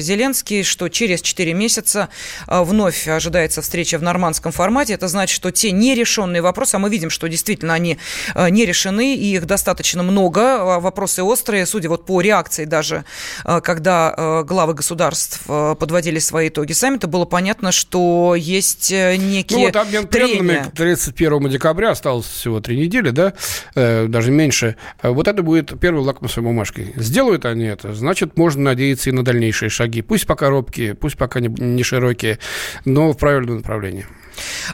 Зеленский, 0.00 0.62
что 0.62 0.88
через 0.88 1.22
4 1.22 1.54
месяца 1.54 2.08
вновь 2.46 3.08
ожидается 3.08 3.62
встреча 3.62 3.98
в 3.98 4.02
нормандском 4.02 4.47
формате. 4.52 4.94
Это 4.94 5.08
значит, 5.08 5.34
что 5.34 5.50
те 5.50 5.72
нерешенные 5.72 6.42
вопросы, 6.42 6.76
а 6.76 6.78
мы 6.78 6.90
видим, 6.90 7.10
что 7.10 7.26
действительно 7.26 7.74
они 7.74 7.98
э, 8.34 8.50
не 8.50 8.66
решены, 8.66 9.14
и 9.14 9.34
их 9.34 9.46
достаточно 9.46 10.02
много, 10.02 10.76
а 10.76 10.80
вопросы 10.80 11.22
острые, 11.22 11.66
судя 11.66 11.88
вот 11.88 12.06
по 12.06 12.20
реакции 12.20 12.64
даже, 12.64 13.04
э, 13.44 13.60
когда 13.60 14.14
э, 14.16 14.44
главы 14.44 14.74
государств 14.74 15.42
подводили 15.46 16.18
свои 16.18 16.48
итоги 16.48 16.72
саммита, 16.72 17.06
было 17.06 17.24
понятно, 17.24 17.72
что 17.72 18.34
есть 18.36 18.90
некие 18.90 19.58
Ну 19.58 19.64
вот 19.66 19.76
обмен 19.76 20.06
тренами 20.06 20.64
к 20.68 20.72
31 20.72 21.48
декабря 21.48 21.90
осталось 21.90 22.26
всего 22.26 22.60
три 22.60 22.78
недели, 22.78 23.10
да, 23.10 23.34
даже 23.74 24.30
меньше. 24.30 24.76
Вот 25.02 25.28
это 25.28 25.42
будет 25.42 25.78
первой 25.80 26.02
лакмусовой 26.02 26.50
бумажкой. 26.50 26.92
Сделают 26.96 27.44
они 27.44 27.64
это, 27.64 27.94
значит, 27.94 28.36
можно 28.36 28.62
надеяться 28.62 29.10
и 29.10 29.12
на 29.12 29.24
дальнейшие 29.24 29.68
шаги. 29.68 30.02
Пусть 30.02 30.26
пока 30.26 30.48
робкие, 30.48 30.94
пусть 30.94 31.16
пока 31.16 31.40
не 31.40 31.82
широкие, 31.82 32.38
но 32.84 33.12
в 33.12 33.18
правильном 33.18 33.56
направлении. 33.56 34.06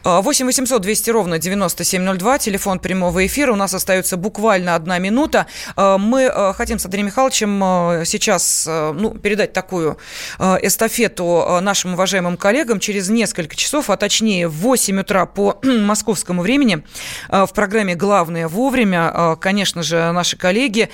8 0.04 0.46
800 0.46 0.82
200 0.82 1.10
ровно 1.10 1.38
9702, 1.38 2.38
телефон 2.38 2.78
прямого 2.78 3.26
эфира. 3.26 3.52
У 3.52 3.56
нас 3.56 3.74
остается 3.74 4.16
буквально 4.16 4.74
одна 4.74 4.98
минута. 4.98 5.46
А, 5.76 5.98
мы 5.98 6.26
а, 6.26 6.52
хотим 6.52 6.78
с 6.78 6.84
Андреем 6.84 7.06
Михайловичем 7.06 7.60
а, 7.62 8.02
сейчас 8.04 8.66
ну, 8.66 9.10
передать 9.10 9.52
такую 9.52 9.98
эстафету 10.38 11.58
нашим 11.60 11.94
уважаемым 11.94 12.36
коллегам. 12.36 12.80
Через 12.80 13.08
несколько 13.08 13.56
часов, 13.56 13.90
а 13.90 13.96
точнее 13.96 14.48
в 14.48 14.54
8 14.54 15.00
утра 15.00 15.26
по 15.26 15.58
московскому 15.62 16.42
времени 16.42 16.82
в 17.28 17.48
программе 17.54 17.94
«Главное 17.94 18.48
вовремя», 18.48 19.36
конечно 19.40 19.82
же, 19.82 20.12
наши 20.12 20.36
коллеги 20.36 20.90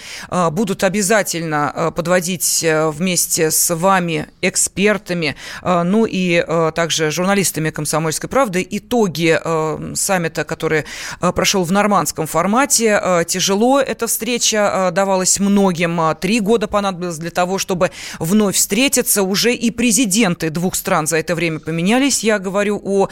будут 0.51 0.85
обязательно 0.85 1.93
подводить 1.95 2.64
вместе 2.64 3.51
с 3.51 3.75
вами, 3.75 4.29
экспертами, 4.43 5.37
ну 5.62 6.07
и 6.07 6.45
также 6.75 7.11
журналистами 7.11 7.71
«Комсомольской 7.71 8.29
правды» 8.29 8.60
годы 8.61 8.67
итоги 8.71 9.39
э, 9.43 9.93
саммита, 9.95 10.45
который 10.45 10.85
э, 11.21 11.33
прошел 11.33 11.65
в 11.65 11.73
нормандском 11.73 12.27
формате. 12.27 13.01
Э, 13.03 13.25
тяжело 13.27 13.81
эта 13.81 14.07
встреча 14.07 14.91
давалась 14.93 15.41
многим. 15.41 16.01
Три 16.21 16.41
года 16.41 16.67
понадобилось 16.67 17.19
для 17.19 17.31
того, 17.31 17.59
чтобы 17.59 17.91
вновь 18.19 18.57
встретиться. 18.57 19.23
Уже 19.23 19.55
и 19.55 19.71
президенты 19.71 20.51
двух 20.51 20.75
стран 20.75 21.07
за 21.07 21.17
это 21.17 21.35
время 21.35 21.59
поменялись. 21.61 22.25
Я 22.25 22.39
говорю 22.39 22.81
о 22.85 23.09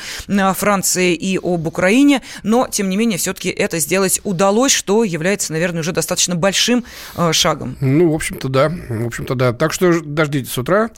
Франции 0.55 1.15
и 1.15 1.39
об 1.39 1.67
Украине. 1.67 2.21
Но, 2.43 2.67
тем 2.71 2.89
не 2.89 2.97
менее, 2.97 3.19
все-таки 3.19 3.49
это 3.51 3.79
сделать 3.79 4.21
удалось, 4.25 4.73
что 4.73 5.05
является, 5.05 5.53
наверное, 5.53 5.81
уже 5.81 5.93
достаточно 5.93 6.35
большим 6.35 6.85
шагом. 7.33 7.77
Ну, 7.81 8.11
в 8.11 8.15
общем-то, 8.15 8.49
да. 8.49 8.73
В 8.89 9.07
общем-то, 9.07 9.35
да. 9.35 9.53
Так 9.53 9.73
что 9.73 10.01
дождитесь 10.01 10.53
с 10.53 10.59
утра 10.59 10.91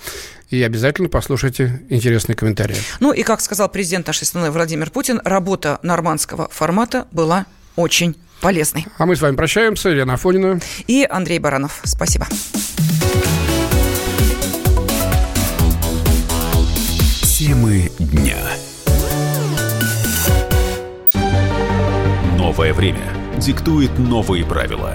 и 0.50 0.62
обязательно 0.62 1.08
послушайте 1.08 1.80
интересные 1.88 2.36
комментарии. 2.36 2.76
Ну 2.98 3.12
и, 3.12 3.22
как 3.22 3.40
сказал 3.40 3.68
президент 3.68 4.06
нашей 4.06 4.24
страны 4.24 4.50
Владимир 4.50 4.90
Путин, 4.90 5.20
работа 5.24 5.78
нормандского 5.82 6.48
формата 6.50 7.06
была 7.12 7.46
очень 7.76 8.16
полезной. 8.40 8.86
А 8.98 9.06
мы 9.06 9.16
с 9.16 9.20
вами 9.20 9.36
прощаемся. 9.36 9.90
Елена 9.90 10.14
Афонина. 10.14 10.60
И 10.86 11.06
Андрей 11.08 11.38
Баранов. 11.38 11.80
Спасибо. 11.84 12.26
Темы 17.22 17.90
дня. 17.98 18.38
Новое 22.36 22.74
время 22.74 23.00
диктует 23.38 23.98
новые 23.98 24.44
правила. 24.44 24.94